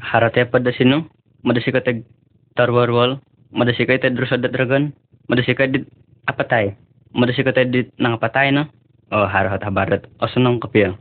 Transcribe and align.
harate 0.00 0.48
pada 0.48 0.72
sino 0.72 1.06
madasi 1.44 1.72
ka 1.72 1.84
tag 1.84 2.04
tarwarwal 2.56 3.20
madasi 3.52 3.86
ka 3.86 4.00
tad 4.00 4.16
rusad 4.16 4.42
dat 4.42 4.52
dragon 4.52 4.92
madasi 5.28 5.54
ka 5.54 5.68
dit 5.68 5.86
apatay 6.26 6.74
madasi 7.14 7.44
ka 7.44 7.52
tad 7.52 7.70
dit 7.70 7.88
nang 8.00 8.18
patay 8.18 8.50
no 8.50 8.66
o 9.12 9.26
harahat 9.28 9.62
habarat 9.62 10.02
o 10.20 10.26
sunong 10.26 10.60
kapya 10.60 10.96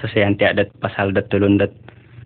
sa 0.00 0.06
sayanti 0.08 0.44
adat 0.44 0.72
pasal 0.80 1.12
dat 1.12 1.28
tulun 1.28 1.60
dat 1.60 1.72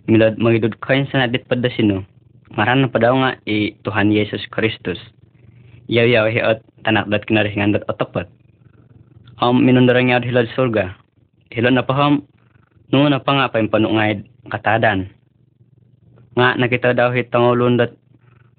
milad 0.06 0.38
magidud 0.38 0.78
kain 0.80 1.06
sa 1.10 1.24
nadit 1.26 1.42
pada 1.50 1.66
sino 1.72 2.06
ngaran 2.54 2.86
na 2.86 2.88
padaw 2.88 3.14
nga 3.20 3.30
i 3.44 3.74
Tuhan 3.82 4.14
Yesus 4.14 4.46
Kristus. 4.54 5.00
Yaw 5.90 6.06
yaw 6.06 6.26
hiot 6.30 6.62
tanak 6.86 7.10
dat 7.10 7.26
kinarihingan 7.26 7.74
dat 7.74 7.84
otapat 7.90 8.26
um, 9.42 9.58
minundarang 9.58 10.10
yaw 10.10 10.22
hilad 10.22 10.46
surga. 10.54 10.94
Hilad 11.50 11.74
na 11.74 11.82
paham 11.82 12.26
nung 12.90 13.10
na 13.10 13.18
pa 13.18 13.34
nga 13.34 13.50
pa 13.50 13.58
yung 13.58 13.70
panungay 13.70 14.22
katadan 14.50 15.10
nga 16.36 16.54
nakita 16.54 16.92
daw 16.92 17.10
hit 17.10 17.32
tangolon 17.32 17.80
dat 17.80 17.96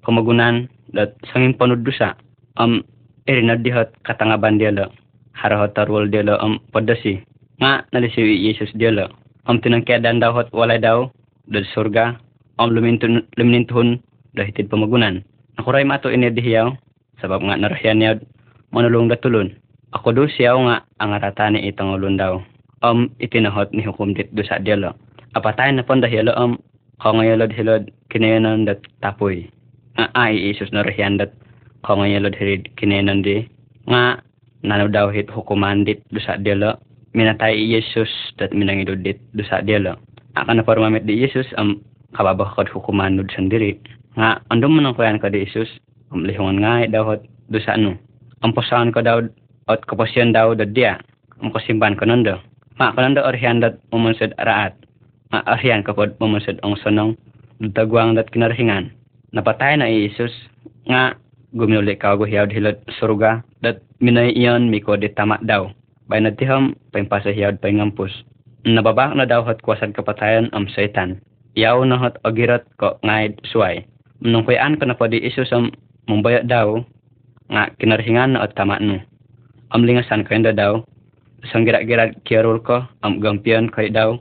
kamagunan 0.02 0.66
dat 0.90 1.14
sanging 1.30 1.54
panuddusa 1.54 2.18
um 2.58 2.82
irinad 3.30 3.62
dihat 3.62 3.94
katangaban 4.02 4.58
diala 4.58 4.90
harahot 5.38 5.72
tarwal 5.72 6.10
diala 6.10 6.36
um 6.42 6.58
padasi. 6.74 7.22
Nga 7.62 7.86
nalisi 7.94 8.22
Yesus 8.22 8.74
diala 8.74 9.08
um 9.46 9.62
tinangkedan 9.62 10.18
daw 10.18 10.34
hot 10.34 10.50
walay 10.50 10.82
daw 10.82 11.06
dad 11.48 11.64
surga 11.70 12.18
um 12.58 12.68
lumintun 12.74 13.22
lumintuhon 13.38 14.02
dahitid 14.34 14.66
pamagunan. 14.66 15.22
Nakuray 15.54 15.86
mato 15.86 16.10
ini 16.10 16.34
dihiyaw 16.34 16.74
sabab 17.22 17.42
nga 17.46 17.58
narahyan 17.58 17.98
niya 17.98 18.12
manulong 18.70 19.10
datulon 19.10 19.54
ako 19.90 20.12
do 20.12 20.24
siyaw 20.28 20.56
nga 20.68 20.76
ang 21.00 21.16
aratani 21.16 21.64
itangolon 21.66 22.20
daw 22.20 22.38
um 22.84 23.08
itinahot 23.18 23.72
ni 23.72 23.82
hukum 23.82 24.12
dit 24.14 24.28
do 24.30 24.44
sa 24.44 24.60
dialo 24.60 24.94
apatay 25.34 25.72
na 25.72 25.82
pon 25.82 26.04
dahil 26.04 26.30
um 26.36 26.60
kongayalod 26.98 27.54
hilod 27.54 27.90
kinayanan 28.10 28.66
dat 28.66 28.82
tapoy 29.02 29.46
nga 29.98 30.10
ay 30.14 30.54
isus 30.54 30.70
na 30.74 30.82
rahiyan 30.82 31.18
dat 31.18 31.34
kongayalod 31.86 32.34
hilod 32.34 32.66
kinayanan 32.78 33.22
di. 33.22 33.46
Nga 33.86 34.22
nano 34.66 34.86
daw 34.90 35.08
hit 35.14 35.30
hukuman 35.30 35.86
dit 35.86 36.02
do 36.10 36.18
sa 36.18 36.38
dialo 36.38 36.78
minatay 37.14 37.54
Yesus 37.54 38.10
dat 38.36 38.50
minangidod 38.50 39.00
dit 39.06 39.18
do 39.32 39.42
sa 39.46 39.62
dialo 39.62 39.94
akan 40.38 40.60
na 40.60 40.66
parumamit 40.66 41.06
di 41.06 41.18
Yesus 41.18 41.46
um 41.58 41.82
kababah 42.14 42.54
kod 42.58 42.70
hukuman 42.70 43.18
dud 43.18 43.30
sendiri. 43.32 43.78
Nga 44.18 44.42
andom 44.50 44.74
man 44.76 44.94
kuyan 44.94 45.22
ka 45.22 45.30
di 45.30 45.46
Yesus 45.46 45.70
um 46.10 46.26
lihongan 46.26 46.62
nga 46.62 46.90
daw 46.90 47.14
hot 47.14 47.22
do 47.50 47.58
sa 47.62 47.78
ano 47.78 47.94
ang 48.42 48.54
pasahan 48.54 48.94
ko 48.94 49.02
daw 49.02 49.18
at 49.70 49.82
kapasyan 49.86 50.34
daw 50.34 50.54
dad 50.54 50.74
dia. 50.74 50.98
Ang 51.38 51.54
kasimban 51.54 51.94
ko 51.94 52.06
nando 52.06 52.38
ma 52.78 52.94
kanando 52.94 53.22
arhian 53.26 53.62
dat 53.62 53.78
mumunsod 53.90 54.34
araat 54.38 54.74
ma 55.28 55.44
arhian 55.44 55.84
kapod 55.84 56.16
mumunsod 56.16 56.56
ang 56.64 56.76
sonong 56.80 57.12
dagwang 57.60 58.16
dat 58.16 58.32
kinarhingan. 58.32 58.88
Napatay 59.34 59.76
na 59.76 59.90
Isus 59.90 60.32
nga 60.88 61.18
guminuli 61.52 62.00
ka 62.00 62.16
guhiyaw 62.16 62.48
hilot 62.48 62.80
suruga 62.96 63.44
dat 63.60 63.84
minay 64.00 64.32
iyon 64.32 64.72
miko 64.72 64.96
di 64.96 65.12
tama 65.12 65.36
daw. 65.44 65.68
Bay 66.08 66.24
na 66.24 66.32
tiham 66.32 66.72
paimpasa 66.96 67.28
hiyawd 67.28 67.60
pay 67.60 67.76
ngampus. 67.76 68.12
Nababa 68.64 69.12
na 69.12 69.28
daw 69.28 69.44
hot 69.44 69.60
kwasad 69.60 69.92
kapatayan 69.92 70.48
am 70.56 70.64
satan. 70.72 71.20
Yaw 71.52 71.84
na 71.84 72.00
hot 72.00 72.16
agirat 72.24 72.64
ko 72.80 72.96
ngay 73.04 73.36
suway. 73.52 73.84
Nung 74.24 74.48
kuyan 74.48 74.80
ko 74.80 74.88
na 74.88 74.96
po 74.96 75.04
di 75.04 75.20
Isus 75.20 75.52
am 75.52 75.68
mumbaya 76.08 76.40
daw 76.40 76.80
nga 77.52 77.68
kinarhingan 77.76 78.32
na 78.32 78.48
at 78.48 78.56
tama 78.56 78.80
no. 78.80 78.96
Am 79.76 79.84
lingasan 79.84 80.24
ko 80.24 80.32
yun 80.32 80.48
daw. 80.56 80.80
Sang 81.52 81.68
gira-gira 81.68 82.16
kiarul 82.24 82.64
ko 82.64 82.88
am 83.04 83.20
gampian 83.20 83.68
kay 83.68 83.92
daw 83.92 84.16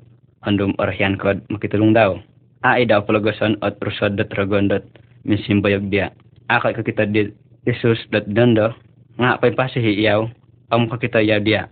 andum 0.45 0.77
orhian 0.77 1.17
ko 1.17 1.33
makitulong 1.49 1.95
daw 1.95 2.19
ai 2.65 2.85
daw 2.85 3.01
palagosan 3.05 3.55
at 3.63 3.77
rusod 3.79 4.17
dat 4.17 4.33
ragon 4.33 4.67
dat 4.67 4.83
minsimbayog 5.27 5.87
dia. 5.91 6.11
Akay 6.47 6.73
ka 6.73 6.81
kita 6.81 7.05
di 7.07 7.31
Jesus 7.67 7.99
dat 8.09 8.25
dando 8.31 8.71
nga 9.19 9.37
pay 9.37 9.51
pasihi 9.51 10.03
iyaw 10.03 10.27
am 10.71 10.87
ka 10.87 10.97
kita 10.97 11.19
yaw 11.21 11.39
dia. 11.43 11.67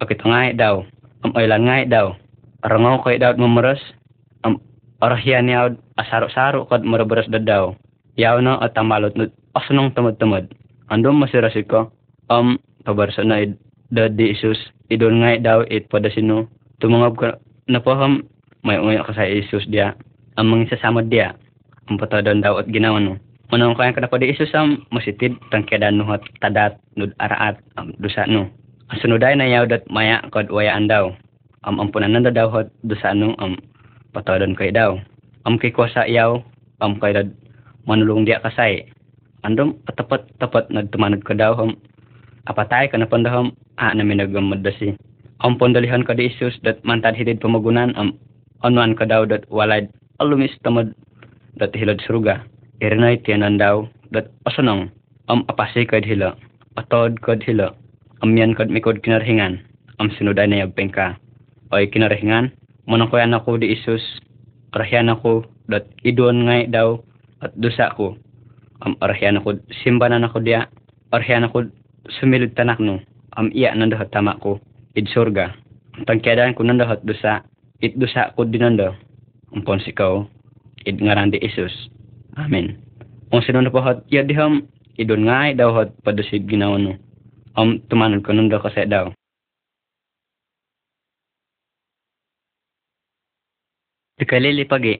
O 0.00 0.06
kita 0.06 0.24
ngay 0.28 0.56
daw 0.56 0.84
am 1.24 1.30
oilan 1.34 1.64
ngay 1.66 1.88
daw 1.88 2.14
arangaw 2.62 3.00
kay 3.02 3.18
daw 3.18 3.32
mamaras 3.34 3.80
am 4.44 4.60
orhian 5.00 5.48
yaw 5.48 5.72
asaro-saro 5.98 6.68
kod 6.68 6.84
marabaras 6.84 7.26
da 7.30 7.40
daw 7.40 7.74
yaw 8.18 8.38
no 8.38 8.60
at 8.60 8.76
tamalot 8.76 9.14
no 9.16 9.26
asunong 9.56 9.92
tamad-tamad 9.96 10.48
andum 10.92 11.16
masirasik 11.20 11.68
ko 11.70 11.88
am 12.28 12.60
pabarsa 12.84 13.24
na 13.24 13.42
da 13.92 14.08
di 14.08 14.32
Isus 14.32 14.58
idol 14.92 15.20
ngay 15.20 15.40
daw 15.44 15.64
it 15.68 15.88
pada 15.88 16.12
sino. 16.12 16.48
Tumangab 16.82 17.14
ka 17.14 17.28
napaham 17.68 18.26
may 18.62 18.78
ungayo 18.78 19.02
ka 19.06 19.12
sa 19.14 19.26
Isus 19.26 19.66
dia 19.68 19.94
ang 20.38 20.48
mga 20.48 20.78
sasamad 20.78 21.10
dia 21.10 21.34
ang 21.90 21.98
patadan 21.98 22.42
daw 22.42 22.58
at 22.62 22.70
ginawa 22.70 23.02
no 23.02 23.18
manong 23.52 23.76
kaya 23.76 23.92
ka 23.92 24.00
na 24.00 24.10
pada 24.10 24.24
Isus 24.26 24.54
am 24.56 24.86
masitid 24.94 25.36
tangkedan 25.52 25.98
no 25.98 26.08
hat 26.08 26.24
tadat 26.40 26.78
nud 26.96 27.12
araat 27.20 27.60
am 27.76 27.92
dusa 28.00 28.24
no 28.26 28.48
sunuday 29.00 29.32
na 29.32 29.48
yaw 29.48 29.64
dat 29.64 29.86
maya 29.88 30.20
kod 30.28 30.52
wayaan 30.52 30.90
daw. 30.90 31.14
Am 31.64 31.78
ampunan 31.78 32.12
nanda 32.12 32.34
daw 32.34 32.50
hat 32.52 32.68
dusa 32.84 33.14
no 33.16 33.32
am 33.40 33.56
patadan 34.12 34.52
kay 34.58 34.68
daw. 34.74 34.98
Am 35.48 35.56
kay 35.56 35.72
kuasa 35.72 36.04
yaw 36.04 36.42
am 36.84 37.00
kay 37.00 37.16
dad 37.16 37.32
manulong 37.88 38.28
dia 38.28 38.42
kasay. 38.42 38.84
Andom 39.46 39.80
tapat 39.88 40.28
tapat 40.36 40.68
nagtumanod 40.68 41.24
ka 41.24 41.32
daw 41.32 41.56
ham 41.56 41.78
apatay 42.50 42.90
ka 42.90 42.98
na 42.98 43.08
pandaham 43.08 43.54
a 43.78 43.94
na 43.94 44.04
minagamad 44.04 44.60
da 44.60 44.74
si 45.42 45.48
ang 45.50 45.58
pondalihan 45.58 46.06
ka 46.06 46.14
di 46.14 46.30
Isus 46.30 46.54
dat 46.62 46.78
mantad 46.86 47.18
hitid 47.18 47.42
pamagunan 47.42 47.90
am 47.98 48.14
anuan 48.62 48.94
ka 48.94 49.02
daw 49.02 49.26
dat 49.26 49.42
walay 49.50 49.90
alumis 50.22 50.54
tamad 50.62 50.94
dat 51.58 51.74
hilad 51.74 51.98
suruga. 52.06 52.46
Irinay 52.78 53.18
tiyanan 53.26 53.58
daw 53.58 53.90
dat 54.14 54.30
asanong 54.46 54.94
am 55.26 55.42
apasi 55.50 55.82
kad 55.82 56.06
hila 56.06 56.38
atod 56.78 57.18
kad 57.26 57.42
hila 57.42 57.74
amyan 58.22 58.54
kad 58.54 58.70
mikod 58.70 59.02
kinarhingan 59.02 59.58
am 59.98 60.14
sinuday 60.14 60.46
na 60.46 60.62
yagpeng 60.62 60.94
ka. 60.94 61.18
Oy 61.74 61.90
kinarhingan 61.90 62.54
manong 62.86 63.10
kuyan 63.10 63.34
ako 63.34 63.58
di 63.58 63.74
Isus 63.74 64.02
rahyan 64.78 65.10
ako 65.10 65.42
dat 65.66 65.90
idon 66.06 66.46
ngay 66.46 66.70
daw 66.70 67.02
at 67.42 67.50
dusa 67.58 67.90
ko. 67.98 68.14
Am 68.86 68.94
arahyan 69.02 69.42
ako 69.42 69.58
simbanan 69.82 70.22
ako 70.22 70.38
dia 70.38 70.70
arahyan 71.10 71.50
ako 71.50 71.66
sumilid 72.22 72.54
tanak 72.54 72.78
no 72.78 73.02
am 73.34 73.50
iya 73.50 73.74
nandahat 73.74 74.06
tama 74.14 74.38
ko 74.38 74.62
id 74.96 75.06
surga 75.10 75.56
tangkedan 76.04 76.56
ko 76.56 76.64
nandahat 76.64 77.00
dusa 77.04 77.44
it 77.80 77.96
dusa 77.96 78.32
ko 78.36 78.44
dinanda 78.44 78.96
ampon 79.52 79.80
sikaw 79.80 80.24
id 80.86 80.98
ngaran 80.98 81.30
di 81.30 81.38
Isus. 81.38 81.72
Amen. 82.34 82.80
Kung 83.28 83.44
sino 83.44 83.60
na 83.60 83.70
pahat 83.70 84.02
ya 84.08 84.24
diham 84.24 84.66
idon 84.96 85.28
ngay 85.28 85.54
daw 85.56 85.72
hat 85.76 85.92
padasid 86.02 86.48
ginawa 86.48 86.80
no. 86.80 86.96
Am 87.56 87.80
tumanod 87.92 88.24
ko 88.24 88.32
nanda 88.32 88.56
kasi 88.60 88.88
daw. 88.88 89.12
Tikalili 94.16 94.64
pagi 94.64 94.96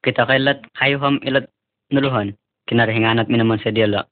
kita 0.00 0.22
kailat 0.24 0.62
kayo 0.78 1.02
ham 1.02 1.18
ilat 1.26 1.50
nuluhan 1.90 2.36
kinarahinganat 2.70 3.26
mi 3.26 3.36
naman 3.40 3.58
sa 3.58 3.74
diala 3.74 4.06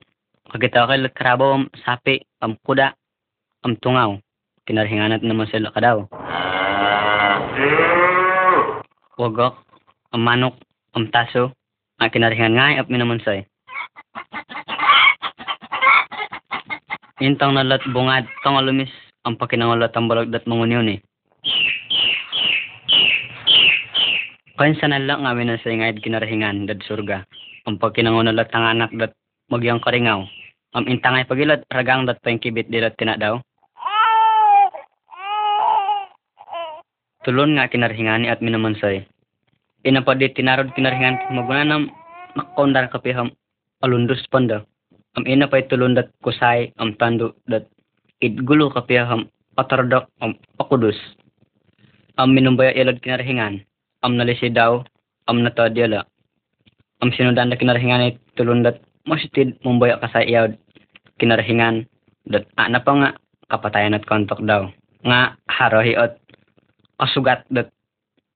Pagkita 0.44 0.84
kay 0.84 1.00
karabaw 1.16 1.56
am 1.56 1.64
sapi, 1.82 2.20
am 2.44 2.60
kuda, 2.60 2.92
am 3.64 3.74
tungaw. 3.80 4.20
Kinarhinganat 4.64 5.20
naman 5.20 5.44
sila 5.52 5.68
kadaw. 5.76 6.08
Wagok, 9.20 9.60
am 10.16 10.20
manok, 10.24 10.56
am 10.96 11.12
taso. 11.12 11.52
Ang 12.00 12.08
kinarhingan 12.08 12.56
nga 12.56 12.80
ap 12.80 12.88
naman 12.88 13.20
say. 13.20 13.44
Intang 17.20 17.52
nalat 17.52 17.84
bungad, 17.92 18.24
tong 18.40 18.56
alumis, 18.56 18.90
ang 19.28 19.36
pakinangulat 19.36 19.92
ang 19.92 20.08
balag 20.08 20.32
dat 20.32 20.48
mangunyon 20.48 20.96
eh. 20.96 21.00
Kain 24.56 24.80
sa 24.80 24.88
nalang 24.88 25.28
nga 25.28 25.36
na 25.36 25.60
sa 25.60 25.68
ingayad 25.68 26.00
kinarhingan, 26.00 26.64
dad 26.64 26.80
surga. 26.88 27.28
Ang 27.68 27.76
pagkinangunalat 27.76 28.48
ang 28.56 28.64
anak 28.64 28.90
dat 28.96 29.12
magyang 29.52 29.84
karingaw. 29.84 30.24
Am 30.72 30.88
intangay 30.88 31.28
pagilad 31.28 31.68
ragang 31.68 32.08
dat 32.08 32.18
pang 32.24 32.40
kibit 32.40 32.72
dilat 32.72 32.96
tina 32.96 33.20
Tulon 37.24 37.56
nga 37.56 37.72
kinarhingani 37.72 38.28
at 38.28 38.44
minamansay. 38.44 39.08
Inapadi 39.84 40.28
tinarod 40.36 40.72
kinarhingan 40.76 41.32
magunanam 41.32 41.88
nakondar 42.36 42.92
kapiham 42.92 43.32
alundus 43.80 44.20
panda. 44.28 44.68
Am 45.16 45.24
ina 45.24 45.48
pa'y 45.48 45.64
tulon 45.68 45.96
dat 45.96 46.12
kusay 46.20 46.72
am 46.76 46.92
tando 47.00 47.32
dat 47.48 47.64
idgulo 48.20 48.68
kapiham 48.68 49.32
atardak 49.56 50.08
am 50.20 50.36
akudus. 50.60 50.96
Am 52.20 52.36
minumbaya 52.36 52.76
ilad 52.76 53.00
kinarhingan. 53.00 53.64
Am 54.04 54.20
nalisi 54.20 54.52
daw 54.52 54.84
am 55.24 55.40
natadiyala. 55.40 56.04
Am 57.00 57.08
sinudan 57.16 57.48
na 57.48 57.56
kinarhingan 57.56 58.20
tulon 58.36 58.60
dat 58.64 58.84
masitid 59.08 59.56
mumbaya 59.64 60.00
ka 60.00 60.12
sa 60.12 60.20
iyaw 60.20 60.52
kinarhingan 61.20 61.88
dat 62.28 62.48
pa 62.56 62.68
nga 62.68 63.16
kapatayan 63.48 63.96
at 63.96 64.04
kontok 64.08 64.40
daw 64.44 64.68
nga 65.04 65.36
harohi 65.48 65.92
at 65.96 66.16
kasugat 67.00 67.44
dat 67.50 67.70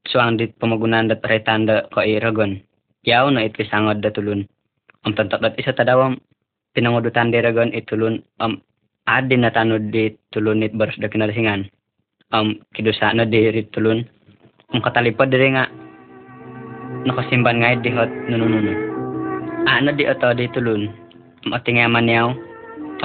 suang 0.08 0.40
dit 0.40 0.55
pamagunan 0.56 1.08
dat 1.10 1.20
retanda 1.25 1.84
ko 1.93 2.00
iragon 2.00 2.62
yaw 3.06 3.31
na 3.31 3.46
itpisangod 3.46 4.02
da 4.02 4.10
tulun. 4.10 4.44
Am 5.06 5.14
tantak 5.14 5.40
dat 5.40 5.55
isa 5.60 5.72
tadawam 5.72 6.19
pinangudutan 6.75 7.31
diragon 7.32 7.72
itulun 7.72 8.20
am 8.43 8.60
adi 9.06 9.37
na 9.38 9.49
tanod 9.55 9.88
di 9.94 10.12
tulun 10.34 10.64
it 10.64 10.75
baros 10.75 10.99
da 10.99 11.08
kinarhingan. 11.08 11.70
Am 12.34 12.58
kidusa 12.75 13.14
na 13.14 13.25
di 13.25 13.64
tulun. 13.72 14.05
Ang 14.75 14.84
katalipod 14.84 15.32
diri 15.32 15.56
nga 15.56 15.64
nakasimban 17.08 17.64
nga 17.64 17.78
di 17.81 17.90
hot 17.94 18.11
nunununo. 18.28 18.75
Ano 19.64 19.96
di 19.96 20.04
ato 20.04 20.34
di 20.37 20.50
tulun. 20.52 20.93
Am 21.46 21.56
atingaman 21.56 22.11
yaw 22.11 22.28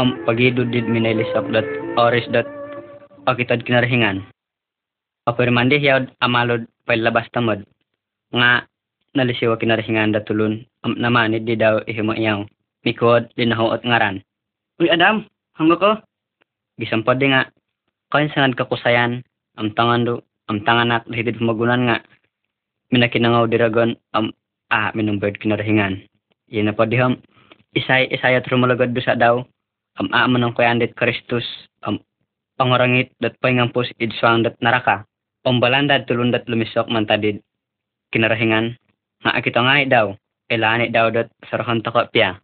am 0.01 0.17
pagido 0.25 0.65
did 0.65 0.89
minailisok 0.89 1.45
dat 1.53 1.67
oris 1.95 2.25
dat 2.33 2.49
pakitad 3.23 3.63
kinarhingan. 3.63 4.32
Apirmandi 5.23 5.79
yaw 5.79 6.03
amalod 6.19 6.67
pailabas 6.83 7.31
tamod 7.31 7.63
nga 8.35 8.67
nalisiwa 9.15 9.55
kinarhingan 9.55 10.11
da 10.11 10.19
tulun 10.19 10.67
am 10.83 10.99
naman 10.99 11.31
di 11.47 11.55
daw 11.55 11.79
ihimo 11.87 12.11
iyaw. 12.11 12.43
Mikod 12.83 13.31
linahuot 13.39 13.87
ngaran. 13.87 14.19
Uy, 14.83 14.91
Adam, 14.91 15.23
hanggo 15.55 15.79
ko. 15.79 15.91
gisampod 16.75 17.23
di 17.23 17.31
nga 17.31 17.47
kain 18.11 18.27
sanad 18.35 18.57
kakusayan 18.59 19.23
am 19.55 19.71
tangan 19.71 20.03
do 20.03 20.13
am 20.51 20.59
tanganak 20.67 21.07
dahitid 21.07 21.39
magunan 21.39 21.87
nga. 21.87 21.97
Minakinangaw 22.91 23.47
diragon 23.47 23.95
am 24.11 24.35
ah 24.75 24.91
minumberd 24.91 25.39
kinarhingan 25.39 26.03
yun 26.51 26.67
na 26.67 26.75
po 26.75 26.83
diham 26.83 27.23
isay 27.79 28.11
isayat 28.11 28.43
rumulagod 28.51 28.91
do 28.91 28.99
sa 28.99 29.15
daw. 29.15 29.39
Am 30.01 30.11
aaman 30.11 30.51
ng 30.51 30.57
kuyandit 30.57 30.97
Kristus. 30.99 31.47
Am 31.87 32.03
pangorangit 32.59 33.15
dat 33.23 33.39
paingampos 33.39 33.87
idswang 34.03 34.43
dat 34.43 34.59
naraka 34.59 35.07
pambalandad 35.43 36.07
tulundat 36.07 36.47
lumisok 36.47 36.87
mantadid 36.87 37.43
kinarahingan 38.15 38.79
nga 39.23 39.31
akito 39.35 39.59
nga 39.59 39.83
daw 39.85 40.07
ilani 40.47 40.91
daw 40.91 41.11
dat 41.11 41.27
sarahan 41.47 41.83
tako 41.83 42.07
pia. 42.11 42.39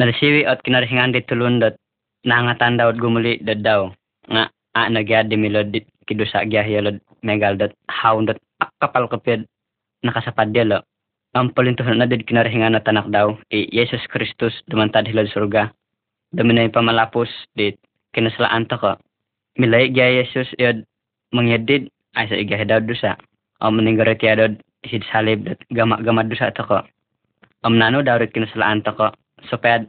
Nalisiwi 0.00 0.48
at 0.48 0.64
kinarahingan 0.64 1.14
dit 1.14 1.28
tulundat 1.28 1.76
nangatan 2.24 2.80
daw 2.80 2.90
at 2.90 2.98
gumuli 2.98 3.38
dat 3.44 3.60
daw 3.60 3.92
nga 4.28 4.48
a 4.74 4.90
nagyad 4.90 5.30
di 5.30 5.36
milod 5.36 5.70
dit 5.70 5.86
kidusa 6.08 6.48
gyahiyalod 6.48 6.98
megal 7.22 7.54
dat 7.54 7.72
haun 7.88 8.26
dat 8.26 8.40
akapal 8.58 9.06
kapid 9.06 9.46
nakasapad 10.02 10.50
dilo 10.50 10.82
ang 11.34 11.50
palintuhan 11.50 11.98
na 11.98 12.06
dit 12.06 12.22
kinarahingan 12.24 12.78
na 12.78 12.82
tanak 12.82 13.10
daw 13.10 13.34
i 13.50 13.68
Jesus 13.68 14.02
Kristus 14.08 14.54
dumantad 14.70 15.04
hilad 15.10 15.28
surga. 15.34 15.70
Dami 16.34 16.50
na 16.54 16.66
yung 16.66 16.74
pamalapos 16.74 17.30
dit 17.58 17.76
kinaslaan 18.14 18.70
to 18.70 18.78
ko 18.78 18.94
milay 19.58 19.90
gya 19.90 20.22
Jesus 20.22 20.50
yod 20.58 20.82
mangyadid 21.34 21.90
ay 22.14 22.26
sa 22.30 22.38
igah 22.38 22.62
daw 22.66 22.80
dusa. 22.80 23.18
Ang 23.62 23.80
maninggarat 23.80 24.18
kaya 24.18 24.34
daw 24.36 24.48
hid 24.84 25.04
salib 25.08 25.48
dat 25.48 25.60
gama-gama 25.72 26.24
dusa 26.24 26.52
to 26.52 26.62
ko 26.64 26.84
am 27.64 27.74
nano 27.80 28.04
daw 28.04 28.20
rit 28.20 28.32
kinaslaan 28.36 28.84
to 28.84 28.92
ko 28.92 29.08
so 29.48 29.56
pad 29.56 29.88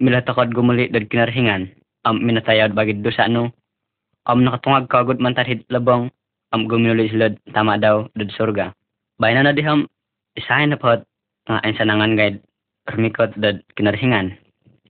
milatakod 0.00 0.50
gumuli 0.56 0.88
dad 0.88 1.06
kinarhingan 1.12 1.68
am 2.08 2.24
minatayad 2.24 2.72
bagid 2.72 3.04
dusa 3.04 3.28
no 3.28 3.52
am 4.24 4.40
nakatungag 4.40 4.88
kagod 4.88 5.20
man 5.20 5.36
tarhid 5.36 5.60
labong 5.68 6.08
am 6.56 6.64
guminuli 6.64 7.12
sila 7.12 7.30
tama 7.52 7.76
daw 7.76 8.08
dad 8.16 8.32
surga. 8.32 8.72
Bayan 9.20 9.44
na 9.44 9.52
diham 9.52 9.86
isahin 10.34 10.72
na 10.72 10.80
pot. 10.80 11.04
Nga 11.44 11.60
ang 11.60 11.76
sanangan 11.76 12.16
guide 12.16 12.40
rumikot 12.88 13.36
dad 13.36 13.60
kinarhingan 13.76 14.32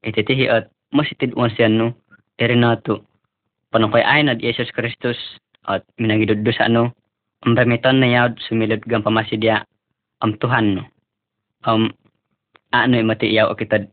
ititihi 0.07 0.47
at 0.47 0.71
masitid 0.95 1.35
mo 1.35 1.51
siya 1.51 1.67
no 1.67 1.91
eri 2.39 2.55
na 2.55 2.79
to 2.87 3.03
panungkoy 3.75 4.07
ay 4.07 4.23
nad 4.23 4.39
Jesus 4.39 4.71
Kristus 4.71 5.19
at 5.69 5.83
minagidod 5.97 6.45
sa 6.53 6.69
ano 6.69 6.93
ang 7.45 7.57
ramiton 7.57 8.01
na 8.01 8.09
yaw 8.09 8.27
sumilod 8.49 8.81
gang 8.89 9.05
pamasidya 9.05 9.65
am 10.25 10.37
Tuhan. 10.41 10.81
No 10.81 10.83
um 11.65 11.93
ano 12.73 12.95
mati 13.05 13.33
yaw 13.33 13.53
kita 13.57 13.85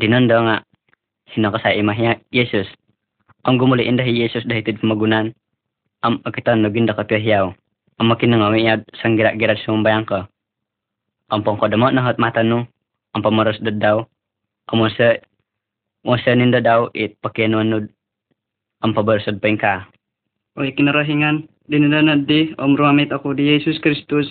dinondo 0.00 0.36
nga 0.44 0.64
sino 1.32 1.52
sa 1.56 1.72
imahya 1.72 2.20
Jesus. 2.32 2.68
Ang 3.44 3.56
gumuli 3.60 3.88
indah 3.88 4.04
Jesus 4.04 4.44
dahitid 4.48 4.80
magunan. 4.84 5.32
Am 6.00 6.20
akita 6.24 6.56
naginda 6.56 6.96
ka 6.96 7.04
piyaw 7.04 7.52
ang 8.00 8.08
makinangawi 8.08 8.64
yad 8.64 8.88
sang 8.96 9.20
gira-gira 9.20 9.52
sumbayang 9.60 10.08
ka. 10.08 10.24
Ang 11.28 11.44
pangkodamo 11.44 11.92
na 11.92 12.00
hot 12.00 12.16
mata 12.16 12.40
no 12.40 12.64
ang 13.12 13.20
pamaros 13.20 13.60
daw. 13.60 14.08
Amo 14.72 14.88
sa 14.96 15.20
mo 16.00 16.16
sa 16.16 16.32
ninda 16.32 16.64
daw 16.64 16.88
it 16.96 17.20
pakinunod 17.20 17.92
ang 18.80 18.96
pabarsod 18.96 19.36
pa 19.36 19.52
ka 19.60 19.74
o 20.56 20.66
ikinarahingan, 20.66 21.46
dinulanad 21.70 22.26
di, 22.26 22.54
o 22.58 22.66
muramit 22.66 23.14
ako 23.14 23.36
di 23.36 23.46
Jesus 23.46 23.78
Kristus, 23.78 24.30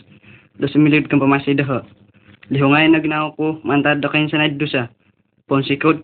dasimilid 0.59 1.07
kang 1.07 1.23
pamasidaha. 1.23 1.85
Lihungay 2.49 2.89
na 2.89 2.99
ginawa 2.99 3.31
ko, 3.37 3.61
mantad 3.61 4.03
kain 4.03 4.27
sa 4.27 4.41
naidusa, 4.41 4.89
ponsikod 5.45 6.01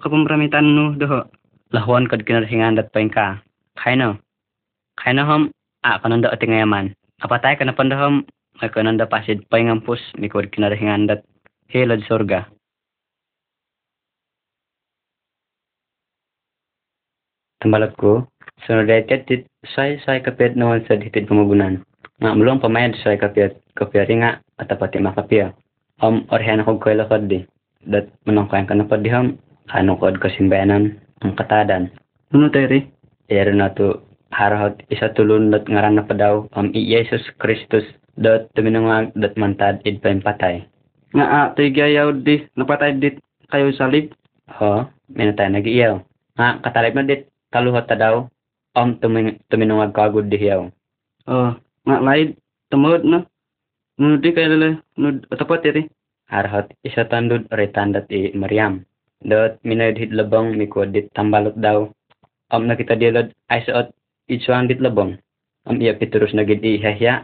kapamramitan 0.00 0.64
no 0.74 0.96
doha. 0.96 1.28
Lahuan 1.70 2.08
kad 2.08 2.24
kinarahingan 2.24 2.76
dat 2.76 2.90
pain 2.90 3.12
ka. 3.12 3.42
Kaya 3.76 3.96
no. 3.96 4.10
Kaya 4.96 5.14
no 5.14 5.22
ham, 5.26 5.42
a 5.82 5.98
kananda 6.00 6.32
ati 6.32 6.46
ngayaman. 6.46 6.94
Apatay 7.20 7.58
ka 7.58 7.64
na 7.64 7.76
pandaham, 7.76 8.24
ay 8.62 8.70
kananda 8.70 9.06
pasid 9.06 9.44
paingampus, 9.50 10.00
mikod 10.16 10.50
kinarahingan 10.54 11.10
dat 11.10 11.20
hilad 11.68 12.02
sorga. 12.06 12.46
Tambalat 17.64 17.96
ko, 17.96 18.28
sunod 18.62 18.90
tit 19.08 19.50
say 19.74 19.98
say 20.06 20.22
kapit 20.22 20.54
naman 20.54 20.86
sa 20.86 20.94
ditid 20.94 21.26
pamagunan. 21.26 21.82
Nga 22.22 22.36
mulong 22.38 22.62
pamayad 22.62 22.94
say 23.02 23.18
kapit, 23.18 23.58
kapit 23.74 24.06
nga 24.06 24.38
at 24.60 24.70
apati 24.70 25.02
makapia. 25.02 25.50
Om 25.98 26.30
orhen 26.30 26.62
ako 26.62 26.78
koy 26.78 26.94
lakad 26.94 27.26
di. 27.26 27.42
Dat 27.84 28.08
manong 28.24 28.48
kayan 28.48 28.66
ka 28.70 28.74
na 28.74 28.88
pa 28.88 28.96
di 28.96 29.12
hom, 29.12 29.36
anong 29.74 30.00
kod 30.00 30.16
kasimbayanan 30.22 30.96
ang 31.20 31.36
katadan. 31.36 31.92
Ano 32.32 32.48
teri? 32.48 32.88
Ero 33.28 33.52
na 33.52 33.72
to 33.72 34.00
harahot 34.34 34.82
isa 34.90 35.14
tulun 35.14 35.54
dat 35.54 35.68
ngaran 35.70 35.96
na 35.96 36.04
daw 36.04 36.48
am 36.58 36.74
i 36.74 36.82
Jesus 36.82 37.22
Kristus 37.38 37.86
dat 38.18 38.50
tuminungag 38.54 39.14
dat 39.14 39.38
mantad 39.38 39.80
id 39.86 40.02
pa 40.02 40.14
patay. 40.18 40.66
Nga 41.14 41.26
a, 41.30 41.40
tayo 41.54 41.70
gayaw 41.70 42.08
di, 42.10 42.42
napatay 42.58 42.98
dit 42.98 43.16
kayo 43.46 43.70
salib. 43.78 44.10
Ho, 44.58 44.82
minatay 45.14 45.46
nag-iyaw. 45.46 46.02
Nga 46.34 46.48
katalib 46.66 46.94
na 46.98 47.06
dit 47.06 47.22
kaluhot 47.54 47.86
ta 47.86 47.94
daw 47.94 48.26
om 48.74 48.98
tumin 48.98 49.38
tuminungag 49.48 49.94
kagud 49.94 50.26
dihiyaw. 50.30 50.68
Oh, 51.30 51.50
nga 51.86 51.96
laid, 52.02 52.36
tumod 52.70 53.06
no. 53.06 53.24
Nuno 53.94 54.18
di 54.18 54.34
kayo 54.34 54.50
lala, 54.50 54.82
nud, 54.98 55.30
atapat 55.30 55.62
teri. 55.62 55.82
Harahot 56.26 56.66
isa 56.82 57.06
tandud 57.06 57.46
retandat 57.54 58.10
i 58.10 58.34
Maryam. 58.34 58.82
Dot 59.22 59.62
minayod 59.62 59.96
hit 60.02 60.10
labong 60.10 60.58
mikod 60.58 60.90
dit 60.90 61.06
tambalot 61.14 61.54
daw. 61.54 61.86
Om 62.50 62.62
nakita 62.66 62.98
dilod 62.98 63.30
ay 63.48 63.62
itsuang 64.26 64.66
dit 64.66 64.82
labong. 64.82 65.14
Om 65.70 65.78
iya 65.78 65.94
piturus 65.94 66.34
na 66.34 66.42
gid 66.42 66.60
ihahya. 66.66 67.22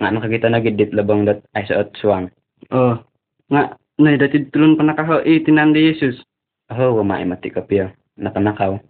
Nga 0.00 0.08
nakakita 0.08 0.48
na 0.48 0.64
gid 0.64 0.80
dit 0.80 0.90
labong 0.96 1.28
dot 1.28 1.44
ay 1.52 1.68
suot 1.68 1.92
suwang. 2.00 2.32
Oh, 2.72 2.96
nga, 3.52 3.76
datid 4.00 4.50
tulon 4.50 4.80
pa 4.80 4.82
nakaho, 4.88 5.20
eh, 5.22 5.44
tinan 5.44 5.76
di 5.76 5.92
Jesus. 5.92 6.16
Oh, 6.72 6.96
wamay 6.98 7.28
mati 7.28 7.52
kapya. 7.52 7.92
Nakanakaw. 8.16 8.80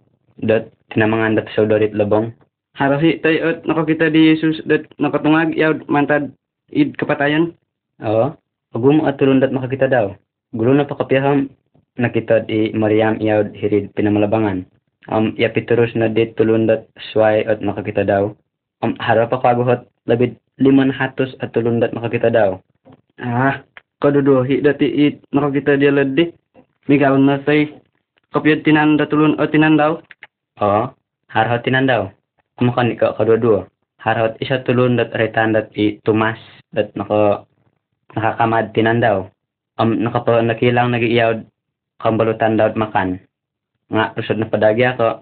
Dot 0.43 0.69
tinamangan 0.93 1.37
dat 1.41 1.49
sa 1.53 1.65
dorit 1.65 1.93
labong. 1.97 2.33
Harasi 2.77 3.17
tayo 3.25 3.57
at 3.57 3.65
nakakita 3.65 4.13
di 4.13 4.33
Jesus 4.33 4.61
dat 4.69 4.85
nakatungag 5.01 5.57
yaw 5.57 5.73
mantad 5.89 6.29
id 6.69 6.93
kapatayan. 6.93 7.57
Oo. 8.05 8.37
Agum 8.77 9.01
at 9.07 9.17
tulon 9.17 9.41
dat 9.41 9.49
makakita 9.49 9.89
daw. 9.89 10.13
Gulo 10.53 10.77
na 10.77 10.85
pakapyaham. 10.85 11.49
Nakita 11.97 12.45
di 12.45 12.69
Mariam 12.77 13.17
iyaw 13.17 13.49
hirid 13.57 13.89
pinamalabangan. 13.97 14.69
Um, 15.09 15.33
iya 15.39 15.49
piturus 15.49 15.97
na 15.97 16.11
dit 16.11 16.37
tulon 16.37 16.69
dat 16.69 16.85
sway 17.09 17.41
at 17.49 17.57
makakita 17.65 18.05
daw. 18.05 18.37
Um, 18.85 18.93
harap 19.01 19.33
ako 19.33 19.45
aguhot 19.49 19.81
labid 20.05 20.37
liman 20.61 20.93
hatos 20.93 21.33
at 21.41 21.57
tulon 21.57 21.81
dat 21.81 21.97
makakita 21.97 22.29
daw. 22.29 22.61
Ah, 23.17 23.65
kaduduhi 23.97 24.61
dati 24.61 24.85
id 24.85 25.25
nakakita 25.33 25.81
di 25.81 25.89
ladi. 25.89 26.25
Migal 26.85 27.17
na 27.17 27.41
tay 27.41 27.73
kapyad 28.29 28.61
tinan 28.61 29.01
da 29.01 29.09
tulon 29.09 29.33
o 29.41 29.43
tinan 29.49 29.81
daw. 29.81 29.97
Oo. 30.57 30.89
Harhot 31.29 31.61
tinan 31.61 31.85
daw. 31.85 32.09
Kumakan 32.57 32.97
ikaw 32.97 33.13
kaduduo. 33.13 33.69
Harhot 34.01 34.39
isa 34.41 34.65
tulon 34.65 34.97
dat 34.97 35.13
retan 35.13 35.53
dat 35.53 35.69
i 35.77 36.01
tumas 36.01 36.39
dat 36.73 36.89
naka 36.97 37.45
nakakamad 38.17 38.73
tinan 38.73 38.97
daw. 38.97 39.29
Um, 39.77 40.01
nakapa 40.01 40.41
nakilang 40.41 40.89
nagiiyaw 40.89 41.45
kambalutan 42.01 42.57
daw 42.57 42.73
makan. 42.73 43.21
Nga 43.93 44.17
usod 44.17 44.37
na 44.41 44.49
padagi 44.49 44.89
ako 44.89 45.21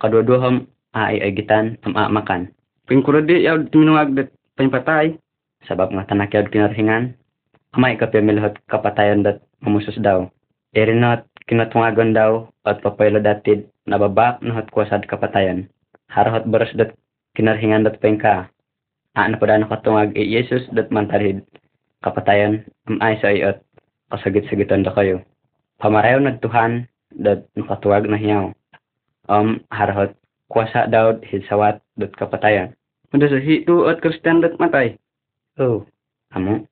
kaduduhom 0.00 0.64
ay 0.96 1.20
agitan 1.20 1.76
am 1.84 2.00
a 2.00 2.08
makan. 2.08 2.48
Pingkuro 2.88 3.20
di 3.20 3.44
yaw 3.44 3.60
tinungag 3.68 4.16
dat 4.16 4.28
pampatay. 4.56 5.20
Sabab 5.68 5.92
nga 5.92 6.08
tanakyaw 6.08 6.48
kinarhingan. 6.48 7.12
Amay 7.76 8.00
ka 8.00 8.08
milhot 8.08 8.56
kapatayon 8.64 9.28
dat 9.28 9.44
mamusos 9.60 10.00
daw. 10.00 10.24
Irinot 10.72 11.28
kinatungagon 11.44 12.16
daw 12.16 12.48
at 12.64 12.82
papaylo 12.82 13.22
datid 13.22 13.68
nababak 13.86 14.42
na 14.42 14.54
hot 14.60 14.68
kwasad 14.70 15.06
kapatayon. 15.06 15.68
Harahot 16.10 16.48
baros 16.48 16.72
dat 16.76 16.92
kinarhingan 17.36 17.84
dat 17.84 18.00
pengka. 18.00 18.50
Ano 19.16 19.38
pa 19.38 19.46
na 19.46 19.66
katungag 19.66 20.14
i 20.14 20.26
Jesus 20.26 20.66
dat 20.74 20.90
mantarhid. 20.90 21.42
kapatayan, 22.00 22.64
am 22.88 22.96
ay 23.04 23.20
sa 23.20 23.32
iyot, 23.32 23.60
kasagit-sagitan 24.08 24.84
da 24.84 24.92
kayo. 24.96 25.20
Pamarayo 25.80 26.20
na 26.20 26.36
Tuhan, 26.40 26.88
dat 27.12 27.44
nakatuwag 27.56 28.08
na 28.08 28.16
hiyaw. 28.16 28.52
Um, 29.28 29.60
harahot, 29.70 30.16
kuwasa 30.48 30.88
daw 30.88 31.20
hidsawat, 31.20 31.80
dat 32.00 32.12
kapatayan. 32.16 32.72
Mada 33.12 33.28
sa 33.28 33.40
hitu 33.40 33.88
at 33.88 34.00
Kristyan 34.00 34.40
dat 34.40 34.56
matay. 34.56 34.96
Oh, 35.60 35.84
amo, 36.32 36.64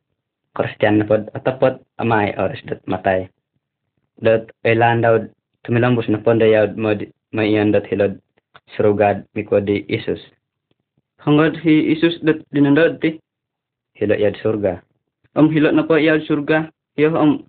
Kristiyan 0.57 1.03
na 1.03 1.05
pod, 1.05 1.29
atapot, 1.37 1.85
amay, 2.01 2.33
oras 2.35 2.63
dat 2.65 2.81
matay. 2.89 3.29
Dat, 4.19 4.51
ilan 4.65 5.05
daw, 5.05 5.15
tumilambos 5.65 6.09
na 6.09 6.19
pon 6.19 6.39
dayaw, 6.39 6.75
mo, 6.77 6.95
may 7.33 7.53
iyan 7.53 7.73
dat 7.73 7.87
hilod, 7.87 8.21
surugad, 8.77 9.25
mikwa 9.35 9.61
di 9.61 9.85
Isus, 9.89 10.21
Hanggat 11.19 11.59
hi 11.67 11.91
Isus 11.93 12.15
dat 12.23 12.39
dinandad 12.55 13.03
ti. 13.03 13.19
hilo 13.99 14.15
yad 14.15 14.39
surga. 14.39 14.79
Am 15.35 15.51
hilot 15.51 15.75
na 15.75 15.83
pa 15.83 15.99
iyaw 15.99 16.23
surga. 16.23 16.71
Iyo 16.95 17.11
am 17.19 17.43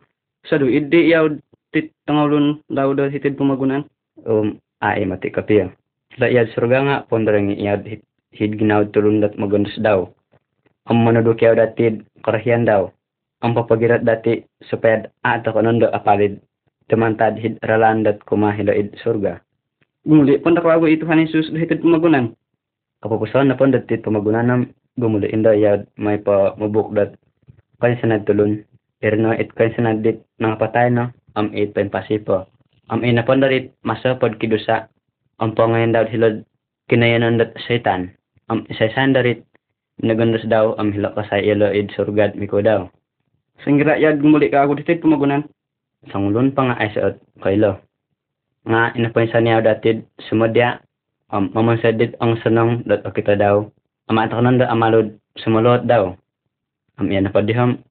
sadu 0.49 0.65
idi 0.65 1.13
iyaw 1.13 1.29
tit 1.69 1.93
tangawlon 2.09 2.65
daw 2.73 2.89
daw 2.97 3.05
hitid 3.09 3.37
pumagunan. 3.37 3.85
um 4.25 4.57
ay 4.81 5.05
mati 5.05 5.29
kapiya. 5.29 5.69
Sila 6.17 6.27
iyad 6.33 6.49
surga 6.57 6.77
nga 6.81 6.95
ponderang 7.05 7.53
iyad 7.53 7.85
hid, 7.85 8.01
hid 8.33 8.57
ginaw 8.57 8.89
tulun 8.89 9.21
dat 9.21 9.37
magundos 9.37 9.77
daw. 9.77 10.09
Ang 10.89 11.05
manudok 11.05 11.45
yaw 11.45 11.53
dati 11.53 12.01
karahiyan 12.25 12.65
daw. 12.65 12.89
Ang 13.45 13.53
papagirat 13.53 14.01
dati 14.01 14.41
supaya 14.65 15.05
ato 15.21 15.53
kanon 15.53 15.79
do 15.79 15.87
apalid. 15.93 16.41
tumantad 16.89 17.37
hid 17.37 17.61
ralandat 17.61 18.19
kumahilaid 18.25 18.91
surga. 18.99 19.39
Gumuli 20.03 20.41
pon 20.41 20.57
dakwago 20.57 20.89
ito 20.89 21.05
hanin 21.05 21.29
Jesus 21.29 21.53
hitid 21.53 21.85
pumagunan. 21.85 22.33
Kapupusan 23.05 23.47
na 23.47 23.55
pon 23.55 23.71
datit 23.71 24.01
pumagunan 24.01 24.45
nam 24.49 24.61
gumuli 24.97 25.29
inda 25.29 25.53
yad 25.53 25.85
may 25.95 26.17
pa 26.17 26.57
mabukdat 26.57 27.15
kay 27.79 27.93
sanad 28.01 28.25
tulon. 28.25 28.65
Erno 28.99 29.31
it 29.37 29.53
kay 29.55 29.71
sanad 29.77 30.03
dit 30.03 30.19
nang 30.41 30.57
patay 30.57 30.89
no 30.89 31.13
am 31.37 31.53
it 31.53 31.77
pen 31.77 31.93
pasipo. 31.93 32.49
Am 32.89 33.05
ina 33.05 33.23
pon 33.23 33.39
darit 33.39 33.71
masa 33.85 34.17
pod 34.17 34.41
kidusa. 34.41 34.89
Ang 35.39 35.55
pangayon 35.55 35.95
daw 35.95 36.03
sila 36.09 36.41
kinayanan 36.89 37.39
dat 37.39 37.53
setan. 37.63 38.11
Am 38.49 38.65
isaysan 38.67 39.13
darit 39.13 39.45
nagandas 40.01 40.43
daw 40.49 40.73
am 40.81 40.89
hila 40.89 41.13
kasay 41.13 41.47
ilo 41.53 41.69
id 41.69 41.93
surgad 41.93 42.33
miko 42.33 42.59
daw. 42.65 42.89
Singira 43.61 43.99
yad 43.99 44.23
gumuli 44.23 44.49
ka 44.49 44.65
ako 44.65 44.79
ditit 44.79 45.03
pumagunan. 45.03 45.45
Sangulun 46.07 46.55
pa 46.55 46.71
nga 46.71 46.79
ay 46.79 46.95
saot 46.95 47.19
kailo. 47.43 47.83
Nga 48.63 48.95
inapansa 48.95 49.43
niya 49.43 49.59
datid 49.59 50.07
sumodya 50.31 50.79
um, 51.33 51.51
mamansadit 51.51 52.15
ang 52.23 52.39
sanong 52.39 52.87
dat 52.87 53.03
kita 53.11 53.35
daw. 53.35 53.67
Ama 54.07 54.25
ito 54.25 54.39
kanon 54.39 54.57
da 54.57 54.71
amalod 54.71 55.19
sumulot 55.37 55.83
daw. 55.85 56.15
Am 56.97 57.07
yan 57.11 57.27
na 57.27 57.35
padiham. 57.35 57.83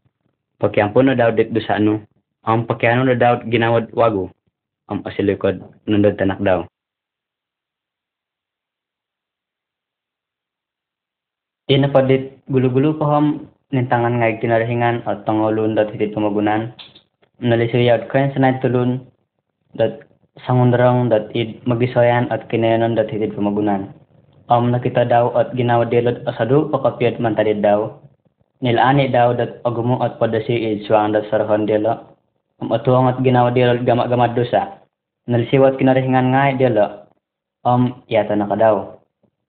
Pakiampo 0.59 0.99
na 1.07 1.15
daw 1.15 1.31
dit 1.31 1.49
sa 1.63 1.79
ano. 1.79 2.03
Ang 2.43 2.67
pakiano 2.67 3.07
na 3.07 3.15
daw 3.15 3.39
ginawad 3.47 3.95
wago. 3.95 4.33
Ang 4.91 5.07
asilikod 5.07 5.63
nandod 5.87 6.19
tanak 6.19 6.43
daw. 6.43 6.67
Di 11.69 11.77
na 11.77 11.93
pa 11.93 12.01
dit 12.03 12.41
gulo-gulo 12.49 12.97
pa 12.97 13.07
ham 13.13 13.45
nintangan 13.69 14.19
ngay 14.19 14.41
kinarahingan 14.41 15.05
at 15.05 15.29
tangolun 15.29 15.77
dat 15.77 15.93
hitit 15.93 16.17
tumagunan. 16.17 16.73
Nalisuyad 17.39 18.11
kayan 18.11 18.35
sa 18.35 18.59
tulun 18.59 19.07
dat 19.79 20.03
sangundrang 20.43 21.07
dat 21.07 21.31
id 21.39 21.63
magisoyan 21.71 22.27
at 22.35 22.51
kinayanon 22.51 22.99
dat 22.99 23.07
hitit 23.15 23.31
tumagunan. 23.31 23.95
Um, 24.51 24.75
nakita 24.75 25.07
daw 25.07 25.31
at 25.39 25.55
ginawa 25.55 25.87
dilot 25.87 26.27
asado 26.27 26.67
pakapiyat 26.67 27.23
man 27.23 27.39
tadid 27.39 27.63
daw. 27.63 27.95
Nilani 28.59 29.15
daw 29.15 29.39
dat 29.39 29.63
agumo 29.63 30.03
at 30.03 30.19
padasi 30.19 30.51
id 30.51 30.91
suwang 30.91 31.15
dat 31.15 31.31
sarahon 31.31 31.63
dilo. 31.63 32.19
Um, 32.59 32.75
atuang 32.75 33.07
at 33.07 33.23
ginawa 33.23 33.55
dilot 33.55 33.87
gama-gamad 33.87 34.35
dosa. 34.35 34.83
Nalisiwat 35.31 35.79
kinarahingan 35.79 36.35
ngay 36.35 36.59
dilo. 36.59 37.07
Um, 37.63 38.03
yata 38.11 38.35
naka 38.35 38.59
daw. 38.59 38.77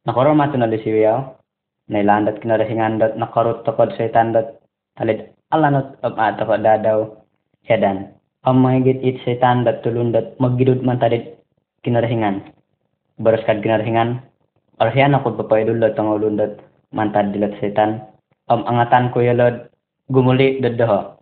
Nakoro 0.05 0.37
mato 0.37 0.61
nalisiwiyaw. 0.61 1.25
Nailandat 1.89 2.37
kinarahingan 2.37 3.01
dat 3.01 3.17
nakarot 3.17 3.65
tapad 3.65 3.97
sa 3.97 4.05
itandat 4.05 4.61
talid 4.93 5.33
alanot 5.49 5.97
am 6.05 6.13
atapa 6.21 6.61
dadaw 6.61 7.18
hedan. 7.67 8.15
Ang 8.47 8.63
mahigit 8.63 9.03
it 9.03 9.19
sa 9.27 9.35
itandat 9.35 9.83
tulundat 9.83 10.39
maggidud 10.39 10.79
man 10.79 10.99
talid 11.01 11.35
kinarahingan. 11.83 12.55
Baras 13.19 13.43
kad 13.43 13.59
kinarahingan. 13.59 14.23
Arhiyan 14.79 15.11
ako 15.11 15.35
papaidulot 15.43 15.91
ang 15.99 16.15
ulundat 16.15 16.63
mantad 16.95 17.35
dilat 17.35 17.51
setan. 17.59 17.99
Am 18.47 18.63
angatan 18.63 19.11
ko 19.11 19.19
yalod 19.19 19.67
gumuli 20.07 20.63
dadaho. 20.63 21.19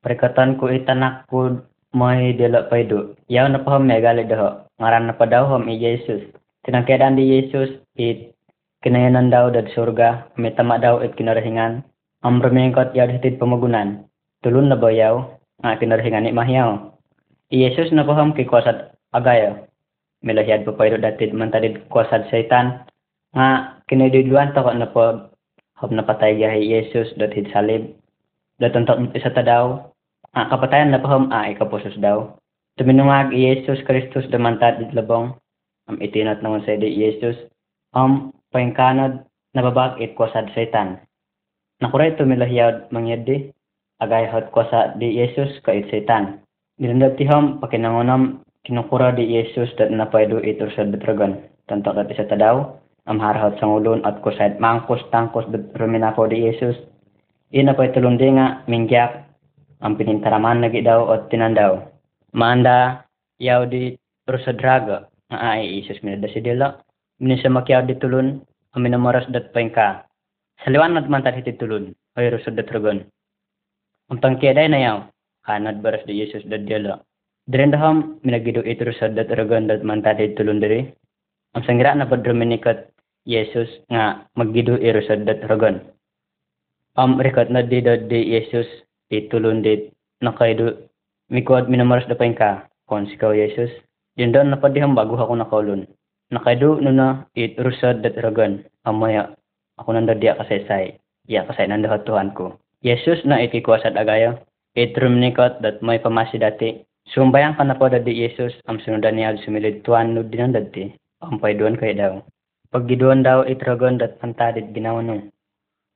Perikatan 0.00 0.56
ko 0.56 0.70
itanak 0.70 1.26
ko 1.26 1.60
may 1.92 2.32
dila 2.38 2.70
paido. 2.70 3.18
Yaw 3.26 3.50
na 3.50 3.60
pa 3.60 3.82
may 3.82 3.98
galit 3.98 4.30
daho. 4.30 4.62
Ngaran 4.78 5.10
na 5.10 5.18
pa 5.18 5.26
daw 5.26 5.50
hom 5.50 5.68
i 5.68 5.76
Jesus. 5.76 6.22
Tinangkedan 6.64 7.18
di 7.18 7.28
Jesus 7.28 7.82
it 7.98 8.32
kinayanan 8.80 9.28
daw 9.28 9.52
dad 9.52 9.68
surga, 9.76 10.32
may 10.40 10.56
tama 10.56 10.80
daw 10.80 11.04
at 11.04 11.12
kinarahingan. 11.18 11.84
Ang 12.24 12.40
hitid 12.40 13.36
pamagunan. 13.40 14.08
Tulun 14.40 14.72
na 14.72 14.76
ba 14.76 14.88
Ah, 15.60 15.76
pinarhingani 15.76 16.32
mahiyaw. 16.32 16.88
Iyesus 17.52 17.92
nabuham 17.92 18.32
kay 18.32 18.48
kuasad 18.48 18.96
agayo. 19.12 19.68
Milahiyad 20.24 20.64
po 20.64 20.72
pero 20.72 20.96
dati 20.96 21.28
mantadid 21.28 21.84
kuasad 21.92 22.24
saitan. 22.32 22.88
Nga 23.36 23.48
kinidudluan 23.84 24.56
to 24.56 24.64
ko 24.64 24.72
na 24.72 24.88
po 24.88 25.04
hap 25.76 25.90
napatay 25.92 26.40
gahi 26.40 26.64
Yesus 26.64 27.12
dati 27.20 27.44
salib. 27.52 27.92
Datantok 28.56 29.12
isa 29.12 29.28
ta 29.36 29.44
daw. 29.44 29.92
Ah, 30.32 30.48
kapatayan 30.48 30.96
na 30.96 31.02
paham 31.02 31.28
ah, 31.28 31.44
ikapusos 31.44 31.96
daw. 32.00 32.40
Tuminungag 32.80 33.36
Yesus 33.36 33.84
Kristus 33.84 34.24
damantad 34.32 34.80
itlabong. 34.80 35.36
Am 35.92 35.98
um, 35.98 36.00
itinat 36.00 36.40
naman 36.40 36.64
sa 36.64 36.78
di 36.80 36.88
Yesus. 36.88 37.36
Am 37.92 38.00
um, 38.00 38.12
paingkanod 38.54 39.28
nababag 39.52 40.00
it 40.00 40.16
kuasad 40.16 40.48
saitan. 40.56 41.04
Nakuray 41.84 42.16
tumilahiyad 42.16 42.88
mangyadi. 42.88 43.52
Agay 44.00 44.28
hot 44.28 44.48
ko 44.50 44.64
sa 44.72 44.96
di 44.96 45.16
Jesus 45.16 45.60
ka 45.64 45.72
it 45.76 45.88
setan. 45.92 46.40
Nilandag 46.80 47.20
tiham, 47.20 47.60
pakinangunam, 47.60 48.40
kinukura 48.64 49.12
di 49.12 49.28
Jesus 49.28 49.68
dat 49.76 49.92
napaydo 49.92 50.40
ito 50.40 50.68
sa 50.72 50.88
betragon. 50.88 51.36
Tanto 51.68 51.92
kat 51.92 52.08
isa 52.08 52.24
tadaw, 52.24 52.80
am 53.04 53.20
harahot 53.20 53.60
sa 53.60 53.68
ngulon 53.68 54.00
at 54.08 54.24
kusad 54.24 54.56
mangkos 54.56 55.04
tangkos 55.12 55.44
dat 55.52 55.68
ruminako 55.76 56.24
di 56.26 56.48
Jesus. 56.48 56.76
Ina 57.52 57.76
di 57.76 58.28
nga, 58.32 58.62
mingyak, 58.70 59.12
ang 59.80 59.96
pinintaraman 59.96 60.64
nagi 60.64 60.84
daw 60.84 61.10
at 61.12 61.28
tinandaw. 61.28 61.82
Maanda, 62.32 63.04
yaw 63.42 63.66
di 63.66 63.98
rusadraga, 64.28 65.10
nga 65.28 65.38
ay 65.56 65.82
Jesus 65.82 66.00
minada 66.04 66.30
si 66.30 66.38
Dila. 66.40 66.78
Minisa 67.20 67.52
makyaw 67.52 67.84
di 67.84 67.98
tulun, 68.00 68.40
amin 68.72 68.96
maras 68.96 69.28
dat 69.28 69.52
pengka. 69.52 70.08
Saliwan 70.64 70.96
nat 70.96 71.08
mantar 71.08 71.36
hiti 71.36 71.52
tulun, 71.56 71.92
ay 72.16 72.32
rusod 72.32 72.56
dat 72.56 72.70
ragon. 72.72 73.04
Na 74.10 75.70
baras 75.74 76.02
di 76.06 76.18
Yesus 76.18 76.42
dat 76.50 76.66
diala. 76.66 77.02
Diren 77.46 77.70
daham, 77.70 78.18
minagido 78.22 78.62
ito 78.62 78.86
rusod 78.86 79.14
dat 79.14 79.30
ragon 79.30 79.66
dat 79.66 79.82
mantar 79.82 80.18
hiti 80.18 80.34
tulun 80.34 80.58
diri. 80.58 80.86
Ang 81.54 81.62
sangira 81.66 81.94
na 81.94 82.06
padrominikat 82.06 82.90
Yesus 83.26 83.66
nga 83.90 84.26
maggido 84.38 84.78
irusod 84.78 85.26
dat 85.26 85.42
ragon. 85.46 85.82
Am 86.98 87.18
rekat 87.18 87.50
na 87.50 87.62
di 87.62 87.82
dat 87.82 88.10
di 88.10 88.34
Yesus 88.34 88.66
di 89.10 89.26
tulun 89.30 89.62
di 89.62 89.90
nakaido 90.22 90.90
mikuad 91.30 91.70
minamaras 91.70 92.06
da 92.06 92.14
pengka. 92.14 92.66
Kon 92.90 93.06
sikaw 93.06 93.30
Yesus, 93.30 93.70
yun 94.18 94.34
doon 94.34 94.50
napadiham 94.50 94.98
bago 94.98 95.14
ako 95.14 95.38
nakaulon. 95.38 95.86
Nakaido 96.34 96.82
no 96.82 96.90
na 96.90 97.26
it 97.38 97.54
rusad 97.58 98.02
dat 98.02 98.18
ragan 98.18 98.66
amaya 98.86 99.34
ako 99.78 99.94
nanda 99.94 100.14
dia 100.14 100.34
kasaysay 100.34 100.98
ya 101.30 101.46
kasay 101.46 101.66
nanda 101.70 101.94
Tuhan 102.06 102.34
ko 102.34 102.58
Yesus 102.80 103.20
na 103.28 103.44
iti 103.44 103.60
kuasat 103.60 103.92
agaya 103.92 104.40
it 104.72 104.96
rumnikot 104.96 105.60
dat 105.60 105.84
may 105.84 106.00
pamasi 106.00 106.40
dati. 106.40 106.80
Sumbayang 107.12 107.52
ka 107.58 107.64
na 107.68 107.76
po 107.76 107.92
dadi 107.92 108.24
Yesus 108.24 108.56
am 108.64 108.80
sunudan 108.80 109.20
niya 109.20 109.36
sumilid 109.44 109.84
tuan 109.84 110.16
no 110.16 110.24
dinan 110.24 110.56
dati. 110.56 110.88
Am 111.20 111.36
paiduan 111.36 111.76
kay 111.76 111.92
daw. 111.92 112.24
Paggiduan 112.72 113.20
daw 113.20 113.44
it 113.44 113.60
ragan 113.60 114.00
dat 114.00 114.16
pantadid 114.16 114.72
ginawa 114.72 115.04
no. 115.04 115.20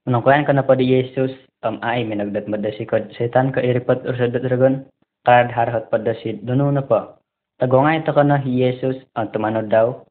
Unang 0.05 0.21
kuyan 0.21 0.45
ka 0.45 0.53
na 0.53 0.61
po 0.61 0.77
di 0.77 0.85
Jesus. 0.85 1.33
Am 1.65 1.81
ay 1.81 2.05
minagdat 2.05 2.45
madasikod 2.45 3.09
setan 3.17 3.49
ka 3.49 3.65
iripat 3.65 4.05
rusad 4.05 4.37
dat 4.37 4.45
ragan 4.45 4.85
kad 5.25 5.49
harhat 5.49 5.89
padasid 5.89 6.45
duno 6.45 6.69
na 6.69 6.85
po. 6.85 7.17
Tagongay 7.57 8.05
ito 8.05 8.13
ka 8.13 8.21
na 8.21 8.37
Jesus. 8.45 9.01
Ang 9.17 9.33
tumanod 9.33 9.73
daw. 9.73 10.05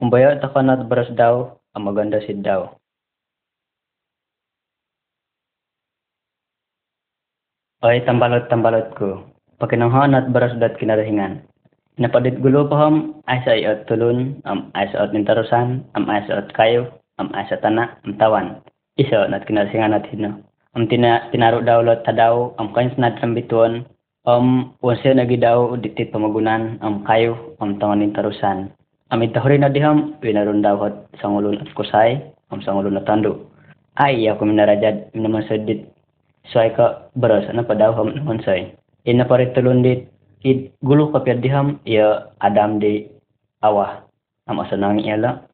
Umbayo 0.00 0.40
ito 0.40 0.48
ka 0.48 0.64
na 0.64 0.80
baras 0.80 1.12
daw, 1.12 1.60
ang 1.76 1.84
maganda 1.84 2.18
sid 2.24 2.40
daw. 2.40 2.72
Oy, 7.84 8.00
tambalot-tambalot 8.08 8.96
ko. 8.96 9.28
Pakinanghan 9.60 10.16
at 10.16 10.32
baras 10.32 10.56
dat 10.56 10.80
kinarahingan. 10.80 11.44
Napadit 12.00 12.40
gulo 12.40 12.64
pa 12.64 12.80
ham, 12.80 13.20
ay 13.28 13.44
sa 13.44 13.52
iot 13.52 13.84
tulun, 13.84 14.40
am 14.48 14.72
ay 14.72 14.88
sa 14.88 15.04
ot 15.04 15.12
nintarusan, 15.12 15.84
am 15.92 16.08
ay 16.08 16.24
sa 16.24 16.40
ot 16.40 16.48
kayo, 16.56 16.88
am 17.20 17.28
ay 17.36 17.44
sa 17.44 17.60
tana, 17.60 18.00
am 18.08 18.16
tawan. 18.16 18.64
Iso 18.96 19.28
nat 19.28 19.44
kinarahingan 19.44 19.92
at 19.92 20.08
hino. 20.08 20.32
Am 20.72 20.88
tina 20.88 21.28
tinaro 21.28 21.60
daw 21.60 21.84
lot 21.84 22.08
tadaw 22.08 22.56
am 22.56 22.72
kain 22.72 22.88
snad 22.96 23.20
rambituan 23.20 23.84
am 24.24 24.72
nagi 24.80 25.36
daw 25.36 25.76
ditit 25.76 26.08
pamagunan 26.08 26.80
am 26.80 27.04
kayo 27.04 27.36
am 27.60 27.76
tanganin 27.76 28.16
tarusan. 28.16 28.72
Am 29.12 29.20
itahuri 29.20 29.60
na 29.60 29.68
diham 29.68 30.16
winarun 30.24 30.64
daw 30.64 30.80
hot 30.80 31.12
sangulun 31.20 31.60
at 31.60 31.68
kusay 31.76 32.16
am 32.48 32.64
sangulun 32.64 32.96
na 32.96 33.04
tando. 33.04 33.44
Ay 34.00 34.24
ako 34.24 34.48
minarajad 34.48 35.12
suay 36.52 36.72
ka 36.76 37.08
beras 37.16 37.48
na 37.52 37.64
padaw 37.64 37.96
ham 37.96 38.40
say. 38.44 38.74
Ina 39.04 39.24
paritulun 39.28 39.84
dit 39.84 40.08
id 40.44 40.72
gulo 40.84 41.12
ka 41.12 41.24
diham 41.24 41.80
ya 41.88 42.28
adam 42.40 42.80
di 42.80 43.08
awah 43.64 44.04
am 44.48 44.60
asanang 44.60 45.00
iala. 45.00 45.44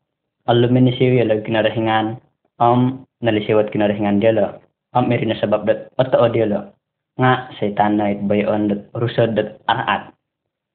Alumin 0.51 0.91
ni 0.91 0.93
siya 0.99 1.27
lag 1.27 1.47
kinarahingan 1.47 2.19
am 2.59 3.07
nalisiwat 3.23 3.71
kinarahingan 3.71 4.19
dia 4.19 4.35
la. 4.35 4.47
Am 4.95 5.07
iri 5.13 5.27
na 5.31 5.39
sabab 5.39 5.67
dat 5.67 5.91
otoo 5.99 6.27
dia 6.35 6.47
la. 6.47 6.61
Nga 7.19 7.33
setan 7.59 7.99
na 7.99 8.11
it 8.11 8.21
bayon 8.27 8.71
dat 8.71 8.81
rusod 8.99 9.39
dat 9.39 9.63
araat. 9.71 10.11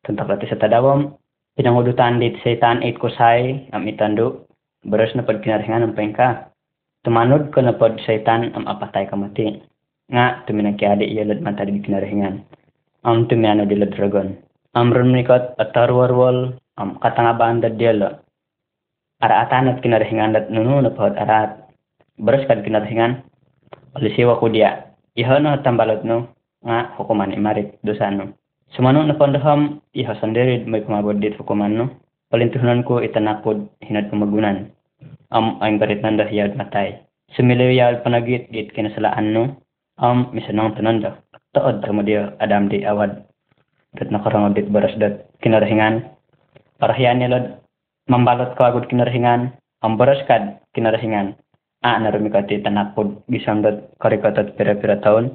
Tentang 0.08 0.30
pati 0.30 0.48
sa 0.48 0.56
tadawam 0.56 1.18
pinangudutan 1.60 2.24
dit 2.24 2.40
setan 2.40 2.84
it 2.88 2.96
kusay 3.02 3.68
am 3.76 3.84
itando 3.84 4.48
beras 4.88 5.12
na 5.16 5.28
pad 5.28 5.44
kinarahingan 5.44 5.92
am 5.92 5.96
pengka. 5.96 6.52
Tumanod 7.04 7.52
ko 7.52 7.60
na 7.60 7.76
pod 7.76 8.00
setan 8.08 8.56
am 8.56 8.64
apatay 8.64 9.12
kamati. 9.12 9.60
Nga 10.06 10.46
tuminang 10.46 10.78
kiadi 10.78 11.10
iyalad 11.10 11.42
man 11.42 11.58
tadi 11.58 11.82
kinarahingan. 11.82 12.46
Am 13.02 13.26
tumiano 13.26 13.66
dila 13.66 13.90
dragon. 13.90 14.38
Am 14.78 14.94
rumnikot 14.94 15.58
at 15.58 15.74
tarwarwal 15.74 16.62
am 16.78 17.02
katangabaan 17.02 17.66
dat 17.66 17.82
dila. 17.82 18.22
Araatan 19.26 19.74
at 19.74 19.82
kinarahingan 19.82 20.38
dat 20.38 20.54
nuno 20.54 20.78
na 20.78 20.94
pod 20.94 21.18
araat. 21.18 21.58
Beras 22.22 22.46
kad 22.46 22.62
kinarahingan. 22.62 23.26
Alisiwa 23.98 24.38
ko 24.38 24.46
dia. 24.54 24.94
Iho 25.18 25.42
no 25.42 25.58
tambalot 25.66 26.06
no. 26.06 26.30
Nga 26.62 27.02
hukuman 27.02 27.34
imarit 27.34 27.74
dosan 27.82 28.22
no. 28.22 28.26
Sumano 28.78 29.02
na 29.02 29.18
pandaham 29.18 29.82
iho 29.98 30.14
sandiri 30.22 30.70
may 30.70 30.86
pumabot 30.86 31.18
dit 31.18 31.34
hukuman 31.34 31.74
no. 31.74 31.86
Palintuhunan 32.30 32.86
ko 32.86 33.02
itanakod 33.02 33.74
hinad 33.82 34.14
pamagunan. 34.14 34.70
Am 35.34 35.58
ang 35.66 35.82
garit 35.82 36.06
nanda 36.06 36.30
hiyad 36.30 36.54
matay. 36.54 37.02
Sumilaw 37.34 37.74
yal 37.74 38.06
panagit 38.06 38.54
dit 38.54 38.70
kinasalaan 38.70 39.34
no. 39.34 39.65
Am 39.96 40.28
misanang 40.36 40.76
tananda. 40.76 41.24
Taod 41.56 41.80
tamo 41.80 42.04
dia 42.04 42.36
adam 42.44 42.68
di 42.68 42.84
awad. 42.84 43.24
Dat 43.96 44.12
nakarangod 44.12 44.52
dit 44.52 44.68
baras 44.68 44.92
dat 45.00 45.24
kinarahingan. 45.40 46.04
Parahiyan 46.84 47.24
nila 47.24 47.64
mambalot 48.12 48.60
ko 48.60 48.68
agad 48.68 48.92
kinarahingan. 48.92 49.56
Ang 49.56 49.96
baras 49.96 50.20
kad 50.28 50.60
kinarahingan. 50.76 51.40
A 51.80 51.96
narumi 51.96 52.28
ka 52.28 52.44
ti 52.44 52.60
tanakod 52.60 53.24
gisam 53.32 53.64
dat 53.64 53.88
karikatot 54.04 54.60
pira-pira 54.60 55.00
taon. 55.00 55.32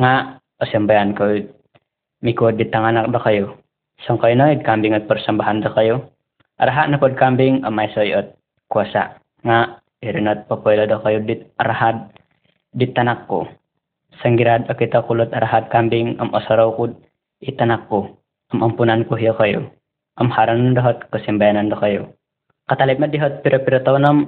Nga 0.00 0.40
asambayan 0.64 1.12
ko 1.12 1.44
mikod 2.24 2.56
di 2.56 2.72
tanganak 2.72 3.12
da 3.12 3.20
kayo. 3.20 3.60
Sang 4.08 4.16
kayo 4.16 4.32
na 4.40 4.56
kambing 4.56 4.96
at 4.96 5.04
persambahan 5.04 5.60
da 5.60 5.68
kayo. 5.68 6.16
Araha 6.56 6.88
na 6.88 6.96
pod 6.96 7.12
kambing 7.20 7.60
amay 7.60 7.92
soy 7.92 8.16
at 8.16 8.40
kuwasa. 8.72 9.20
Nga 9.44 9.84
irinat 10.00 10.48
papoyla 10.48 10.88
da 10.88 10.96
kayo 11.04 11.20
dit 11.20 11.44
arahad 11.60 12.08
dit 12.72 12.96
tanak 12.96 13.28
ko. 13.28 13.44
Sanggirad 14.20 14.68
akita 14.68 15.00
kulot 15.08 15.32
arahad 15.32 15.72
kambing 15.72 16.20
am 16.20 16.34
asaraw 16.36 16.76
ko 16.76 16.92
itanak 17.40 17.88
ko. 17.88 18.12
Am 18.52 18.60
ampunan 18.60 19.08
ko 19.08 19.16
hiya 19.16 19.32
kayo. 19.40 19.72
Am 20.20 20.28
haran 20.28 20.76
dahat 20.76 21.08
kasimbayanan 21.08 21.72
da 21.72 21.80
kayo. 21.80 22.12
Katalip 22.68 23.00
na 23.00 23.08
dihat 23.08 23.40
pira-pira 23.40 23.80
taon 23.80 24.04
am 24.04 24.18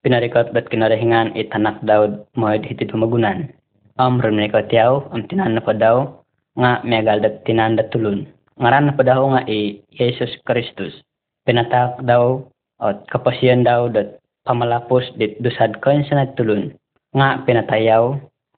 pinarikat 0.00 0.56
dat 0.56 0.66
kinarahingan 0.72 1.36
itanak 1.36 1.76
daw 1.84 2.08
mohid 2.34 2.64
hitit 2.64 2.88
humagunan. 2.88 3.52
Am 4.00 4.16
rumnikot 4.16 4.72
yaw 4.72 5.04
am 5.12 5.28
tinan 5.28 5.56
na 5.56 5.62
pa 5.62 5.76
daw 5.76 6.24
nga 6.56 6.80
megal 6.84 7.20
dat 7.20 7.44
tinan 7.44 7.76
dat 7.76 7.92
tulun. 7.92 8.24
Ngaran 8.56 8.88
na 8.88 8.96
pa 8.96 9.04
daw 9.04 9.20
nga 9.36 9.44
i 9.44 9.84
Jesus 9.92 10.32
Kristus. 10.48 10.96
Pinatak 11.44 12.00
daw 12.08 12.40
at 12.80 13.04
kapasyan 13.12 13.64
daw 13.64 13.92
dat 13.92 14.16
pamalapos 14.48 15.04
dit 15.20 15.36
dusad 15.44 15.76
kain 15.84 16.06
sa 16.08 16.22
nagtulun. 16.22 16.72
Nga 17.12 17.44
pinatayaw 17.44 18.16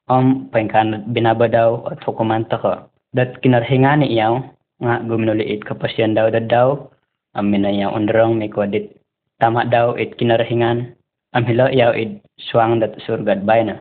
am 0.09 0.49
pangkan 0.53 1.05
binaba 1.13 1.49
daw 1.49 1.85
at 1.93 2.01
hukumanta 2.05 2.57
ka. 2.61 2.89
Dat 3.17 3.41
kinarhingan 3.41 4.05
ni 4.05 4.17
iyaw 4.17 4.41
nga 4.81 5.01
guminuliit 5.05 5.65
kapasyan 5.65 6.17
daw 6.17 6.29
dat 6.33 6.49
daw 6.49 6.89
am 7.37 7.53
minayaw 7.53 7.93
undrang 7.97 8.37
may 8.37 8.49
kwadit 8.49 8.97
tama 9.41 9.65
daw 9.69 9.97
it 9.97 10.17
kinarhingan 10.17 10.93
am 11.33 11.45
hilo 11.45 11.69
iyaw 11.69 11.93
it 11.93 12.21
suwang 12.37 12.81
dat 12.81 12.97
surgad 13.05 13.45
bay 13.45 13.65
na. 13.65 13.81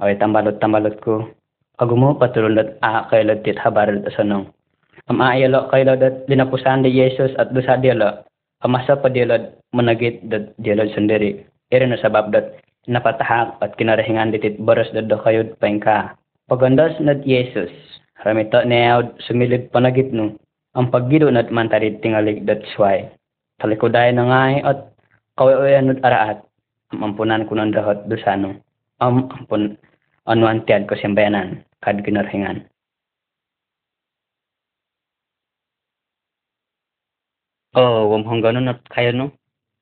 Away 0.00 0.16
tambalot 0.16 0.58
tambalot 0.58 0.96
ko. 1.04 1.28
Agumo 1.80 2.16
patulon 2.16 2.56
dat 2.56 2.76
a 2.82 3.08
kailot 3.10 3.44
tit 3.44 3.56
habar 3.60 3.88
dat 3.88 4.08
asanong. 4.12 4.48
Am 5.08 5.18
aayalo 5.20 5.68
kailot 5.72 5.98
dat 6.00 6.14
dinapusan 6.28 6.84
di 6.84 6.92
Jesus 6.92 7.32
at 7.40 7.52
dosa 7.52 7.80
dialo. 7.80 8.24
Amasa 8.64 8.96
pa 8.96 9.08
dialo 9.08 9.52
managit 9.72 10.20
dat 10.28 10.52
dialo 10.58 10.86
sendiri. 10.92 11.44
Iri 11.72 11.86
na 11.88 11.96
sabab 11.96 12.32
dat 12.32 12.60
napatahak 12.90 13.58
at 13.62 13.78
kinarahingan 13.78 14.34
ditit 14.34 14.58
baras 14.58 14.90
dat 14.90 15.06
do 15.06 15.18
kayod 15.22 15.54
paingka. 15.62 16.18
Pagandas 16.50 16.98
nad 16.98 17.22
Jesus. 17.22 17.70
Ramito 18.22 18.62
niyaw 18.62 19.18
sumilid 19.26 19.70
panagit 19.70 20.10
no. 20.10 20.34
Ang 20.74 20.90
paggido 20.90 21.30
nat 21.30 21.50
mantarid 21.50 22.02
tingalig 22.02 22.42
dat 22.46 22.62
sway. 22.74 23.10
Talikoday 23.62 24.10
na 24.14 24.24
ngay 24.26 24.54
at 24.66 24.90
kawawayan 25.38 25.90
nut 25.90 26.00
araat. 26.02 26.42
Am 26.92 27.02
ampunan 27.06 27.46
ko 27.46 27.54
ng 27.56 27.72
dahot 27.74 28.06
dosano. 28.10 28.58
Am 28.98 29.30
ampun 29.30 29.78
anuan 30.26 30.62
tiad 30.66 30.86
ko 30.86 30.94
simbayanan. 30.98 31.62
Kad 31.82 32.02
kinarhingan. 32.02 32.66
Oh, 37.72 38.12
wam 38.12 38.28
hangganon 38.28 38.68
at 38.68 38.84
kayo 38.92 39.10
no. 39.16 39.26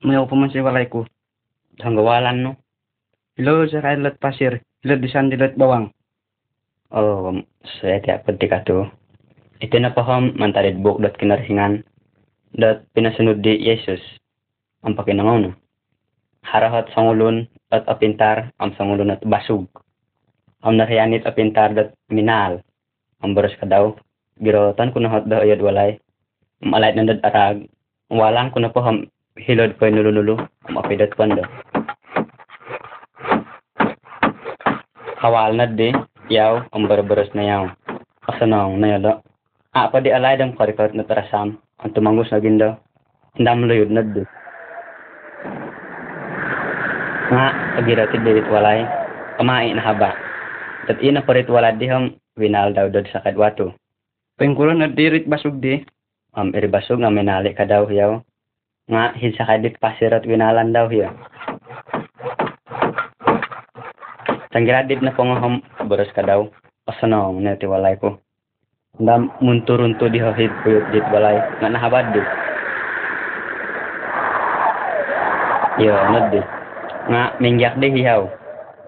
May 0.06 0.16
ako 0.16 0.32
man 0.38 0.52
si 0.54 0.62
walay 0.62 0.86
ko. 0.86 1.04
Hanggawalan 1.82 2.40
no. 2.40 2.52
Hello 3.40 3.64
sa 3.64 3.80
kailat 3.80 4.20
pasir. 4.20 4.60
Hello 4.84 5.00
disan 5.00 5.32
dilat 5.32 5.56
bawang. 5.56 5.88
Oh, 6.92 7.32
saya 7.80 7.96
tiap 8.04 8.28
ketika 8.28 8.60
tu. 8.68 8.84
Itu 9.64 9.80
na 9.80 9.96
paham 9.96 10.36
mantarid 10.36 10.76
buk 10.84 11.00
dat 11.00 11.16
kinarhingan. 11.16 11.80
Dat 12.52 12.84
pinasunod 12.92 13.40
di 13.40 13.56
Yesus. 13.56 13.96
Ang 14.84 14.92
pakinangaw 14.92 15.40
no. 15.40 15.56
Harahat 16.44 16.92
sangulun 16.92 17.48
at 17.72 17.88
apintar 17.88 18.52
am 18.60 18.76
sangulun 18.76 19.16
at 19.16 19.24
basug. 19.24 19.64
Am 20.60 20.76
nariyanit 20.76 21.24
apintar 21.24 21.72
dat 21.72 21.96
minal. 22.12 22.60
Ang 23.24 23.32
baras 23.32 23.56
ka 23.56 23.64
daw. 23.64 23.96
Girotan 24.36 24.92
ko 24.92 25.00
na 25.00 25.16
hot 25.16 25.24
daw 25.24 25.40
ayad 25.40 25.64
walay. 25.64 25.96
Am 26.60 26.76
alayt 26.76 26.92
na 26.92 27.08
dat 27.08 27.24
arag. 27.24 27.64
Walang 28.12 28.52
ko 28.52 28.60
na 28.60 28.68
po 28.68 28.84
ham 28.84 29.08
hilod 29.40 29.80
ko 29.80 29.88
nulunulu. 29.88 30.36
Am 30.68 30.76
apidat 30.76 31.16
ko 31.16 31.24
na 35.28 35.66
di. 35.68 35.92
Yaw, 36.30 36.70
ang 36.72 36.86
barbaros 36.86 37.28
na 37.34 37.42
yaw. 37.42 37.64
Kasanong 38.24 38.78
na 38.78 38.96
yalo. 38.96 39.12
Ah, 39.74 39.90
pa 39.90 40.00
di 40.00 40.14
alay 40.14 40.38
dam 40.38 40.54
karikot 40.54 40.94
na 40.94 41.04
tarasam. 41.04 41.58
Ang 41.82 41.92
tumangos 41.92 42.30
na 42.30 42.40
gindaw. 42.40 42.72
Hindam 43.36 43.66
luyod 43.66 43.90
na 43.90 44.02
di. 44.02 44.22
Nga, 47.30 47.46
agiratid 47.82 48.22
di 48.22 48.42
walay. 48.48 48.86
Kamai 49.36 49.74
na 49.74 49.82
haba. 49.82 50.14
Dat 50.86 51.02
ina 51.02 51.22
parit 51.22 51.50
walad 51.50 51.76
di 51.76 51.90
ham. 51.90 52.14
Winal 52.38 52.72
daw 52.72 52.88
dod 52.88 53.10
sa 53.10 53.20
kadwato. 53.20 53.74
Pengkulan 54.38 54.86
at 54.86 54.94
dirit 54.96 55.28
basog 55.28 55.60
di. 55.60 55.82
Am 56.38 56.54
iribasog 56.54 57.02
nga 57.02 57.10
minali 57.10 57.52
ka 57.52 57.66
daw 57.66 57.90
yaw. 57.90 58.22
Nga, 58.90 59.02
hinsa 59.18 59.44
kadit 59.46 59.78
pasirat 59.82 60.24
winalan 60.26 60.70
daw 60.70 60.86
yaw. 60.90 61.10
Tanggiradit 64.50 64.98
na 64.98 65.14
pangaham 65.14 65.62
boros 65.86 66.10
ka 66.10 66.26
daw. 66.26 66.50
Kasanong 66.82 67.38
na 67.38 67.54
ti 67.54 67.70
walay 67.70 67.94
ko. 67.94 68.18
Ndam 68.98 69.30
munturunto 69.38 70.10
di 70.10 70.18
hahid 70.18 70.50
puyot 70.66 70.90
dit 70.90 71.06
walay. 71.14 71.38
Nga 71.62 71.70
nahabad 71.70 72.06
di. 72.10 72.22
Yo, 75.86 75.94
nod 75.94 76.34
di. 76.34 76.42
Nga 77.14 77.22
mingyak 77.38 77.78
di 77.78 77.94
hiyaw. 77.94 78.22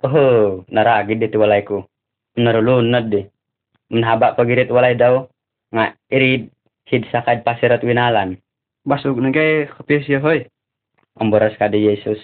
Oh, 0.03 0.67
naragid 0.67 1.23
dit 1.23 1.39
walay 1.39 1.63
ko. 1.63 1.87
Narulun 2.35 2.91
nod 2.91 3.07
di. 3.15 3.23
Manhaba 3.95 4.35
pagirit 4.35 4.67
walay 4.67 4.99
daw. 4.99 5.31
Nga 5.71 5.95
irid 6.11 6.51
hid 6.91 7.07
sakad 7.15 7.47
pasirat 7.47 7.87
winalan. 7.87 8.35
Basog 8.83 9.15
na 9.23 9.31
kay 9.31 9.71
kapir 9.71 10.03
siya 10.03 10.19
hoy. 10.19 10.43
Ang 11.23 11.31
boras 11.31 11.55
ka 11.55 11.71
di 11.71 11.87
Jesus. 11.87 12.19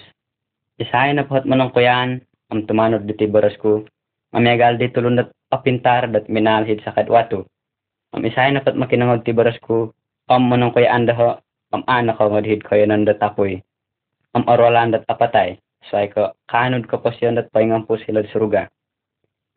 Isay 0.82 1.14
na 1.14 1.22
pahat 1.22 1.46
manong 1.46 1.70
kuyan. 1.70 2.26
Ang 2.48 2.64
tumanod 2.64 3.04
diti 3.04 3.28
boras 3.28 3.52
ko. 3.60 3.84
Mamiagal 4.32 4.80
di 4.80 4.88
tulun 4.88 5.20
dat 5.20 5.28
apintar 5.52 6.08
dat 6.08 6.32
minalhid 6.32 6.80
sa 6.80 6.96
kadwato. 6.96 7.44
Am 8.16 8.24
isay 8.24 8.52
na 8.52 8.64
pat 8.64 8.72
makinangod 8.72 9.20
ti 9.20 9.36
boras 9.36 9.60
ko. 9.60 9.92
Am 10.32 10.48
manong 10.48 10.72
kuyaan 10.72 11.04
daho. 11.04 11.36
Am 11.76 11.84
anak 11.84 12.16
ko 12.16 12.32
ngadhid 12.32 12.64
kayo 12.64 12.88
nan 12.88 13.04
dat 13.04 13.20
apoy. 13.20 13.60
Am 14.32 14.48
arolan 14.48 14.96
dat 14.96 15.04
apatay. 15.12 15.60
Say 15.92 16.08
ko 16.08 16.32
kanod 16.48 16.88
ko 16.88 17.04
pa 17.04 17.12
siya 17.12 17.36
dat 17.36 17.52
paingampo 17.52 18.00
sila 18.00 18.24
suruga. 18.32 18.72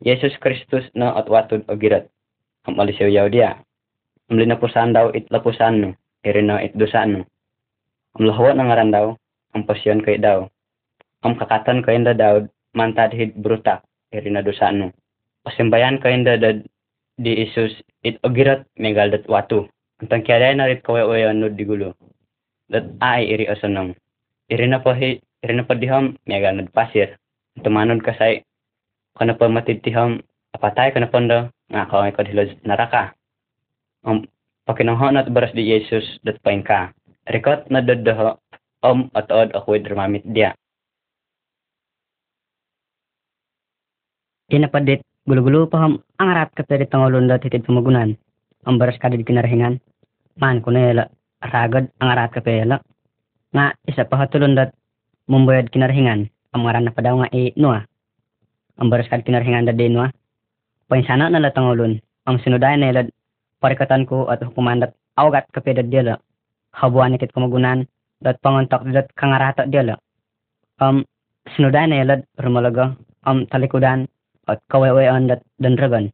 Yesus 0.04 0.36
Kristus 0.36 0.84
na 0.92 1.16
at 1.16 1.32
watod 1.32 1.64
o 1.68 1.76
girat. 1.80 2.12
Am 2.68 2.76
alisiyaw 2.76 3.32
dia. 3.32 3.56
Am 4.28 4.36
linapusan 4.36 4.92
daw 4.92 5.08
it 5.16 5.32
lapusan 5.32 5.80
no. 5.80 5.88
Iri 6.28 6.44
na 6.44 6.60
it 6.60 6.76
dusan 6.76 7.08
no. 7.16 7.20
Am 8.20 8.28
lahawa 8.28 8.52
na 8.52 8.68
ngaran 8.68 8.92
daw. 8.92 9.06
Ang 9.56 9.64
pasyon 9.64 10.04
kay 10.04 10.20
daw. 10.20 10.44
Am 11.24 11.40
kakatan 11.40 11.80
kay 11.80 11.96
da 12.04 12.12
daw. 12.12 12.44
Mantad 12.72 13.12
hid 13.12 13.36
brutak. 13.36 13.84
Iri 14.12 14.28
na 14.32 14.44
dusan 14.44 14.74
no. 14.80 14.86
Pasimbayan 15.44 16.00
kay 16.00 16.16
da 16.24 16.36
dad 16.36 16.64
di 17.20 17.44
Isus 17.44 17.72
it 18.04 18.20
ogirat 18.24 18.64
megal 18.80 19.12
dat 19.12 19.28
watu. 19.28 19.68
Antang 20.00 20.24
kaya 20.24 20.52
na 20.56 20.68
rit 20.68 20.84
kawawayan 20.84 21.40
no 21.40 21.48
di 21.48 21.64
gulo. 21.64 21.92
Dat 22.72 22.88
ay 23.04 23.28
iri 23.28 23.48
asanang. 23.48 23.92
Iri 24.48 24.68
na 24.68 24.80
pa 24.80 24.96
hi, 24.96 25.20
iri 25.44 25.54
na 25.56 25.64
pa 25.64 25.76
diham 25.76 26.16
megal 26.24 26.56
nad 26.56 26.72
pasir. 26.72 27.16
Tumanod 27.60 28.00
ka 28.00 28.16
say 28.16 28.44
kana 29.16 29.36
pa 29.36 29.48
matitiham 29.48 30.24
apatay 30.56 30.92
kana 30.92 31.08
panda 31.12 31.52
nga 31.68 31.88
kaway 31.88 32.12
ka 32.12 32.24
hilod 32.24 32.56
naraka. 32.64 33.12
Um, 34.04 34.24
pakinangho 34.64 35.12
na 35.12 35.28
baras 35.28 35.52
di 35.52 35.68
Jesus 35.68 36.04
dat 36.24 36.40
pain 36.40 36.64
ka. 36.64 36.92
Rekot 37.28 37.68
na 37.68 37.84
dadaho 37.84 38.40
om 38.82 39.12
at 39.14 39.30
od 39.30 39.52
ako 39.54 39.78
dramamit 39.78 40.24
dia. 40.26 40.56
Inapadit, 44.52 45.00
gulo-gulo 45.24 45.64
pa 45.64 45.80
ham, 45.80 45.96
ang 46.20 46.28
arat 46.28 46.52
ka 46.52 46.60
pwede 46.68 46.84
tangolon 46.84 47.24
da 47.24 47.40
titid 47.40 47.64
pamagunan. 47.64 48.12
Ang 48.68 48.76
baras 48.76 49.00
ka 49.00 49.08
di 49.08 49.24
kinarahingan. 49.24 49.80
Man 50.36 50.60
ko 50.60 50.68
na 50.68 50.92
yala, 50.92 51.04
ragad 51.40 51.88
ang 52.04 52.08
arat 52.12 52.36
ka 52.36 52.44
pwede 52.44 52.68
Nga, 53.56 53.64
isa 53.88 54.04
pa 54.04 54.20
hatulon 54.20 54.52
dat 54.52 54.76
mumbayad 55.24 55.72
kinarahingan. 55.72 56.28
Ang 56.52 56.60
ngaran 56.68 56.84
na 56.84 56.92
pa 56.92 57.00
daw 57.00 57.16
nga 57.24 57.32
i 57.32 57.56
nuwa. 57.56 57.80
Ang 58.76 58.92
baras 58.92 59.08
ka 59.08 59.16
di 59.16 59.24
kinarahingan 59.24 59.64
da 59.64 59.72
di 59.72 59.88
nuwa. 59.88 60.12
Painsana 60.84 61.32
na 61.32 61.40
latangolon. 61.40 61.96
Ang 62.28 62.36
sinuday 62.44 62.76
na 62.76 62.92
yala, 62.92 63.02
parikatan 63.56 64.04
ko 64.04 64.28
at 64.28 64.44
hukuman 64.44 64.84
dat 64.84 64.92
awagat 65.16 65.48
ka 65.48 65.64
pwede 65.64 65.88
dila. 65.88 66.20
Habuan 66.76 67.16
ikit 67.16 67.32
kumagunan, 67.32 67.88
dat 68.20 68.36
pangontak 68.44 68.84
dat 68.92 69.08
kangarata 69.16 69.64
dila. 69.64 69.96
Um, 70.76 71.08
sinuday 71.56 71.88
na 71.88 72.04
yala, 72.04 72.14
rumalaga, 72.36 72.92
um, 73.24 73.48
talikudan, 73.48 74.12
at 74.48 74.58
kawayawayan 74.66 75.30
dat 75.30 75.40
dandragan. 75.62 76.10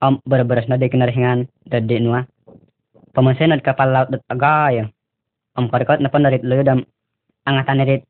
Am 0.00 0.18
barabaras 0.26 0.66
na 0.66 0.80
di 0.80 0.90
kinarahingan 0.90 1.46
dat 1.68 1.86
di 1.86 2.00
nuwa. 2.00 2.26
Pamansin 3.14 3.54
at 3.54 3.62
kapalaut 3.62 4.10
dat 4.10 4.24
agaya. 4.26 4.90
Am 5.54 5.68
karikot 5.70 6.00
na 6.00 6.10
pandarit 6.10 6.42
loyo 6.42 6.64
dam 6.66 6.80
angatan 7.46 7.78
nirit 7.82 8.02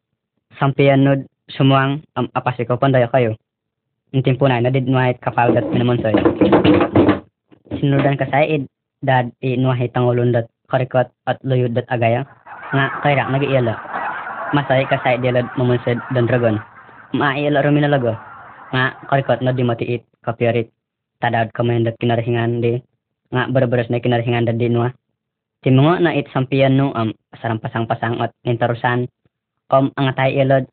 sampian 0.57 1.05
nod 1.05 1.21
sumuang 1.51 2.01
am 2.17 2.31
apasikaw 2.33 2.79
pandaya 2.79 3.11
kayo. 3.11 3.37
Yung 4.15 4.25
timpo 4.25 4.49
na 4.49 4.63
na 4.63 4.73
did 4.73 4.87
nuwa 4.89 5.13
it 5.13 5.21
kapal 5.21 5.53
dat 5.53 5.67
minamonsoy. 5.69 6.15
Sinudan 7.77 8.17
ka 8.17 8.27
sa 8.31 8.47
id 8.47 8.65
dad 9.05 9.33
i 9.45 9.57
nuwa 9.61 9.77
hitangulon 9.77 10.33
dat 10.33 10.47
karikot 10.71 11.11
at 11.27 11.39
loyo 11.45 11.69
dat 11.69 11.85
agaya. 11.91 12.25
Nga 12.71 12.85
kairak 13.03 13.29
nag-iila. 13.35 13.75
Masay 14.55 14.87
ka 14.87 15.03
sa 15.03 15.19
id 15.19 15.27
dilad 15.27 15.49
mamonsoy 15.59 15.99
dandragon. 16.15 16.63
Maaiila 17.11 17.67
ruminalago 17.67 18.30
nga 18.71 18.97
karikot 19.11 19.43
na 19.43 19.51
di 19.51 19.67
matiit 19.67 20.03
kapiarit 20.23 20.71
tadad 21.19 21.51
kamayan 21.53 21.87
dat 21.87 21.99
kinarahingan 21.99 22.63
di. 22.63 22.79
Nga 23.31 23.51
barabaras 23.55 23.91
na 23.91 24.03
kinarahingan 24.03 24.47
dat 24.47 24.59
di 24.59 24.71
nuwa 24.71 24.91
timungo 25.61 26.01
na 26.01 26.17
it 26.17 26.27
sampian 26.33 26.75
no 26.75 26.91
am 26.97 27.13
sarang 27.37 27.61
pasang-pasang 27.61 28.17
at 28.19 28.33
nintarusan 28.49 29.07
om 29.69 29.93
ang 29.95 30.09
atay 30.09 30.41
ilod 30.41 30.65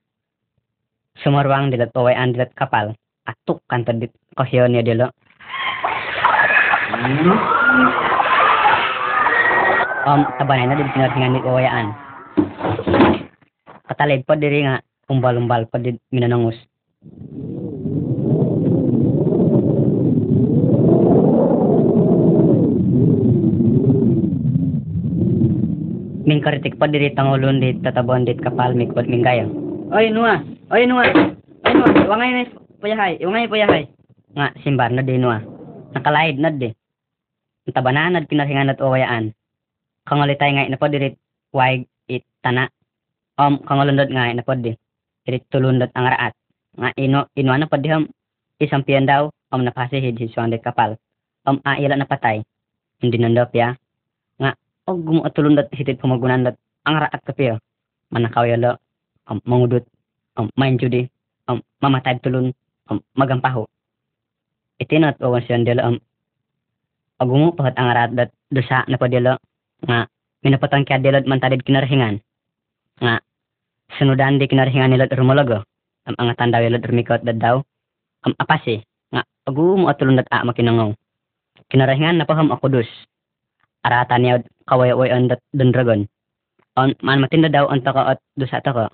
sumarwang 1.22 1.70
dilat 1.74 1.92
pawayan 1.92 2.32
dilat 2.32 2.54
kapal. 2.56 2.96
Atuk 3.28 3.60
kanta 3.68 3.92
dit 3.92 4.14
kahyo 4.40 4.70
niya 4.72 4.86
dilo 4.86 5.12
om 10.08 10.24
tabanay 10.40 10.66
na 10.72 10.80
din 10.80 10.94
kinarahingan 10.96 11.36
ni 11.36 11.44
pawayaan 11.44 11.88
katalid 13.92 14.24
pa 14.24 14.40
diri 14.40 14.64
nga 14.64 14.80
umbal-umbal 15.12 15.68
pa 15.68 15.84
di 15.84 16.00
minanangus 16.16 16.56
Ming 26.28 26.44
karitik 26.44 26.76
pa 26.76 26.92
diri 26.92 27.16
tangulon 27.16 27.64
dit 27.64 27.80
tatabon 27.80 28.28
dit 28.28 28.36
kapal 28.36 28.76
mikod 28.76 29.08
minggaya. 29.08 29.48
Oy 29.96 30.12
nuwa, 30.12 30.44
oy 30.76 30.84
nuwa. 30.84 31.08
Oy 31.64 31.72
nuwa, 31.72 31.88
wangay 32.04 32.32
na 32.36 32.44
payahay, 32.84 33.16
wangay 33.24 33.48
payahay. 33.48 33.84
Nga 34.36 34.48
simbar 34.60 34.92
na 34.92 35.08
di 35.08 35.16
nuwa. 35.16 35.40
Nakalaid 35.96 36.36
na 36.36 36.52
di. 36.52 36.68
Ang 37.64 37.72
tabanan 37.72 38.20
at 38.20 38.28
kinahingan 38.28 38.76
at 38.76 38.84
owayaan. 38.84 39.32
Kangalitay 40.04 40.52
nga 40.52 40.68
na 40.68 40.76
po 40.76 40.92
dirit 40.92 41.16
waig 41.56 41.88
it 42.12 42.28
tana. 42.44 42.68
Om 43.40 43.64
kangulundot 43.64 44.12
nga 44.12 44.28
na 44.36 44.44
po 44.44 44.52
di. 44.60 44.76
Dirit 45.24 45.48
tulundot 45.48 45.96
ang 45.96 46.12
raat. 46.12 46.36
Nga 46.76 46.92
ino 47.00 47.32
inuan 47.40 47.64
na 47.64 47.72
po 47.72 47.80
di 47.80 47.88
ham 47.88 48.04
isampian 48.60 49.08
daw 49.08 49.32
om 49.56 49.64
napasihid 49.64 50.20
hisuan 50.20 50.52
dit 50.52 50.60
kapal. 50.60 51.00
Om 51.48 51.64
aila 51.64 51.96
na 51.96 52.04
patay. 52.04 52.44
Hindi 53.00 53.16
nandop 53.16 53.56
ya 53.56 53.80
og 54.88 55.04
gumuatulon 55.04 55.60
dat 55.60 55.68
hitid 55.76 56.00
pamagunan 56.00 56.48
dat 56.48 56.56
ang 56.88 57.04
raat 57.04 57.22
kapiyo 57.28 57.60
manakaw 58.12 58.48
yalo 58.48 58.80
um, 59.28 59.44
mangudot 59.44 59.84
um, 60.40 60.48
main 60.56 60.80
judi 60.80 61.12
um, 61.52 61.60
mamatay 61.84 62.16
tulon 62.24 62.56
um, 62.88 63.04
magampaho. 63.20 63.68
Itinat 64.80 65.20
o 65.20 65.36
siyan 65.36 65.68
dila 65.68 65.92
um, 65.92 66.00
agumo 67.20 67.52
pahat 67.52 67.76
ang 67.76 67.92
raat 67.92 68.12
dat 68.16 68.32
dosa 68.48 68.88
na 68.88 68.96
pa 68.96 69.12
dila 69.12 69.36
nga 69.84 70.08
minapatang 70.48 70.88
kaya 70.88 71.04
dila 71.04 71.20
man 71.28 71.44
tadid 71.44 71.68
kinarahingan 71.68 72.24
nga 73.04 73.20
sunudan 74.00 74.40
di 74.40 74.48
kinarahingan 74.48 74.96
nila 74.96 75.12
rumalago 75.12 75.68
um, 76.08 76.16
ang 76.16 76.32
tandaw 76.40 76.64
yalo 76.64 76.80
rumikot 76.80 77.28
dat 77.28 77.36
daw 77.44 77.60
um, 78.24 78.34
apasi 78.40 78.80
nga 79.12 79.28
agumo 79.44 79.92
atulon 79.92 80.16
dat 80.16 80.32
a 80.32 80.48
makinangaw. 80.48 80.96
Kinarahingan 81.68 82.24
na 82.24 82.30
paham 82.30 82.56
ako 82.56 82.80
dos 82.80 82.90
aratan 83.84 84.24
niya 84.24 84.36
kaway-way 84.68 85.10
ang 85.10 85.32
dat 85.32 85.40
dun 85.56 85.72
dragon. 85.72 86.06
On, 86.78 86.94
man 87.02 87.24
matinda 87.24 87.50
daw 87.50 87.72
ang 87.72 87.82
taka 87.82 88.16
at 88.16 88.20
dusa 88.38 88.62
taka. 88.62 88.92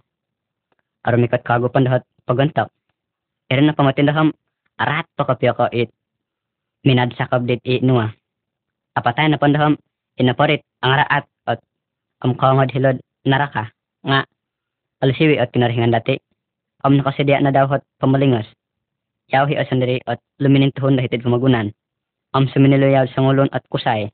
Arumikat 1.03 1.43
kago 1.43 1.67
pandahat 1.67 2.05
pagantak. 2.23 2.71
Erin 3.51 3.67
na 3.67 3.75
pamatinda 3.75 4.15
ham 4.15 4.31
arat 4.79 5.03
pa 5.19 5.27
kapya 5.27 5.51
ka 5.57 5.67
it. 5.73 5.91
Minad 6.87 7.11
sa 7.17 7.27
kabdit 7.27 7.59
it 7.67 7.83
nuwa. 7.83 8.13
Apatay 8.95 9.27
na 9.27 9.41
pandaham 9.41 9.75
inaparit 10.15 10.63
ang 10.79 10.95
araat 10.95 11.25
at 11.49 11.59
am 12.23 12.37
kangad 12.39 12.71
hilod 12.71 12.97
naraka 13.27 13.73
nga 14.05 14.23
alisiwi 15.03 15.41
at 15.41 15.51
kinarahingan 15.51 15.91
dati. 15.91 16.21
Am 16.87 16.95
nakasidya 16.95 17.41
na 17.43 17.51
daw 17.51 17.67
hat 17.67 17.83
pamalingos. 17.99 18.47
Yawi 19.27 19.59
asan 19.59 19.81
diri 19.83 19.99
at 20.07 20.21
luminintuhon 20.39 20.95
na 20.95 21.03
hitid 21.03 21.25
kumagunan. 21.25 21.73
Am 22.31 22.47
suminiluyaw 22.47 23.11
sa 23.11 23.19
ngulon 23.19 23.51
at 23.51 23.65
kusay 23.67 24.07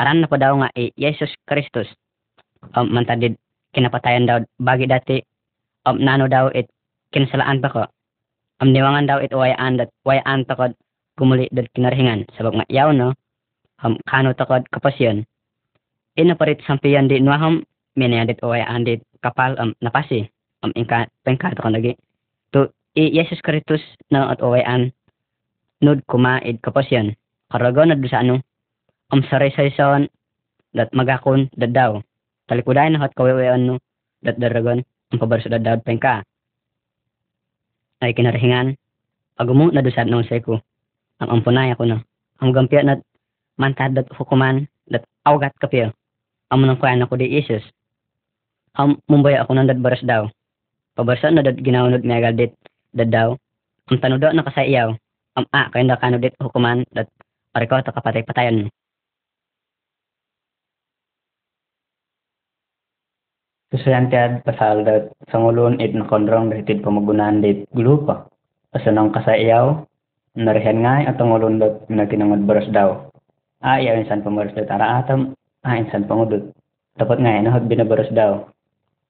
aran 0.00 0.24
na 0.24 0.30
pa 0.30 0.40
daw 0.40 0.56
nga 0.60 0.68
eh, 0.78 0.94
Jesus 0.96 1.32
Kristus 1.44 1.88
um, 2.76 2.88
mantadid 2.92 3.36
kinapatayan 3.74 4.28
daw 4.28 4.38
bagi 4.60 4.86
dati 4.88 5.20
um, 5.88 5.98
nano 5.98 6.28
daw 6.28 6.48
it 6.52 6.70
kinsalaan 7.12 7.60
pa 7.60 7.68
ko. 7.68 7.82
Um, 8.62 8.72
niwangan 8.72 9.10
daw 9.10 9.18
it 9.20 9.34
wayaan 9.34 9.76
dat 9.80 9.90
wayaan 10.06 10.46
takod 10.46 10.72
gumuli 11.18 11.50
dat 11.52 11.68
kinarhingan. 11.76 12.24
Sabab 12.38 12.56
nga 12.56 12.66
yaw 12.72 12.94
no? 12.94 13.12
Um, 13.82 13.98
kano 14.06 14.32
takod 14.32 14.64
kapasyon 14.70 15.26
ina 16.14 16.36
parit 16.36 16.60
sampiyan 16.68 17.08
di 17.08 17.18
nuaham 17.18 17.64
minaya 17.96 18.28
dit 18.28 18.38
wayaan 18.40 18.86
dit 18.86 19.02
kapal 19.20 19.58
um, 19.58 19.74
napasi. 19.82 20.30
Um, 20.62 20.70
ingka 20.78 21.10
pengka 21.26 21.52
takod 21.58 21.74
lagi 21.74 21.98
to 22.54 22.70
i 22.94 23.10
Jesus 23.10 23.42
Kristus 23.42 23.82
na 24.14 24.30
at 24.30 24.38
wayaan 24.38 24.94
nud 25.82 26.00
kuma 26.06 26.38
id 26.46 26.62
kapasyon 26.62 27.18
karago 27.50 27.82
na 27.82 27.98
sa 28.06 28.22
ano 28.22 28.40
am 29.12 29.20
saray-saysawan 29.28 30.08
dat 30.72 30.88
magakon 30.96 31.52
dat 31.52 31.76
daw. 31.76 32.00
Talikudayan 32.48 32.96
na 32.96 33.04
hat 33.04 33.12
kawawayan 33.12 33.68
no 33.68 33.74
dat 34.24 34.40
daragon 34.40 34.80
ang 35.12 35.20
pabarso 35.20 35.52
dat 35.52 35.60
daw 35.60 35.76
pengka. 35.84 36.24
Ay 38.00 38.16
kinarahingan. 38.16 38.74
Agumo 39.36 39.68
na 39.68 39.84
dusad 39.84 40.08
nung 40.08 40.24
seko. 40.24 40.58
Ang 41.20 41.28
ampunay 41.28 41.76
ako 41.76 41.84
no. 41.84 41.98
Ang 42.40 42.56
gampya 42.56 42.80
na 42.82 42.96
mantad 43.60 43.92
dat 43.92 44.08
hukuman 44.16 44.64
dat 44.88 45.04
awgat 45.28 45.52
kapya. 45.60 45.92
Amo 46.48 46.64
nang 46.64 46.80
kuyan 46.80 47.04
ako 47.04 47.20
di 47.20 47.36
Isus. 47.36 47.62
Am 48.80 48.96
mumbay 49.06 49.36
ako 49.36 49.52
nang 49.52 49.68
dat 49.68 49.78
baras 49.78 50.00
daw. 50.02 50.26
Pabarsa 50.96 51.28
na 51.28 51.44
dat 51.44 51.60
ginaunod 51.60 52.00
mi 52.00 52.16
agad 52.16 52.40
dit 52.40 52.52
dat 52.96 53.12
daw. 53.12 53.36
Ang 53.92 54.00
tanudo 54.00 54.32
na 54.32 54.44
kasaiyaw. 54.48 54.96
Am 55.36 55.44
a 55.52 55.68
kayo 55.68 55.84
na 55.84 56.00
kanudit 56.00 56.32
hukuman 56.40 56.88
dat 56.96 57.12
Pariko 57.52 57.76
ta 57.84 57.92
kapatay-patayan. 57.92 58.72
Susuyantiad 63.72 64.44
pasal 64.44 64.84
dat 64.84 65.16
sangulon 65.32 65.80
it 65.80 65.96
nakondrong 65.96 66.52
dahitin 66.52 66.84
pamagunan 66.84 67.40
dit 67.40 67.64
gulupa. 67.72 68.28
Asa 68.76 68.92
nang 68.92 69.12
kasaiyaw, 69.16 69.88
Narihan 70.32 70.80
ngay 70.80 71.04
at 71.12 71.20
tungulundot 71.20 71.84
na 71.92 72.08
kinangod 72.08 72.48
boros 72.48 72.64
daw. 72.72 73.12
Ah, 73.60 73.76
iya 73.76 74.00
insan 74.00 74.24
pamaros 74.24 74.56
dat 74.56 74.64
ara 74.72 75.04
atam. 75.04 75.36
Ah, 75.60 75.76
insan 75.76 76.08
pangudot. 76.08 76.56
Dapat 76.96 77.20
nga 77.20 77.36
inahod 77.36 77.68
binabaros 77.68 78.08
daw. 78.16 78.48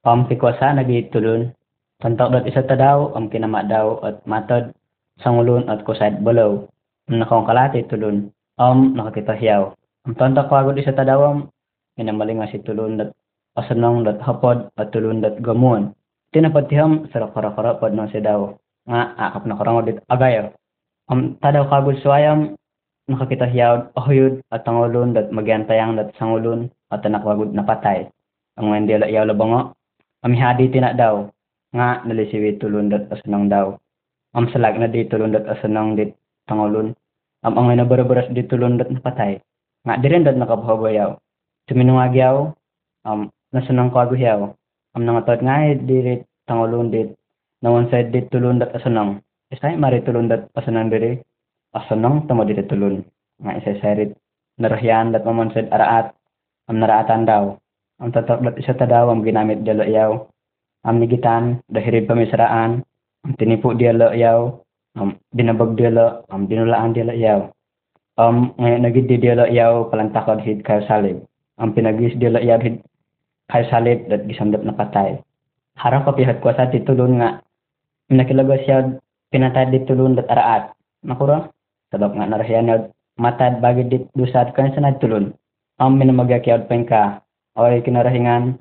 Om 0.02 0.26
pikwasa 0.26 0.74
nagitulun. 0.74 1.54
Tantok 2.02 2.34
dot 2.34 2.44
isa 2.50 2.66
ta 2.66 2.74
daw, 2.74 3.14
om 3.14 3.30
kinama 3.30 3.62
daw 3.70 4.02
at 4.02 4.26
matod 4.26 4.74
sangulun 5.22 5.70
at 5.70 5.86
kusad 5.86 6.18
balaw. 6.26 6.66
Nakong 7.06 7.46
kalati 7.46 7.86
tulun. 7.86 8.34
Om 8.58 8.98
nakakita 8.98 9.38
hiyaw. 9.38 9.70
Ang 10.10 10.18
tontok 10.18 10.50
pagod 10.50 10.74
isa 10.74 10.90
ta 10.90 11.06
daw, 11.06 11.22
om 11.22 11.38
inamaling 12.02 12.42
nga 12.42 12.50
si 12.50 12.58
tulun 12.66 12.98
dat 12.98 13.14
asanong 13.58 14.04
dat 14.08 14.18
hapod 14.24 14.72
at 14.80 14.92
tulun 14.92 15.20
dat 15.20 15.36
gamuan. 15.44 15.92
Tinapatiham 16.32 17.12
sarak-karakara 17.12 17.76
pod 17.76 17.92
no 17.92 18.08
si 18.08 18.20
daw. 18.20 18.56
Nga 18.88 19.00
akap 19.20 19.44
na 19.44 19.54
karango 19.60 19.80
dit 19.84 19.98
agayo. 20.08 20.56
Am 21.12 21.36
tadaw 21.38 21.68
kagul 21.68 22.00
suayam 22.00 22.56
nakakita 23.10 23.50
hiyaw 23.50 23.92
ahuyod 23.98 24.40
at 24.48 24.64
tangulun 24.64 25.12
dat 25.12 25.28
magyantayang 25.28 26.00
dat 26.00 26.14
sangulun 26.16 26.72
at 26.88 27.04
nakwagod 27.04 27.52
napatay. 27.52 28.08
Ang 28.56 28.72
mga 28.72 28.88
dila 28.88 29.06
iyaw 29.12 29.24
labango. 29.28 29.76
Am 30.22 30.32
hadi 30.32 30.72
daw 30.72 31.28
nga 31.74 32.00
nalisiwi 32.06 32.56
tulun 32.56 32.88
dat 32.88 33.12
asanong 33.12 33.52
daw. 33.52 33.76
Am 34.32 34.48
salag 34.48 34.80
na 34.80 34.88
di 34.88 35.04
tulun 35.04 35.36
dat 35.36 35.44
asanong 35.44 36.00
dit 36.00 36.16
tangulun. 36.48 36.96
Am 37.44 37.58
ang 37.58 37.68
nga 37.68 37.84
nabarabaras 37.84 38.32
di 38.32 38.46
tulun 38.48 38.80
dat 38.80 38.88
napatay. 38.88 39.36
Nga 39.84 40.00
di 40.00 40.06
rin 40.08 40.24
dat 40.24 40.38
nakabahabayaw. 40.40 41.18
Tuminungagyaw. 41.68 42.54
Am 43.02 43.28
nasanong 43.52 43.92
kaguhyaw. 43.92 44.50
Am 44.96 45.02
nangatod 45.04 45.40
nga 45.44 45.68
eh, 45.68 45.76
di 45.76 46.20
tangulun 46.48 46.92
dit 46.92 47.08
na 47.62 47.70
one 47.70 47.88
side 47.92 48.12
dit 48.12 48.26
tulun 48.32 48.58
dat 48.58 48.72
asanong. 48.76 49.20
Isay 49.52 49.76
mari 49.76 50.00
tulun 50.04 50.28
dat 50.28 50.48
diri. 50.92 51.20
Asanong 51.72 52.28
tamo 52.28 52.44
dit 52.44 52.60
tulun. 52.68 53.04
Nga 53.40 53.52
isay 53.60 53.76
sarit 53.80 54.10
narahyan 54.60 55.12
dat 55.12 55.24
mamon 55.24 55.52
side 55.52 55.68
araat. 55.72 56.12
Am 56.68 56.76
naraatan 56.80 57.24
daw. 57.24 57.56
Am 58.00 58.12
tatak 58.12 58.40
dat 58.40 58.56
isa 58.58 58.74
ta 58.74 58.88
daw 58.88 59.12
am 59.12 59.24
ginamit 59.24 59.64
dalo 59.64 59.84
yaw. 59.84 60.12
Am 60.84 60.98
nigitan 60.98 61.60
dahirib 61.68 62.08
pamisaraan. 62.08 62.84
Am 63.24 63.30
tinipu 63.36 63.76
dialo 63.76 64.12
yaw. 64.16 64.48
Am 64.96 65.16
dinabag 65.32 65.76
dialo. 65.76 66.24
Am 66.32 66.48
dinulaan 66.48 66.92
dialo 66.92 67.14
yaw. 67.16 67.40
Am 68.20 68.52
ngayon 68.60 68.84
nagidi 68.84 69.16
dialo 69.16 69.48
yaw 69.48 69.88
palantakod 69.88 70.40
hid 70.44 70.64
kayo 70.64 70.84
salib. 70.84 71.16
Am 71.56 71.72
pinagis 71.72 72.16
dialo 72.20 72.40
yaw 72.40 72.60
hid 72.60 72.80
salib 73.68 74.08
dat 74.08 74.24
gisandap 74.24 74.64
na 74.64 74.72
patay. 74.72 75.20
Harap 75.76 76.08
kapihat 76.08 76.40
ko 76.40 76.52
sa 76.56 76.72
titulun 76.72 77.20
nga 77.20 77.44
Minakilago 78.12 78.60
siya 78.60 79.00
pinatad 79.32 79.72
dit 79.72 79.88
tulun 79.88 80.12
dat 80.12 80.28
araat. 80.28 80.76
Makura, 81.00 81.48
sabab 81.88 82.12
nga 82.12 82.28
narahyan 82.28 82.68
na 82.68 82.76
matad 83.16 83.64
bagi 83.64 83.88
dit 83.88 84.04
dusad 84.12 84.52
kan 84.52 84.68
sa 84.76 84.92
tulun. 85.00 85.32
Ang 85.80 85.96
minamagyakyawad 85.96 86.68
pa 86.68 86.76
ka, 86.84 87.02
oy 87.56 87.80
kinarahingan, 87.80 88.60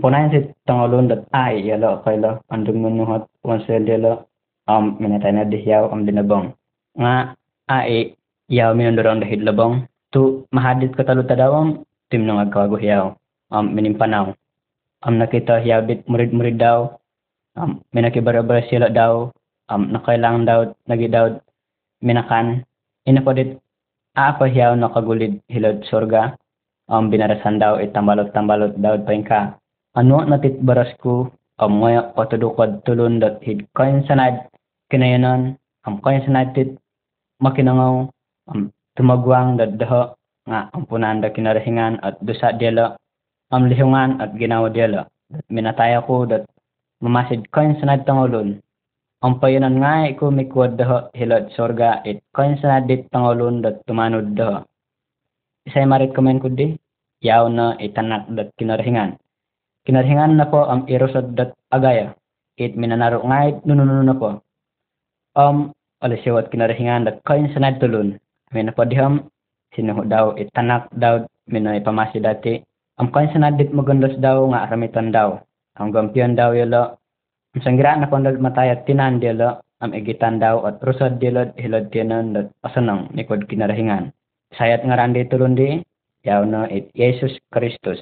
punayan 0.00 0.32
si 0.32 0.48
tangolun 0.64 1.12
dat 1.12 1.28
ay 1.36 1.60
yalo 1.68 2.00
kaylo, 2.08 2.40
andung 2.48 2.80
nunuhat, 2.80 3.28
onse 3.44 3.84
dilo, 3.84 4.24
am 4.64 4.96
minatay 4.96 5.36
na 5.36 5.44
dihiyaw 5.44 5.92
am 5.92 6.08
dinabong. 6.08 6.56
Nga 6.96 7.36
ay 7.68 8.16
yaw 8.48 8.72
minundurong 8.72 9.20
dahil 9.20 9.44
labong, 9.44 9.84
tu 10.08 10.48
mahadit 10.56 10.96
ko 10.96 11.04
talo 11.04 11.20
tadawang, 11.28 11.84
tim 12.08 12.24
nang 12.24 12.40
agkawago 12.40 12.80
hiyaw, 13.50 13.58
am 13.58 13.74
minimpanaw. 13.74 14.34
Am 15.02 15.18
nakita 15.18 15.62
hiyaw 15.62 15.86
dit 15.86 16.02
murid-murid 16.08 16.58
daw, 16.58 16.98
um, 17.56 17.82
minakibara-bara 17.92 18.66
sila 18.68 18.90
daw, 18.90 19.30
um, 19.68 19.92
nakailang 19.92 20.46
daw, 20.46 20.74
nagi 20.88 21.10
daw, 21.10 21.38
minakan, 22.02 22.64
inapadit, 23.06 23.60
aapahiyaw 24.16 24.74
nakagulid 24.74 25.40
hilod 25.48 25.84
surga, 25.86 26.34
um, 26.88 27.10
binarasan 27.10 27.60
daw, 27.60 27.78
itambalot-tambalot 27.78 28.74
daw 28.80 28.98
pa 29.04 29.14
ka. 29.22 29.40
Ano 29.96 30.20
natit 30.26 30.60
baras 30.60 30.92
ko, 31.00 31.30
um, 31.58 31.80
ngoyo, 31.80 32.12
patudukod 32.16 32.82
tulun 32.84 33.20
dot 33.20 33.40
hid 33.42 33.64
koin 33.72 34.04
sanad, 34.04 34.48
kinayanon, 34.90 35.56
um, 35.86 36.00
koin 36.02 36.20
sanad 36.26 36.52
tit, 36.52 36.76
makinangaw, 37.40 38.10
um, 38.50 38.72
tumagwang 38.96 39.56
dat 39.56 39.76
daho, 39.78 40.16
nga, 40.46 40.70
ang 40.72 40.86
punan 40.86 41.20
da 41.20 41.30
kinarahingan 41.30 41.98
at 42.06 42.16
dusa 42.22 42.54
dila, 42.54 42.94
um, 43.50 43.66
lihungan 43.70 44.18
at 44.22 44.34
ginawa 44.34 44.70
dila. 44.70 45.06
Minataya 45.50 46.02
ko 46.06 46.26
dat 46.26 46.46
mamasid 47.02 47.50
koin 47.50 47.74
sanad 47.78 48.06
tangolun. 48.06 48.62
Ang 49.24 49.42
payunan 49.42 49.80
nga 49.82 50.06
ko 50.14 50.30
mikwad 50.30 50.78
daho 50.78 51.10
hilot 51.16 51.50
sorga 51.56 52.04
it 52.06 52.22
koin 52.30 52.58
sanad 52.62 52.86
dit 52.86 53.06
tangolun 53.10 53.62
dat 53.62 53.82
tumanod 53.86 54.34
daho. 54.38 54.62
Isay 55.66 55.82
marit 55.82 56.14
komen 56.14 56.38
ko 56.38 56.46
di, 56.46 56.78
yaw 57.26 57.50
na 57.50 57.74
itanak 57.82 58.30
dat 58.30 58.54
kinarhingan. 58.54 59.18
Kinarhingan 59.82 60.38
na 60.38 60.46
po 60.46 60.62
ang 60.66 60.86
irosod 60.86 61.34
dat 61.34 61.58
agaya. 61.74 62.14
It 62.54 62.78
minanaro 62.78 63.22
nga 63.26 63.50
it 63.50 63.58
nunununo 63.66 64.02
na 64.06 64.14
po. 64.14 64.28
Um, 65.34 65.74
alisiwat 66.00 66.54
kinarhingan 66.54 67.10
dat 67.10 67.18
koin 67.26 67.50
sanad 67.50 67.82
tulun. 67.82 68.14
May 68.54 68.62
na 68.62 68.70
po 68.70 68.86
diham, 68.86 69.26
sinuho 69.74 70.06
daw 70.06 70.38
itanak 70.38 70.86
daw 70.94 71.26
minoy 71.50 71.82
pamasi 71.82 72.22
dati. 72.22 72.62
Ang 72.96 73.12
koin 73.12 73.28
sanad 73.28 73.60
dit 73.60 73.68
magundos 73.76 74.16
daw 74.24 74.48
nga 74.48 74.64
aramitan 74.64 75.12
daw. 75.12 75.36
Ang 75.76 75.92
gampion 75.92 76.32
daw 76.32 76.56
yelo 76.56 76.96
ang 77.52 77.62
sanggira 77.64 77.96
na 77.96 78.08
kondol 78.08 78.36
matayat 78.40 78.88
tinan 78.88 79.20
dilo 79.20 79.60
am 79.84 79.92
egitan 79.92 80.40
daw 80.40 80.64
at 80.64 80.80
rusod 80.80 81.20
dilo 81.20 81.52
hilod 81.60 81.92
tinan 81.92 82.32
dot 82.32 82.48
asanong 82.64 83.12
nikod 83.12 83.44
kinarahingan. 83.44 84.12
Sayat 84.56 84.84
nga 84.84 84.96
randi 84.96 85.28
tulun 85.28 85.56
di 85.56 85.80
yaw 86.24 86.42
no 86.48 86.64
it 86.66 86.88
Jesus 86.96 87.36
Kristus 87.52 88.00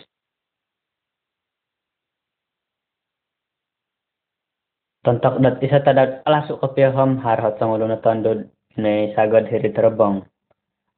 tontok 5.04 5.37
dat 5.44 5.61
isa 5.61 5.85
tadat 5.85 6.24
alasok 6.24 6.64
kapiyahom 6.64 7.20
harhot 7.20 7.61
sang 7.61 7.76
ulo 7.76 7.85
na 7.85 8.00
tondod 8.00 8.48
na 8.80 9.12
sagad 9.12 9.44
hiri 9.52 9.68
tarabong 9.76 10.24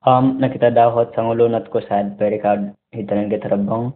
um 0.07 0.25
nakita 0.39 0.71
daw 0.71 0.95
hot 0.95 1.11
sang 1.19 1.27
ulo 1.27 1.51
nat 1.51 1.67
kusad 1.67 2.15
peri 2.15 2.39
hitanan 2.97 3.29
gitarabong 3.29 3.93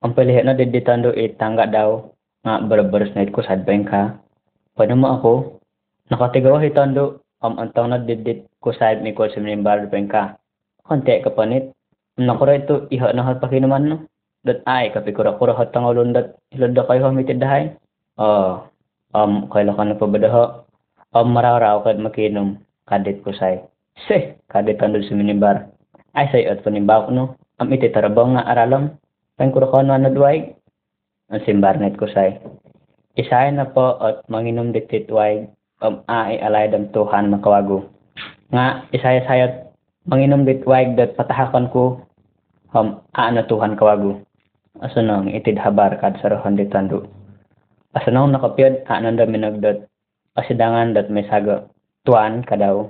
ang 0.00 0.16
pilihan 0.16 0.48
na 0.48 0.56
diditando 0.56 1.12
itangga 1.12 1.68
daw 1.68 2.08
nga 2.40 2.56
barabaras 2.64 3.12
na 3.12 3.28
ko 3.28 3.44
sad 3.44 3.68
bang 3.68 3.84
ka. 3.84 4.16
Paano 4.72 4.96
mo 4.96 5.06
ako? 5.12 5.32
Nakatigaw 6.08 6.56
hitando 6.64 7.20
am 7.44 7.60
antang 7.60 7.92
na 7.92 8.00
didit 8.00 8.48
ko 8.64 8.72
sad 8.72 9.04
mi 9.04 9.12
ko 9.12 9.28
sa 9.28 9.44
minimbar 9.44 9.84
ka. 10.08 10.40
Konti 10.88 11.20
ka 11.20 11.36
panit. 11.36 11.76
Nakura 12.16 12.56
ito 12.56 12.88
iha 12.88 13.12
na 13.12 13.28
hat 13.28 13.44
pakinuman 13.44 13.84
no. 13.84 13.96
Dat 14.40 14.64
ay 14.64 14.88
kapikura 14.88 15.36
kura 15.36 15.52
hat 15.52 15.76
tangolon 15.76 16.16
dat 16.16 16.40
hilod 16.48 16.80
kayo 16.80 17.04
hamitid 17.04 17.36
dahay. 17.36 17.76
Oh, 18.16 18.64
um 19.12 19.52
kaila 19.52 19.76
ka 19.76 19.84
na 19.84 20.00
pa 20.00 20.08
badaha. 20.08 20.44
Um 21.12 21.36
mararaw 21.36 21.84
kad 21.84 22.00
makinom 22.00 22.56
kadit 22.88 23.20
ko 23.20 23.36
say. 23.36 23.60
Se, 24.08 24.32
kadit 24.48 24.80
tando 24.80 24.96
sa 25.04 25.12
minibar. 25.12 25.68
Ay 26.16 26.24
say 26.32 26.48
at 26.48 26.64
panimbaw 26.64 27.12
no 27.12 27.36
am 27.60 27.68
iti 27.68 27.92
tarabang 27.92 28.40
nga 28.40 28.48
aralam, 28.48 28.96
kan 29.36 29.52
kurakon 29.52 29.92
nga 29.92 30.00
nadwaig, 30.00 30.56
ang 31.28 31.44
simbarnet 31.44 31.94
ko 32.00 32.08
say. 32.08 32.40
Isayan 33.20 33.60
na 33.60 33.68
po 33.68 34.00
at 34.00 34.24
manginom 34.32 34.72
dititwaig, 34.72 35.52
um, 35.84 36.00
ay 36.08 36.40
alay 36.40 36.72
dam 36.72 36.88
tuhan 36.96 37.28
makawago. 37.28 37.84
Nga, 38.48 38.90
isaya 38.96 39.20
sayat, 39.28 39.52
manginom 40.08 40.48
ditwaig 40.48 40.96
dat 40.96 41.14
patahakon 41.20 41.68
ko, 41.68 42.00
um, 42.72 43.04
aano 43.12 43.44
tuhan 43.44 43.76
kawago. 43.76 44.24
Asunong 44.80 45.28
itid 45.36 45.60
habar 45.60 46.00
kad 46.00 46.16
sarohan 46.24 46.56
ditando. 46.56 47.04
Asunong 47.92 48.32
nakapiyad, 48.32 48.88
aanon 48.88 49.20
dami 49.20 49.36
nagdat, 49.36 49.84
pasidangan 50.32 50.96
dat 50.96 51.12
may 51.12 51.28
saga, 51.28 51.68
tuan 52.08 52.40
kadaw. 52.40 52.88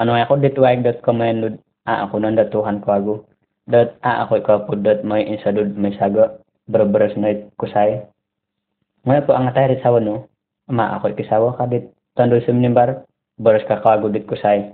Ano 0.00 0.14
ako 0.16 0.40
ditwaig 0.40 0.80
dat 0.86 1.04
kumayan 1.04 1.60
ah, 1.84 2.08
ako 2.08 2.22
nang 2.22 2.38
datuhan 2.38 2.80
ko. 2.80 3.27
Dat 3.68 4.00
a 4.00 4.24
ako 4.24 4.40
ikapod 4.40 4.80
dat 4.80 5.04
may 5.04 5.28
insadud 5.28 5.76
may 5.76 5.92
saga 6.00 6.40
berberes 6.72 7.12
na 7.20 7.36
kusay. 7.60 8.00
Ngayon 9.04 9.24
po 9.28 9.32
ang 9.36 9.52
atay 9.52 9.76
sawa 9.84 10.00
no, 10.00 10.24
ama 10.72 10.96
ako 10.96 11.12
ikisawa 11.12 11.56
ka 11.56 11.68
dit 11.68 11.92
tando 12.16 12.40
sa 12.40 12.52
minimbar, 12.52 13.04
beres 13.36 13.68
ka 13.68 13.84
kago 13.84 14.08
dit 14.08 14.24
kusay. 14.24 14.72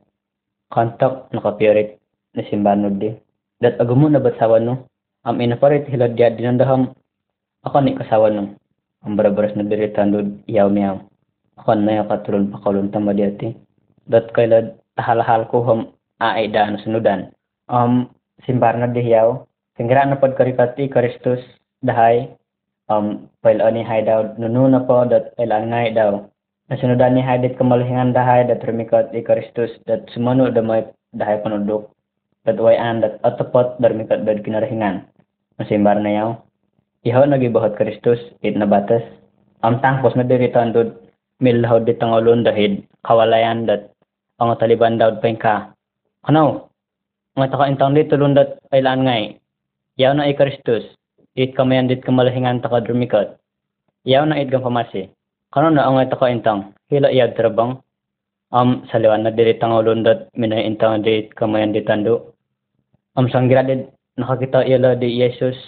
Kontak 0.70 1.30
nakapirit 1.35 1.98
na 2.38 2.46
simbanod 2.46 3.02
di. 3.02 3.11
Dat 3.59 3.83
agumo 3.83 4.07
na 4.07 4.22
bat 4.22 4.38
sawa 4.38 4.62
no, 4.62 4.87
am 5.26 5.42
inaparit 5.42 5.90
hilad 5.90 6.14
diya 6.14 6.30
dinandaham, 6.30 6.94
ako 7.66 7.76
ni 7.83 7.98
kasawa 7.98 8.30
no. 8.30 8.54
Ang 9.04 9.18
berberes 9.18 9.59
na 9.59 9.66
diri 9.66 9.90
tando 9.90 10.22
yaw 10.46 10.70
miyaw. 10.70 11.02
Ako 11.61 11.76
na 11.76 11.98
yung 11.98 12.09
katulon 12.09 12.48
pakulon 12.54 12.88
tama 12.94 13.12
diyati. 13.12 13.52
Dat 14.07 14.30
kailad 14.33 14.78
tahalahal 14.96 15.50
ko 15.50 15.66
hum 15.66 15.80
aay 16.22 16.48
daan 16.48 16.78
sunudan. 16.80 17.35
Um, 17.68 18.13
diyaw, 18.42 19.29
Singira 19.75 20.07
na 20.07 20.14
pod 20.16 20.38
karikati 20.38 20.87
Kristus 20.87 21.42
dahay 21.83 22.31
um 22.87 23.27
pail 23.42 23.59
ani 23.59 23.83
hay 23.83 24.07
daw 24.07 24.38
nuno 24.38 24.70
na 24.70 24.87
po 24.87 25.03
dat 25.03 25.35
ilan 25.35 25.66
ngay 25.66 25.99
daw 25.99 26.23
Nasunudan 26.64 27.12
ni 27.12 27.20
hadit 27.20 27.61
kemalihingan 27.61 28.16
dahay 28.16 28.49
dat 28.49 28.64
rumikot 28.64 29.12
di 29.12 29.20
Kristus 29.20 29.68
dat 29.85 30.09
sumanu 30.16 30.49
damay 30.49 30.88
dahay 31.12 31.37
panuduk 31.44 31.92
dat 32.49 32.57
wayan 32.57 33.05
dat 33.05 33.20
atapot 33.20 33.77
darmikot 33.85 34.25
dad 34.25 34.40
kinarahingan. 34.40 35.05
Masimbar 35.61 36.01
na 36.01 36.09
yaw. 36.09 36.31
Ihaw 37.05 37.29
nagibahot 37.29 37.77
Kristus 37.77 38.16
it 38.40 38.57
na 38.57 38.64
batas. 38.64 39.05
Am 39.61 39.77
tangpos 39.85 40.16
na 40.16 40.25
diri 40.25 40.49
tandod 40.57 40.97
milhaw 41.44 41.85
di 41.85 41.92
tangolon 42.01 42.49
dahid 42.49 42.81
kawalayan 43.05 43.68
dat 43.68 43.92
ang 44.40 44.57
taliban 44.57 44.97
daw 44.97 45.20
pengka. 45.20 45.68
Ano? 46.25 46.73
Nga 47.35 47.51
taka 47.51 47.66
intang 47.66 47.99
di 47.99 48.07
tulun 48.07 48.38
dat 48.38 48.62
ailan 48.70 49.03
ngay. 49.11 49.42
Yaw 49.99 50.14
na 50.14 50.31
Kristus. 50.38 50.87
It 51.35 51.59
kamayan 51.59 51.90
dit 51.90 51.99
kamalahingan 51.99 52.62
taka 52.62 52.79
drumikot. 52.87 53.35
Yaw 54.07 54.23
na 54.23 54.38
it 54.38 54.55
kang 54.55 54.62
pamasi. 54.62 55.11
Kano 55.51 55.70
na 55.70 55.87
ang 55.87 55.99
ito 55.99 56.14
ko 56.14 56.31
intang? 56.31 56.75
Hila 56.90 57.11
iyag 57.11 57.35
trabang? 57.35 57.83
Am 58.55 58.87
saliwan 58.87 59.27
na 59.27 59.35
diri 59.35 59.59
tangolon 59.59 60.07
dat 60.07 60.31
minay 60.38 60.62
intang 60.62 61.03
di 61.03 61.27
kamayan 61.35 61.75
di 61.75 61.83
tando. 61.83 62.38
Am 63.18 63.27
sanggira 63.27 63.66
di 63.66 63.83
nakakita 64.14 64.62
ila 64.66 64.94
di 64.94 65.18
Yesus. 65.18 65.59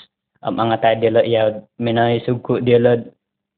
Am 0.47 0.63
angatay 0.63 1.03
dila 1.03 1.27
iyag 1.27 1.67
minay 1.83 2.23
sugo 2.23 2.63
dila 2.63 3.03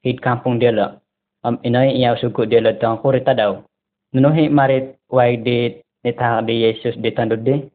hit 0.01 0.17
kampung 0.21 0.57
dila. 0.57 0.97
Am 1.45 1.61
inay 1.61 1.93
iyaw 1.93 2.17
sugo 2.17 2.49
dila 2.49 2.73
tang 2.81 2.97
kurita 3.05 3.37
daw. 3.37 3.61
Nunuhi 4.17 4.49
marit 4.49 4.97
waig 5.13 5.45
di 5.45 5.77
nitang 6.01 6.49
di 6.49 6.65
Yesus 6.65 6.97
di 6.97 7.13
tando 7.13 7.37
di. 7.37 7.69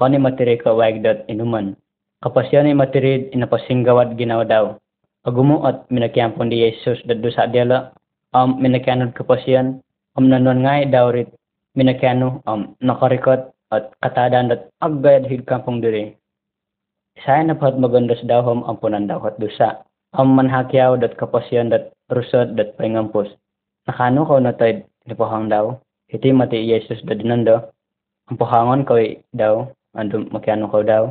Kani 0.00 0.16
matiri 0.16 0.56
ka 0.56 0.72
waig 0.72 1.04
dat 1.04 1.28
inuman. 1.28 1.76
Kapasyan 2.24 2.64
ni 2.64 2.72
matirid 2.72 3.36
inapasinggawat 3.36 4.16
ginaw 4.16 4.48
daw. 4.48 4.80
Agumuot 5.28 5.84
minakiampon 5.92 6.48
di 6.48 6.64
Yesus 6.64 7.04
dat 7.04 7.20
dosa 7.20 7.44
dila 7.44 7.92
um, 8.34 8.58
minakyanod 8.58 9.14
kapasyan, 9.14 9.82
um, 10.16 10.26
nanon 10.30 10.62
ngay 10.64 10.90
dawrit, 10.90 11.28
minakyano, 11.74 12.42
um, 12.46 12.74
nakarikot, 12.82 13.50
at 13.70 13.94
katadan 14.02 14.50
at 14.50 14.66
agbayad 14.82 15.26
hig 15.30 15.46
kampong 15.46 15.78
diri. 15.78 16.18
Saya 17.22 17.46
na 17.46 17.54
pat 17.54 17.78
magandas 17.78 18.22
dahom 18.26 18.66
ang 18.66 18.80
punan 18.80 19.06
dawat 19.06 19.38
dusa. 19.38 19.84
Ang 20.16 20.34
manhakyaw 20.34 20.98
dat 20.98 21.14
kapasyan 21.14 21.70
dat 21.70 21.94
rusod 22.10 22.58
dat 22.58 22.74
pangampos. 22.74 23.30
Nakano 23.86 24.26
ko 24.26 24.42
na 24.42 24.56
tayo 24.56 24.82
nipahang 25.06 25.46
daw. 25.46 25.78
Iti 26.10 26.34
mati 26.34 26.58
Yesus 26.58 26.98
da 27.06 27.14
dinando. 27.14 27.70
Ang 28.26 28.36
pahangon 28.40 28.82
ko 28.82 28.98
daw. 29.36 29.70
Ando 29.90 30.22
makyano 30.30 30.70
ko 30.70 30.86
daw. 30.86 31.04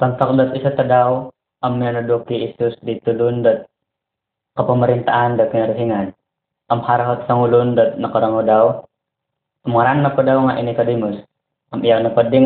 Tantak 0.00 0.30
dat 0.40 0.56
isa 0.56 0.72
ta 0.72 0.86
daw 0.86 1.28
ang 1.60 1.74
menado 1.76 2.24
ki 2.24 2.48
Isus 2.48 2.78
di 2.80 2.96
tulun 3.04 3.44
dat 3.44 3.68
kapamarintaan 4.56 5.36
dat 5.36 5.52
kinarahingan. 5.52 6.16
Ang 6.72 6.80
harahat 6.86 7.28
sa 7.28 7.36
ngulon 7.36 7.76
dat 7.76 8.00
nakarango 8.00 8.40
daw. 8.40 8.64
Umaran 9.68 10.00
na 10.00 10.16
pa 10.16 10.22
daw 10.24 10.38
nga 10.48 10.56
inikadimus. 10.56 11.20
Ang 11.74 11.84
iyaw 11.84 12.00
na 12.00 12.14
pa 12.16 12.24
di 12.24 12.40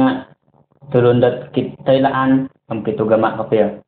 dat 1.23 1.55
kitaylaan 1.55 2.51
ang 2.67 2.79
kitugama 2.83 3.37
kapya. 3.39 3.79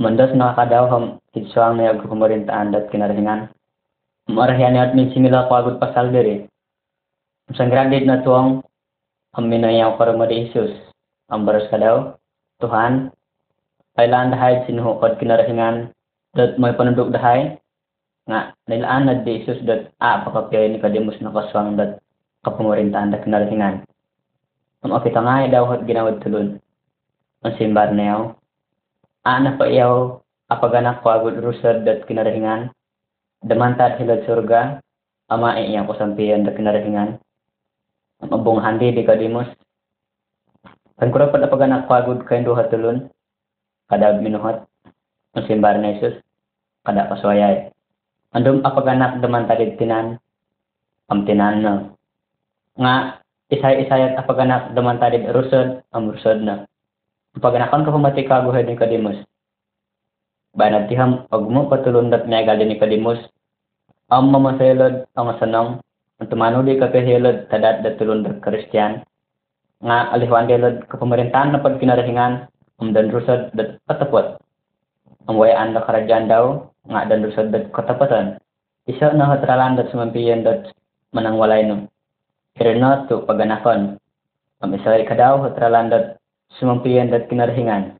Mandas 0.00 0.34
nakakadaw 0.34 0.90
ham 0.90 1.04
kitsuang 1.36 1.78
na 1.78 1.92
yung 1.92 2.02
kapamarintaan 2.02 2.74
dat 2.74 2.90
kinarahingan. 2.90 3.52
Umarahiyan 4.32 4.72
niya 4.72 5.36
at 5.38 5.52
agad 5.52 5.76
pasal 5.76 6.08
diri. 6.08 6.47
Ang 7.48 7.56
sanggradid 7.56 8.04
na 8.04 8.20
tuwang 8.20 8.60
ang 9.32 9.48
minayaw 9.48 9.96
karama 9.96 10.28
di 10.28 10.52
Isus. 10.52 10.68
Ang 11.32 11.48
baras 11.48 11.64
ka 11.72 11.80
daw. 11.80 12.12
Tuhan, 12.60 13.08
kailan 13.96 14.36
dahay 14.36 14.68
sinuhukod 14.68 15.16
kinarahingan 15.16 15.96
dat 16.36 16.60
may 16.60 16.76
panudok 16.76 17.08
dahay 17.08 17.56
nga 18.28 18.52
nilaan 18.68 19.08
na 19.08 19.24
di 19.24 19.40
Isus 19.40 19.64
dat 19.64 19.88
a 19.96 20.28
pakapyay 20.28 20.68
ni 20.68 20.76
kadimus 20.76 21.16
na 21.24 21.32
kaswang 21.32 21.80
dat 21.80 22.04
kapamurintaan 22.44 23.16
dat 23.16 23.24
kinarahingan. 23.24 23.88
Ang 24.84 24.92
akita 24.92 25.24
nga 25.24 25.48
daw 25.48 25.64
hot 25.72 25.88
ginawad 25.88 26.20
tulun. 26.20 26.60
Ang 27.48 27.54
simbar 27.56 27.96
na 27.96 28.04
yaw. 28.12 28.20
A 29.24 29.40
na 29.40 29.56
pa 29.56 29.64
iyaw 29.64 30.20
apaganak 30.52 31.00
ko 31.00 31.16
agad 31.16 31.40
rusad 31.40 31.88
dat 31.88 32.04
kinarahingan. 32.04 32.76
Damantad 33.40 33.96
hilad 33.96 34.28
surga 34.28 34.84
ama 35.32 35.56
iyang 35.56 35.88
kusampiyan 35.88 36.44
dat 36.44 36.52
kinarahingan. 36.52 37.24
mabong 38.22 38.58
handi 38.58 38.90
di 38.90 39.06
kadimos. 39.06 39.46
Pangkurang 40.98 41.30
pa 41.30 41.38
napag 41.38 41.62
anak 41.62 41.86
pagod 41.86 42.26
kayo 42.26 42.42
duha 42.42 42.66
tulon, 42.66 43.06
kada 43.86 44.18
minuhat, 44.18 44.66
ang 45.38 45.46
simbar 45.46 45.78
na 45.78 45.94
Isus, 45.94 46.18
kada 46.82 47.06
paswayay. 47.06 47.70
Andum 48.34 48.66
apaganak 48.66 49.22
daman 49.22 49.46
talid 49.46 49.78
tinan, 49.78 50.18
am 51.06 51.22
tinan 51.22 51.62
na. 51.62 51.72
Nga, 52.74 52.94
isay-isayat 53.54 54.18
apaganak 54.18 54.74
daman 54.74 54.98
talid 54.98 55.22
rusod, 55.30 55.86
am 55.94 56.10
rusod 56.10 56.42
na. 56.42 56.66
Apaganakan 57.38 57.86
ka 57.86 57.94
pumati 57.94 58.26
kaguhay 58.26 58.66
ni 58.66 58.74
kadimos. 58.74 59.22
Banat 60.58 60.90
tiham, 60.90 61.30
pag 61.30 61.46
mo 61.46 61.70
patulon 61.70 62.10
dat 62.10 62.26
may 62.26 62.42
agali 62.42 62.66
ni 62.66 62.74
kadimos, 62.74 63.22
ang 64.10 64.34
mamasaylod, 64.34 65.06
ang 65.14 65.24
masanang, 65.30 65.68
ang 66.18 66.28
tumanuli 66.28 66.78
ka 66.78 66.90
kahilod 66.90 67.46
tadat 67.46 67.86
da 67.86 67.94
tulundat 67.94 68.42
kristiyan 68.42 69.06
nga 69.78 70.10
alihwan 70.10 70.50
delod 70.50 70.82
kapamerintahan 70.90 71.54
na 71.54 71.62
pagkinarahingan 71.62 72.50
ang 72.78 72.94
dandrusad 72.94 73.54
dat 73.54 73.82
katapot. 73.90 74.38
Ang 75.26 75.36
wayaan 75.36 75.74
na 75.74 75.82
karadyan 75.82 76.30
daw, 76.30 76.70
nga 76.86 77.06
dandrusad 77.10 77.50
dat 77.50 77.70
katapatan. 77.74 78.38
Isa 78.86 79.12
na 79.12 79.28
hatralan 79.28 79.76
dat 79.76 79.90
sumampiyan 79.92 80.46
dat 80.46 80.72
manang 81.10 81.36
walay 81.36 81.66
no. 81.66 81.90
Kirina 82.54 83.06
to 83.10 83.26
paganakon. 83.26 83.98
Ang 84.62 84.70
isa 84.74 84.94
ka 85.04 85.14
daw 85.14 85.42
hatralan 85.46 85.90
dat 85.90 86.04
sumampiyan 86.58 87.10
dat 87.10 87.26
kinarahingan. 87.26 87.98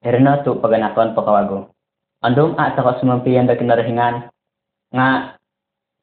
Kirina 0.00 0.42
to 0.46 0.58
paganakon 0.62 1.12
pakawago. 1.12 1.74
Andong 2.22 2.56
at 2.56 2.78
ako 2.78 3.02
sumampiyan 3.02 3.50
dat 3.50 3.58
kinarahingan. 3.58 4.30
Nga 4.94 5.36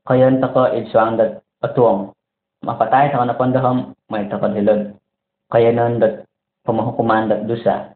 kayon 0.07 0.39
tako 0.43 0.71
idsuang 0.71 1.15
dat 1.15 1.46
atuong. 1.63 2.13
Mapatay 2.65 3.13
sa 3.13 3.21
kanapandaham, 3.21 3.93
may 4.09 4.25
takad 4.29 4.57
hilod. 4.57 4.97
Kaya 5.47 5.71
nun 5.71 6.01
dat 6.01 6.25
pamahukuman 6.67 7.31
dat 7.31 7.47
dusa. 7.47 7.95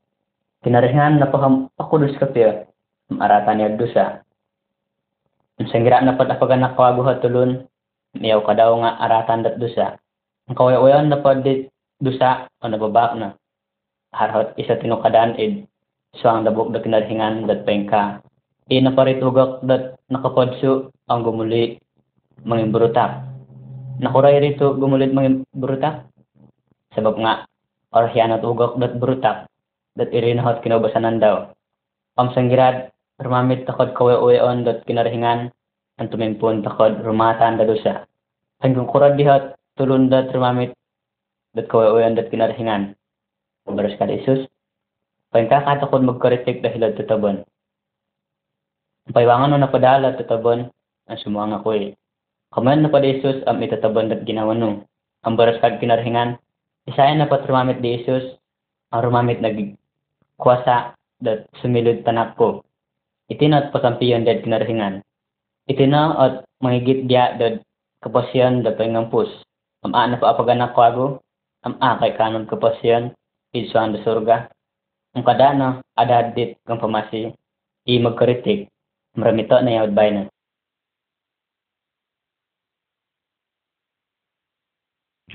Kinarihan 0.63 1.17
na 1.19 1.28
paham 1.28 1.67
pakulos 1.76 2.15
kapya 2.15 2.69
marata 3.12 3.52
niya 3.52 3.76
dusa. 3.76 4.24
Ang 5.60 5.67
sanggira 5.67 6.00
na 6.00 6.15
patapagan 6.15 6.63
na 6.63 6.78
kawago 6.78 7.04
hatulon 7.04 7.67
miyaw 8.15 8.39
ka 8.45 8.56
nga 8.56 8.91
aratan 9.04 9.43
dat 9.43 9.60
dusa. 9.60 10.00
Ang 10.47 10.56
kawayawayan 10.56 11.12
na 11.12 11.19
padit 11.19 11.74
dusa 12.00 12.47
o 12.62 12.65
nababak 12.69 13.17
na. 13.19 13.36
Harhot 14.15 14.56
isa 14.56 14.80
tinukadan 14.80 15.36
id 15.36 15.67
so 16.15 16.32
ang 16.32 16.47
dabok 16.47 16.71
da 16.71 16.80
kinarihingan 16.80 17.50
dat 17.50 17.67
pengka. 17.67 18.24
I 18.71 18.80
naparitugak 18.80 19.65
dat 19.67 20.00
nakapadso 20.08 20.95
ang 21.12 21.28
gumuli 21.28 21.82
manging 22.47 22.71
brutak 22.71 23.30
nakuray 24.01 24.41
rito 24.41 24.73
gumulit 24.81 25.13
manging 25.13 25.45
brutak 25.53 26.09
sabab 26.97 27.21
nga 27.21 27.45
orhyan 27.93 28.33
at 28.33 28.41
ugak 28.41 28.73
dat 28.81 28.97
brutak 28.97 29.45
dat 29.93 30.09
irinahot 30.09 30.65
kinabasanan 30.65 31.21
daw. 31.21 31.53
Am 32.17 32.33
sanggirad, 32.33 32.89
rumamit 33.21 33.67
takod 33.67 33.93
kawe-uweon 33.93 34.63
dat 34.63 34.83
kinarahingan, 34.87 35.53
ang 35.99 36.07
tumimpun 36.09 36.63
takod 36.65 37.03
rumatan 37.03 37.59
da 37.59 37.67
dosa. 37.67 38.07
Hanggang 38.63 38.87
kurad 38.87 39.19
dihat, 39.19 39.59
tulun 39.75 40.07
dat 40.07 40.31
rumamit 40.31 40.73
dat 41.53 41.67
kawe-uweon 41.67 42.17
dat 42.17 42.31
kinarahingan. 42.31 42.95
Baras 43.67 43.95
ka 43.95 44.09
Isus, 44.09 44.49
pagkakatakod 45.31 46.03
magkaritik 46.03 46.59
dahil 46.65 46.91
at 46.91 46.97
tutabon. 46.97 47.45
Paiwangan 49.11 49.53
mo 49.53 49.57
napadala 49.59 50.17
tutabon, 50.17 50.71
ang 51.07 51.19
sumuang 51.19 51.53
ako 51.55 51.69
eh. 51.78 52.01
Kaman 52.52 52.84
na 52.84 52.91
pa 52.91 52.99
Isus 52.99 53.39
ang 53.47 53.64
itatabon 53.64 54.12
dat 54.12 54.28
ginawa 54.28 54.52
no. 54.52 54.84
Ang 55.24 55.39
baras 55.39 55.64
ka 55.64 55.80
kinarahingan, 55.80 56.36
isayan 56.84 57.24
na 57.24 57.32
pat 57.32 57.47
rumamit 57.47 57.80
di 57.80 58.04
Isus, 58.04 58.36
ang 58.91 59.08
rumamit 59.08 59.39
nag 59.39 59.80
kuasa 60.36 60.99
dat 61.24 61.47
sumilid 61.64 62.04
tanak 62.04 62.36
ko. 62.36 62.68
Itinat 63.32 63.72
pasampiyon 63.72 64.28
dad 64.28 64.43
kinarhingan. 64.43 64.99
Itina 65.72 66.20
at 66.20 66.34
mahigit 66.60 67.08
dia 67.08 67.39
dad 67.39 67.64
kapasyan 68.04 68.68
da 68.68 68.76
pangampus. 68.76 69.32
Am 69.88 69.95
ana 69.95 70.20
pa 70.20 70.36
apaganak 70.36 70.76
ko 70.76 70.82
ago, 70.84 71.06
am 71.64 71.80
a 71.80 71.95
kay 72.04 72.20
kanon 72.20 72.52
kapasyan, 72.52 73.16
idsuan 73.56 73.95
da 73.95 74.04
surga. 74.04 74.52
Ang 75.16 75.24
kadana, 75.24 75.80
adadit 75.95 76.60
kang 76.68 76.84
pamasi, 76.84 77.32
i 77.88 77.95
magkaritik, 77.95 78.68
maramito 79.16 79.56
na 79.64 79.80
yawad 79.80 79.95
bay 79.95 80.12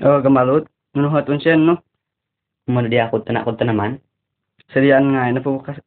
Oh, 0.01 0.21
gamalot. 0.21 0.69
Nunuhat 0.93 1.29
unsyan, 1.29 1.65
no? 1.65 1.81
Muna 2.67 2.91
di 2.91 2.99
ako 2.99 3.23
tanakot 3.23 3.57
ta 3.57 3.65
naman. 3.65 3.97
Sarian 4.73 5.15
nga, 5.15 5.31
na 5.31 5.39
po 5.41 5.61
kas 5.63 5.79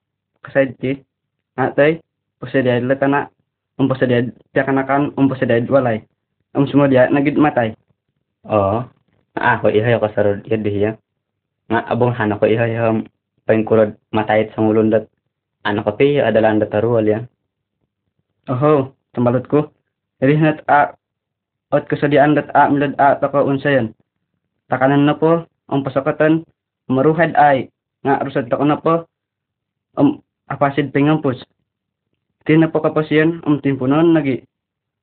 kasayad 0.43 0.75
ki. 0.81 1.05
Atay, 1.61 2.01
posediad 2.41 2.83
letana 2.89 3.29
um 3.77 3.85
posediad 3.85 4.33
tiakanakan 4.57 5.13
um 5.21 5.29
posediad 5.29 5.69
walay 5.69 6.01
um 6.57 6.65
semua 6.65 6.89
dia 6.89 7.13
nagid 7.13 7.37
matay 7.37 7.77
Oo. 8.49 8.89
Nga 9.37 9.43
ako 9.61 9.67
ihay 9.69 9.93
ako 9.93 10.07
sa 10.17 10.25
rod 10.25 10.41
yun 10.49 10.65
diya. 10.65 10.97
Nga 11.69 11.81
abong 11.93 12.17
hana 12.17 12.41
ko 12.41 12.49
ihay 12.49 12.73
um, 12.81 13.05
pangkurod 13.45 13.93
matayit 14.17 14.49
sa 14.57 14.65
ngulon 14.65 14.89
dat 14.89 15.05
ano 15.69 15.85
ko 15.85 15.93
piya 16.01 16.33
adalan 16.33 16.57
dat 16.57 16.73
arual 16.73 17.05
ya. 17.05 17.29
oho 18.49 18.97
tambalot 19.13 19.45
ko 19.47 19.69
rihnat 20.25 20.65
a 20.67 20.97
ot 21.71 21.85
kasadian 21.87 22.35
dat 22.35 22.49
a 22.57 22.67
milad 22.73 22.97
a 22.97 23.21
taka 23.21 23.45
unsayan 23.45 23.93
takanan 24.71 25.05
na 25.05 25.19
po 25.19 25.45
ang 25.69 25.83
pasakatan 25.83 26.47
maruhad 26.87 27.35
ay 27.35 27.69
nga 28.07 28.23
rusad 28.23 28.47
tako 28.47 28.65
na 28.65 28.79
po 28.79 28.95
um 29.99 30.23
apasid 30.47 30.95
pingampos 30.95 31.43
Tin 32.49 32.65
na 32.65 32.73
po 32.73 32.81
kapasyan 32.81 33.45
um 33.45 33.61
timpunon 33.61 34.17
nagi 34.17 34.47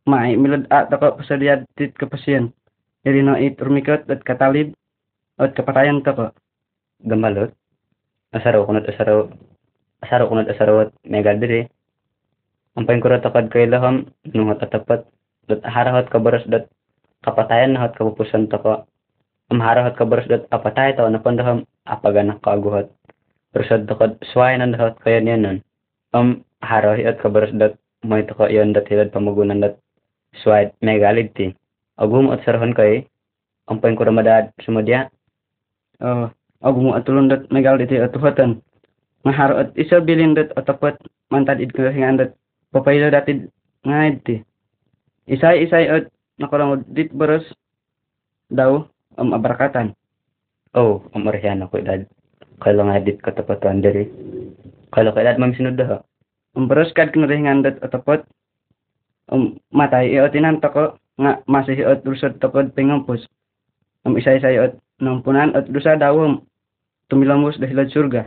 mai 0.10 0.34
milad 0.34 0.66
a 0.74 0.90
taka 0.90 1.20
pasadiad 1.20 1.70
tit 1.78 1.94
kapasyan 1.94 2.50
irino 3.06 3.38
it 3.38 3.62
rumikot 3.62 4.10
at 4.10 4.26
katalib 4.26 4.74
at 5.38 5.54
kapatayan 5.54 6.02
tako 6.02 6.34
Gambalot. 7.06 7.54
Asaraw 8.34 8.66
ko 8.66 8.74
nat 8.74 8.90
asaraw. 8.90 9.30
Asaraw 10.02 10.26
ko 10.26 10.34
nat 10.34 10.50
asaraw 10.50 10.90
at 10.90 10.92
megal 11.06 11.38
diri. 11.38 11.70
Ang 12.74 12.90
pangkurot 12.90 13.22
akad 13.22 13.54
kay 13.54 13.70
laham 13.70 14.10
nungat 14.34 14.66
atapat. 14.66 15.06
Dat 15.46 15.62
harahot 15.62 16.10
ka 16.10 16.18
baras 16.18 16.46
dat 16.50 16.66
kapatayan 17.22 17.78
na 17.78 17.86
hot 17.86 17.94
kapupusan 17.94 18.50
to 18.50 18.58
ko. 18.58 18.74
Am 19.52 19.60
harahot 19.60 19.96
ka 19.96 20.06
baras 20.06 20.28
dat 20.28 20.48
apatay 20.52 20.96
to 20.96 21.08
na 21.10 21.20
pandaham 21.20 21.64
apaganak 21.88 22.42
ka 22.44 22.56
aguhot. 22.56 22.92
Rusad 23.56 23.88
to 23.88 23.96
ko 23.96 24.16
sway 24.34 24.58
nan 24.58 24.76
dahot 24.76 25.00
kaya 25.00 25.22
niyan 25.22 25.42
nun. 25.42 25.58
Am 26.14 26.44
harahi 26.62 27.08
at 27.08 27.20
ka 27.22 27.30
baras 27.30 27.52
dat 27.56 27.80
may 28.04 28.24
to 28.28 28.34
ko 28.34 28.48
yon 28.48 28.74
dat 28.74 28.88
hilad 28.92 29.12
pamugunan 29.16 29.64
dat 29.64 29.80
sway 30.44 30.72
megalid 30.84 31.32
ti. 31.36 31.56
Agum 31.98 32.30
at 32.34 32.44
sarahon 32.44 32.76
kay 32.76 33.08
ang 33.68 33.80
pangkurot 33.80 34.16
madad 34.16 34.52
sumadya. 34.64 35.10
oh 36.02 36.30
ako 36.62 36.78
mo 36.82 36.92
atulon 36.98 37.30
dat 37.30 37.46
megal 37.54 37.78
diti 37.78 37.98
atuhatan 37.98 38.62
maharo 39.26 39.62
at 39.62 39.74
bilin 40.06 40.34
dat 40.34 40.54
atapat 40.58 40.98
mantad 41.30 41.62
id 41.62 41.74
kahingan 41.74 42.18
dat 42.18 42.32
papaylo 42.74 43.10
dati 43.14 43.46
ngaid 43.86 44.16
ti 44.26 44.36
isay 45.30 45.66
isay 45.66 45.86
at 45.90 46.10
dit 46.94 47.10
baras 47.14 47.46
daw 48.50 48.86
um, 49.18 49.34
abarakatan. 49.34 49.98
Oh, 50.78 51.02
amarihan 51.18 51.62
ako 51.66 51.82
edad. 51.82 52.06
Kala 52.62 52.86
nga 52.90 53.02
dit 53.02 53.18
katapatan 53.22 53.82
diri. 53.82 54.10
Kala 54.94 55.14
ka 55.14 55.22
edad 55.22 55.42
mamisunod 55.42 55.78
ha. 55.82 56.02
Um, 56.58 56.66
baros 56.66 56.94
kad 56.94 57.14
kung 57.14 57.26
rihingan 57.26 57.66
dat 57.66 57.82
atapot. 57.82 58.26
Um, 59.30 59.60
matay 59.74 60.14
iot 60.16 60.34
inanta 60.34 60.72
ko 60.72 60.96
nga 61.22 61.42
masisiot 61.46 62.02
rusod 62.06 62.40
takod 62.42 62.74
pingampos. 62.74 63.26
Um, 64.06 64.18
isa-isa 64.18 64.54
iot 64.54 64.74
ng 65.02 65.22
punan 65.22 65.54
at 65.54 65.70
rusa 65.70 65.98
dawom. 65.98 66.46
Tumilamos 67.10 67.62
dahilad 67.62 67.94
surga. 67.94 68.26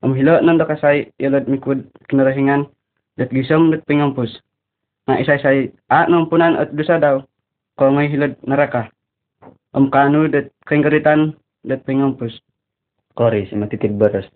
Um, 0.00 0.16
hilo 0.16 0.40
nang 0.40 0.60
dakasay 0.60 1.12
ilad 1.20 1.48
mikud 1.48 1.88
kinarahingan. 2.08 2.68
Dat 3.16 3.32
gisam 3.32 3.72
dat 3.72 3.84
pingampos. 3.88 4.32
Nga 5.08 5.20
isa-isa 5.24 5.50
a 5.92 6.04
ah, 6.04 6.04
ng 6.08 6.28
punan 6.28 6.56
at 6.56 6.72
rusa 6.72 7.00
daw. 7.00 7.24
Kung 7.76 7.96
may 7.96 8.08
hilad 8.08 8.40
naraka. 8.48 8.88
Am 9.76 9.92
kanu 9.92 10.26
dat 10.32 10.48
kengkaritan 10.64 11.36
dat 11.62 11.84
pingampos 11.84 12.40
Kori, 13.16 13.48
si 13.48 13.56
matitid 13.56 13.96
baras. 13.96 14.28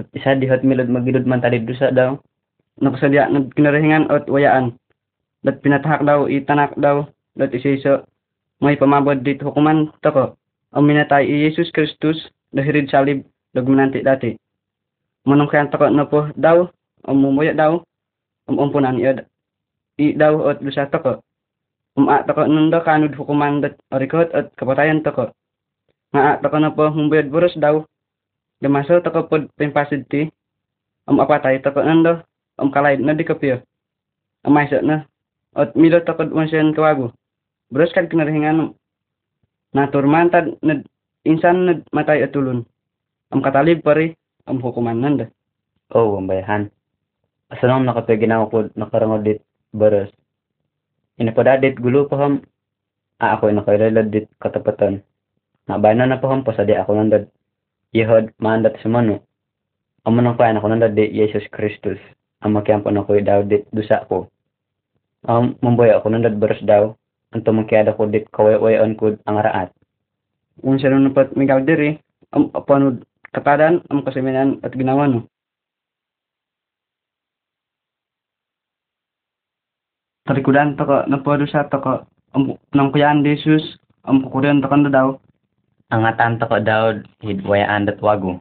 At 0.00 0.08
isa 0.16 0.32
dihat 0.32 0.64
milad 0.64 0.88
magidod 0.88 1.28
man 1.28 1.44
talid 1.44 1.68
dusa 1.68 1.92
daw. 1.92 2.16
nakasadya 2.80 3.28
nag 3.28 3.52
kinarahingan 3.52 4.08
at 4.08 4.24
wayaan. 4.32 4.72
Dat 5.44 5.60
pinatahak 5.60 6.02
daw 6.08 6.24
itanak 6.24 6.72
daw 6.80 7.04
dat 7.36 7.52
isiso 7.52 8.08
may 8.64 8.80
pamabod 8.80 9.22
dit 9.22 9.38
hukuman 9.38 9.92
tako 10.00 10.34
ang 10.72 10.84
minatay 10.88 11.26
i 11.26 11.46
Jesus 11.46 11.70
Kristus 11.70 12.16
dahirid 12.56 12.88
salib 12.88 13.28
dagmananti 13.52 14.00
dati. 14.00 14.34
Manong 15.28 15.52
kaya 15.52 15.68
tako 15.68 15.92
na 15.92 16.08
po 16.08 16.32
daw 16.34 16.70
ang 17.04 17.16
mumuya 17.20 17.52
daw 17.52 17.82
ang 18.48 18.56
umpunan 18.56 18.96
iyo 18.96 19.20
i 20.00 20.16
daw 20.16 20.48
at 20.48 20.64
lusa 20.64 20.88
tako 20.88 21.20
um 21.98 22.06
a 22.06 22.22
tako 22.22 22.46
nunda 22.46 22.78
kanud 22.86 23.10
hukuman 23.18 23.58
dat 23.58 23.74
arikot 23.90 24.30
at 24.30 24.54
kapatayan 24.54 25.02
tako 25.02 25.34
nga 26.14 26.20
a 26.22 26.38
tako 26.38 26.56
na 26.62 26.70
po 26.70 26.86
humbuyad 26.94 27.26
buros 27.26 27.58
daw 27.58 27.82
damaso 28.62 29.02
tako 29.02 29.26
pod 29.26 29.50
pimpasid 29.58 30.06
ti 30.06 30.30
am 31.10 31.18
apatay 31.18 31.58
tako 31.58 31.82
nando 31.82 32.22
am 32.62 32.70
kalay 32.70 32.94
na 33.02 33.18
di 33.18 33.26
kapiyo 33.26 33.58
am 34.46 34.54
maysa 34.54 34.78
na 34.86 35.02
at 35.58 35.74
milot 35.74 36.06
takod 36.06 36.30
unsyan 36.30 36.70
kawago 36.70 37.10
bros 37.74 37.90
kad 37.90 38.06
kinarahingan 38.06 38.78
naturmantad 39.74 40.54
na 40.62 40.78
insan 41.26 41.66
na 41.66 41.72
matay 41.90 42.22
atulon 42.22 42.62
am 43.34 43.42
katalib 43.42 43.82
pare 43.82 44.14
am 44.46 44.62
hukuman 44.62 45.02
nanda 45.02 45.26
Oh, 45.88 46.20
ang 46.20 46.28
bayahan. 46.28 46.68
Asa 47.48 47.64
nang 47.64 47.88
nakatoy 47.88 48.20
ginawa 48.20 48.52
ko 48.52 48.68
nakarangod 48.76 49.24
dit 49.24 49.40
baras. 49.72 50.12
Inapadadit 51.18 51.78
gulo 51.78 52.06
pa 52.06 52.16
ham. 52.22 52.40
Ah, 53.18 53.34
ako 53.34 53.50
nakailalad 53.50 54.08
dit 54.14 54.30
katapatan. 54.38 55.02
Nabana 55.66 56.06
na 56.06 56.22
pa 56.22 56.30
ham 56.30 56.46
pasadi 56.46 56.78
ako 56.78 56.94
nandad. 56.94 57.26
Yehod 57.90 58.30
mandat 58.38 58.78
sa 58.78 58.88
mano. 58.88 59.26
Amo 60.06 60.22
nang 60.22 60.38
payan 60.38 60.56
ako 60.56 60.70
nandad 60.70 60.94
di 60.94 61.10
Jesus 61.10 61.44
Kristus. 61.50 61.98
Ang 62.40 62.54
makiampo 62.54 62.88
na 62.94 63.02
ko 63.02 63.18
daw 63.18 63.42
dit 63.42 63.66
dusa 63.74 64.06
ko. 64.06 64.30
Um, 65.26 65.58
mamboy 65.58 65.90
ako 65.90 66.14
nandad 66.14 66.38
baras 66.38 66.62
daw. 66.62 66.94
Ang 67.34 67.42
tumangkiyada 67.42 67.98
ko 67.98 68.06
dit 68.06 68.24
kaway-wayon 68.30 68.94
ko 68.94 69.18
ang 69.26 69.36
raat. 69.42 69.74
unsa 70.62 70.90
no 70.90 71.10
pat 71.14 71.34
migal 71.38 71.62
diri 71.62 71.98
am 72.34 72.50
apanud 72.54 73.02
katadan 73.30 73.82
am 73.90 74.02
kasiminan 74.02 74.58
at 74.66 74.74
ginawa 74.74 75.06
no 75.06 75.26
Tarikudan 80.28 80.76
to 80.76 80.84
ko 80.84 81.08
napodo 81.08 81.48
sa 81.48 81.64
to 81.72 81.80
ko 81.80 82.04
am 82.36 82.52
nang 82.76 82.92
kuyan 82.92 83.24
Jesus 83.24 83.80
am 84.04 84.20
kukudan 84.20 84.60
to 84.60 84.68
kanda 84.68 84.92
daw 84.92 85.16
Ang 85.88 86.04
atan 86.04 86.36
to 86.36 86.44
ko 86.44 86.60
daw 86.60 87.00
hidwayaan 87.24 87.88
dat 87.88 87.96
wago. 88.04 88.36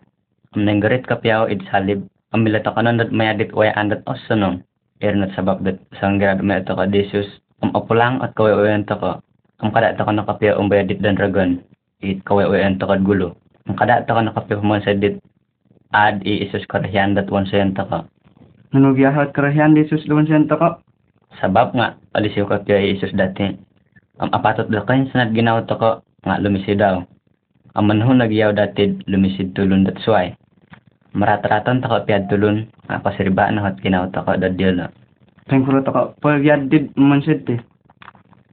Ang 0.52 0.68
nanggarit 0.68 1.08
kapyaw 1.08 1.48
id 1.48 1.64
salib. 1.72 2.04
Ang 2.36 2.44
milato 2.44 2.76
ka 2.76 2.84
nun 2.84 3.00
dat 3.00 3.16
mayadit 3.16 3.56
wayaan 3.56 3.88
dat 3.88 4.04
osanong. 4.04 4.68
Ernat 5.00 5.32
sabab 5.32 5.64
dat 5.64 5.80
sang 5.96 6.20
grad 6.20 6.44
may 6.44 6.60
to 6.68 6.76
ka 6.76 6.84
Jesus. 6.92 7.24
Ang 7.64 7.72
apulang 7.72 8.20
at 8.20 8.36
kawayawayan 8.36 8.84
to 8.84 9.00
ko. 9.00 9.24
Ang 9.64 9.72
kada 9.72 9.96
to 9.96 10.04
ko 10.04 10.12
nakapyaw 10.12 10.60
ang 10.60 10.68
bayadit 10.68 11.00
dan 11.00 11.16
dragon. 11.16 11.64
It 12.04 12.20
to 12.28 12.36
ka 12.36 13.00
gulo. 13.00 13.40
Ang 13.64 13.80
kada 13.80 14.04
to 14.04 14.12
ko 14.12 14.28
nakapyaw 14.28 14.60
mo 14.60 14.76
sa 14.84 14.92
dit. 14.92 15.16
Ad 15.96 16.28
i 16.28 16.44
isus 16.44 16.68
karahyan 16.68 17.16
dat 17.16 17.32
wansayan 17.32 17.72
to 17.72 17.88
ko. 17.88 18.04
nanugyahat 18.76 19.32
Jesus 19.32 20.04
luwan 20.12 20.28
siya 20.28 20.44
to 20.52 20.60
ko 20.60 20.84
Sabab 21.38 21.78
nga, 21.78 21.98
alisiw 22.18 22.50
ka 22.50 22.66
kaya 22.66 22.98
Isus 22.98 23.14
dati. 23.14 23.54
Ang 24.18 24.30
apatot 24.34 24.70
da 24.74 24.82
kayo 24.82 25.06
sanad 25.14 25.38
ginaw 25.38 25.62
to 25.70 25.78
ko, 25.78 26.02
nga 26.26 26.42
lumisi 26.42 26.74
daw. 26.74 27.06
Ang 27.78 27.86
manhon 27.86 28.18
nagyaw 28.18 28.58
dati, 28.58 28.98
lumisid 29.06 29.54
tulon 29.54 29.86
dat 29.86 30.02
suway. 30.02 30.34
Marataratan 31.14 31.82
to 31.82 31.88
ko 31.88 32.02
piyad 32.02 32.26
tulon, 32.26 32.66
nga 32.90 33.02
pasiriba 33.06 33.54
na 33.54 33.70
hot 33.70 33.78
ginaw 33.86 34.10
to 34.10 34.22
ko 34.26 34.34
dadil 34.34 34.74
na. 34.74 34.90
thankful 35.48 35.80
to 35.80 35.92
ko 35.94 36.12
pagyad 36.20 36.68
did 36.68 36.92
man 37.00 37.24
said 37.24 37.48
ti 37.48 37.56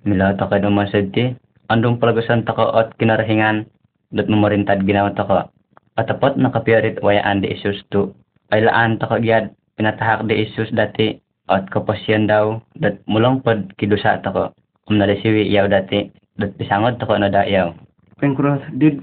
Milaw 0.05 0.37
to 0.37 0.45
ko 0.45 0.61
naman 0.61 0.85
sa 0.93 1.01
di, 1.01 1.32
andong 1.72 1.97
palagusan 1.97 2.45
to 2.45 2.53
ko 2.53 2.76
at 2.76 2.93
kinarahingan, 3.01 3.64
dat 4.12 4.28
mamarintad 4.28 4.85
ginaw 4.85 5.09
to 5.16 5.24
ko. 5.24 5.49
Atapot 5.97 6.37
nakapiyarit 6.37 7.01
wayaan 7.01 7.41
di 7.41 7.57
Isus 7.57 7.80
to. 7.89 8.12
Ay 8.53 8.68
laan 8.68 9.01
to 9.01 9.09
ko 9.09 9.16
gyad, 9.16 9.57
pinatahak 9.80 10.28
di 10.28 10.45
Isus 10.45 10.68
dati, 10.76 11.24
at 11.49 11.68
kapasyan 11.68 12.28
daw, 12.28 12.61
dat 12.80 13.01
mulong 13.05 13.45
pod 13.45 13.72
kidusa 13.76 14.20
to 14.24 14.30
ko. 14.32 14.45
Kung 14.88 15.01
nalisiwi 15.01 15.49
yaw 15.49 15.68
dati, 15.68 16.09
dat 16.40 16.57
pisangod 16.57 16.97
to 17.01 17.05
ko 17.05 17.16
na 17.16 17.32
dayaw. 17.32 17.72
thankful 18.20 18.57
did 18.80 19.03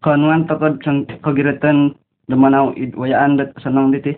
kanuan 0.00 0.48
to 0.48 0.56
ko 0.56 0.72
sang 0.80 1.04
kagiratan 1.20 1.92
dumanaw 2.30 2.72
id 2.78 2.96
wayaan 2.96 3.36
dat 3.36 3.52
sanang 3.60 3.92
diti 3.92 4.16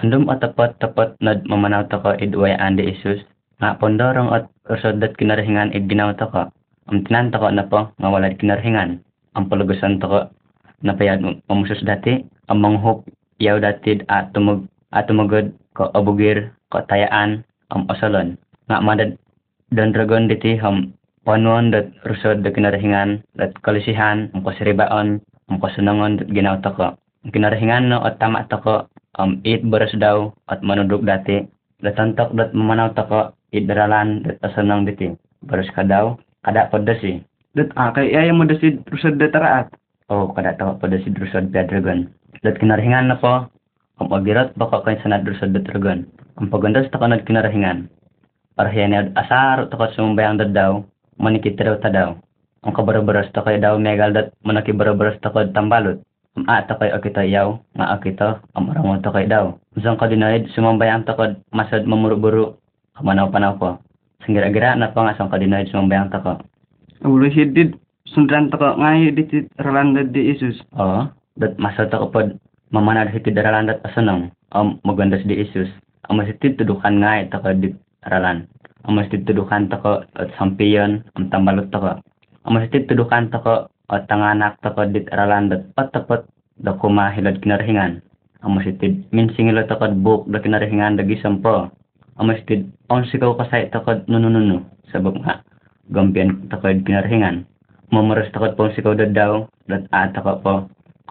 Andum 0.00 0.32
at 0.32 0.40
tapat 0.40 1.12
nad 1.20 1.44
mamanaw 1.44 1.84
to 1.92 2.00
ko 2.00 2.16
idwayaan 2.16 2.80
di 2.80 2.88
Isus. 2.88 3.20
Nga 3.60 3.76
pondorong 3.84 4.32
at 4.32 4.48
usod 4.72 4.96
dat 4.96 5.12
kinarahingan 5.20 5.76
id 5.76 5.92
ginaw 5.92 6.16
to 6.16 6.24
ko. 6.32 6.48
Ang 6.88 7.04
tinan 7.04 7.28
to 7.28 7.36
ko 7.36 7.52
na 7.52 7.68
po, 7.68 7.92
nga 8.00 8.08
walad 8.08 8.40
kinarahingan. 8.40 9.04
Ang 9.36 9.44
palagusan 9.52 10.00
to 10.00 10.08
ko, 10.08 10.20
napayad 10.80 11.20
dati, 11.84 12.24
ang 12.48 12.58
manghop 12.64 13.04
yaw 13.44 13.60
dati 13.60 14.00
at 14.08 14.32
tumug 14.32 14.64
at 14.96 15.04
tumugod 15.04 15.52
ko 15.76 15.92
abugir 15.92 16.48
ko 16.70 16.82
tayaan 16.86 17.42
ang 17.74 17.82
osalon. 17.90 18.38
Nga 18.70 18.78
madad 18.82 19.10
don 19.74 19.90
dragon 19.94 20.30
diti 20.30 20.56
ham 20.58 20.94
panuan 21.26 21.70
dat 21.74 21.90
rusod 22.06 22.42
da 22.42 22.50
kinarahingan 22.50 23.22
dat 23.36 23.54
kalisihan 23.62 24.30
ang 24.32 24.42
kasiribaon 24.46 25.08
ang 25.20 25.58
kasunangon 25.60 26.18
dat 26.18 26.28
ginaw 26.30 26.56
to 26.62 26.70
ko. 26.74 26.96
Ang 27.26 27.30
kinarahingan 27.34 27.90
no 27.90 28.02
at 28.06 28.18
tama 28.18 28.46
to 28.50 28.58
ko 28.62 28.86
um 29.18 29.42
it 29.44 29.62
beres 29.66 29.94
daw 29.98 30.30
at 30.48 30.62
manudog 30.62 31.02
dati 31.06 31.46
datantok 31.82 32.34
dat 32.38 32.50
mamanaw 32.54 32.94
tako 32.94 33.34
it 33.50 33.66
daralan 33.66 34.22
dat 34.22 34.38
asanang 34.46 34.86
diti 34.86 35.10
beres 35.44 35.70
ka 35.74 35.82
daw 35.82 36.16
kada 36.46 36.70
pada 36.70 36.94
si 37.02 37.22
Dat 37.50 37.74
akay 37.74 38.14
ay 38.14 38.30
mo 38.30 38.46
dasid 38.46 38.86
rusad 38.94 39.18
da 39.18 39.26
taraat. 39.26 39.74
oh 40.10 40.34
kada 40.34 40.58
tako 40.58 40.82
pada 40.82 40.98
si 41.02 41.08
drusad 41.14 41.54
piadragon 41.54 42.10
dat 42.42 42.58
kinarahingan 42.58 43.06
na 43.06 43.16
po 43.22 43.46
um 44.02 44.10
agirot 44.10 44.50
baka 44.58 44.82
kain 44.82 44.98
sanad 45.02 45.22
dat 45.22 45.64
dragon 45.66 46.06
ang 46.40 46.48
pagandas 46.48 46.88
tako 46.88 47.04
nad 47.04 47.20
kinarahingan 47.28 47.92
Arhiyan 48.56 48.96
ad 48.96 49.08
asar 49.12 49.68
tako 49.68 49.92
sumbayang 49.92 50.40
dad 50.40 50.56
daw 50.56 50.80
manikit 51.20 51.60
daw 51.60 51.76
ta 51.76 51.92
daw 51.92 52.16
ang 52.64 52.72
kabarabaras 52.72 53.28
tako 53.36 53.52
daw 53.60 53.76
megal 53.76 54.12
dat 54.16 54.32
manaki 54.40 54.72
barabaras 54.72 55.20
tako 55.20 55.44
tambalot 55.52 56.00
ang 56.40 56.44
ata 56.48 56.80
kay 56.80 56.88
akita 56.96 57.28
yaw 57.28 57.60
nga 57.76 57.92
akita 57.92 58.40
ang 58.56 58.64
marangon 58.72 59.04
to 59.04 59.12
kay 59.12 59.28
daw 59.28 59.52
Usang 59.76 60.00
ka 60.00 60.08
dinaid 60.08 60.48
sumambayang 60.56 61.04
takod 61.04 61.36
masad 61.52 61.84
mamuro-buro 61.84 62.56
kamanaw 62.96 63.28
panaw 63.28 63.60
ko 63.60 63.76
sanggira-gira 64.24 64.80
na 64.80 64.92
pa 64.96 65.04
nga 65.04 65.16
sang 65.20 65.28
ka 65.28 65.36
dinaid 65.36 65.68
sumambayang 65.68 66.08
tako 66.08 66.40
Ulo 67.04 67.28
hidid 67.28 67.76
sundran 68.08 68.48
ta 68.48 68.56
ko 68.56 68.80
ngay 68.80 69.12
ditit 69.12 69.48
ralanda 69.60 70.08
di 70.08 70.32
Isus. 70.32 70.56
oo 70.72 71.04
dat 71.36 71.60
masad 71.60 71.92
tako 71.92 72.08
pod 72.08 72.26
mamanad 72.72 73.12
hitid 73.12 73.36
daralan 73.36 73.68
dat 73.68 73.84
asanong 73.84 74.32
ang 74.56 74.80
magandas 74.88 75.24
di 75.28 75.36
Isus 75.36 75.68
ang 76.10 76.18
masitid 76.18 76.58
tudukan 76.58 76.98
nga 76.98 77.22
tako 77.30 77.54
di 77.54 77.70
at 80.10 80.28
sampiyon 80.34 81.06
ang 81.14 81.24
tambalot 81.30 81.70
tako 81.70 82.02
ang 82.42 82.52
masitid 82.52 82.90
tudukan 82.90 83.30
tako 83.30 83.70
at 83.86 84.10
tanganak 84.10 84.58
tako 84.58 84.90
dit 84.90 85.06
aralan 85.14 85.46
dat 85.54 85.62
patapot 85.78 86.26
da 86.58 86.74
kuma 86.74 87.14
hilad 87.14 87.38
kinarhingan 87.38 88.02
ang 88.42 88.50
masitid 88.58 89.06
minsingilo 89.14 89.62
tako 89.70 89.86
buk 89.94 90.26
da 90.26 90.42
kinarhingan 90.42 90.98
dagi 90.98 91.14
sampo 91.22 91.70
ang 92.18 92.26
masitid 92.26 92.66
on 92.90 93.06
sikaw 93.06 93.38
kasay 93.38 93.70
tako 93.70 94.02
nunununu 94.10 94.66
sabab 94.90 95.14
nga 95.22 95.46
gampian 95.94 96.50
tako 96.50 96.74
kinarhingan 96.74 97.46
mamaras 97.94 98.30
takot 98.34 98.58
po 98.58 98.66
sikaw 98.74 98.98
daw 98.98 99.46
dat 99.70 99.86
at 99.94 100.10
tako 100.14 100.32
po 100.42 100.54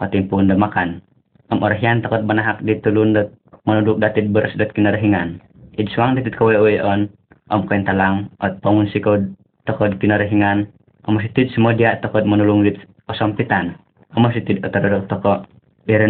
katimpong 0.00 0.48
makan. 0.56 1.04
Ang 1.52 1.60
orahyan 1.60 2.00
takot 2.00 2.24
banahak 2.24 2.64
di 2.64 2.80
tulun 2.80 3.12
dat 3.12 3.28
manudok 3.66 4.00
datid 4.00 4.32
beres 4.32 4.56
dat 4.56 4.72
kinarhingan. 4.72 5.40
Idswang 5.76 6.16
datit 6.16 6.36
kaway 6.36 6.80
on 6.80 7.08
ang 7.50 7.66
kwenta 7.66 7.92
lang 7.94 8.30
at 8.40 8.60
pangun 8.64 8.88
sikaw 8.92 9.18
takot 9.66 9.96
kinarhingan. 10.00 10.68
Ang 11.08 11.12
masitid 11.16 11.48
sumodya 11.56 11.98
takot 12.04 12.24
manulong 12.28 12.64
dit 12.68 12.76
kasampitan 13.08 13.74
ang 14.14 14.20
masitid 14.26 14.58
atarado 14.66 15.06
tako 15.06 15.46
pero 15.86 16.06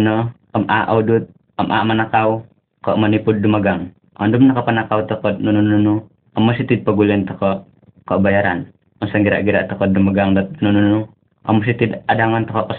ang 0.51 0.65
aaw 0.67 0.99
dut 1.05 1.29
ang 1.57 1.69
aamanakaw 1.69 2.41
ka 2.81 2.97
manipod 2.97 3.39
dumagang. 3.41 3.93
Andom 4.17 4.49
nakapanakaw 4.49 5.05
takot 5.07 5.37
nunununo 5.37 6.09
ang 6.37 6.43
masitid 6.45 6.83
pagulan 6.83 7.25
tako 7.25 7.65
kabayaran 8.05 8.69
ang 9.01 9.09
sanggira-gira 9.09 9.69
takot 9.69 9.89
dumagang 9.93 10.33
dat 10.37 10.49
nunununo 10.61 11.09
ang 11.45 11.61
masitid 11.61 12.01
adangan 12.09 12.45
tako 12.45 12.69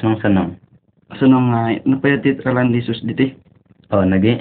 Asa 1.13 1.29
nang 1.29 1.53
nga 1.53 1.77
napayatit 1.85 2.41
ralan 2.41 2.73
di 2.73 2.81
Isus 2.81 3.05
diti. 3.05 3.37
Oh, 3.93 4.01
nagi. 4.01 4.41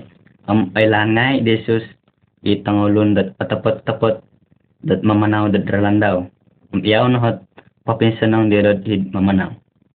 Am 0.49 0.73
ay 0.73 0.89
langay 0.89 1.45
desus 1.45 1.85
itangulon 2.41 3.13
dat 3.13 3.37
patapot-tapot 3.37 4.25
dat 4.81 5.01
mamanaw 5.05 5.53
dat 5.53 5.69
ralandaw. 5.69 6.25
Iyaw 6.73 7.05
na 7.13 7.19
hot 7.21 7.37
papinsan 7.85 8.33
ng 8.33 8.49
dirod 8.49 8.81
hid 8.81 9.13
mamanaw. 9.13 9.60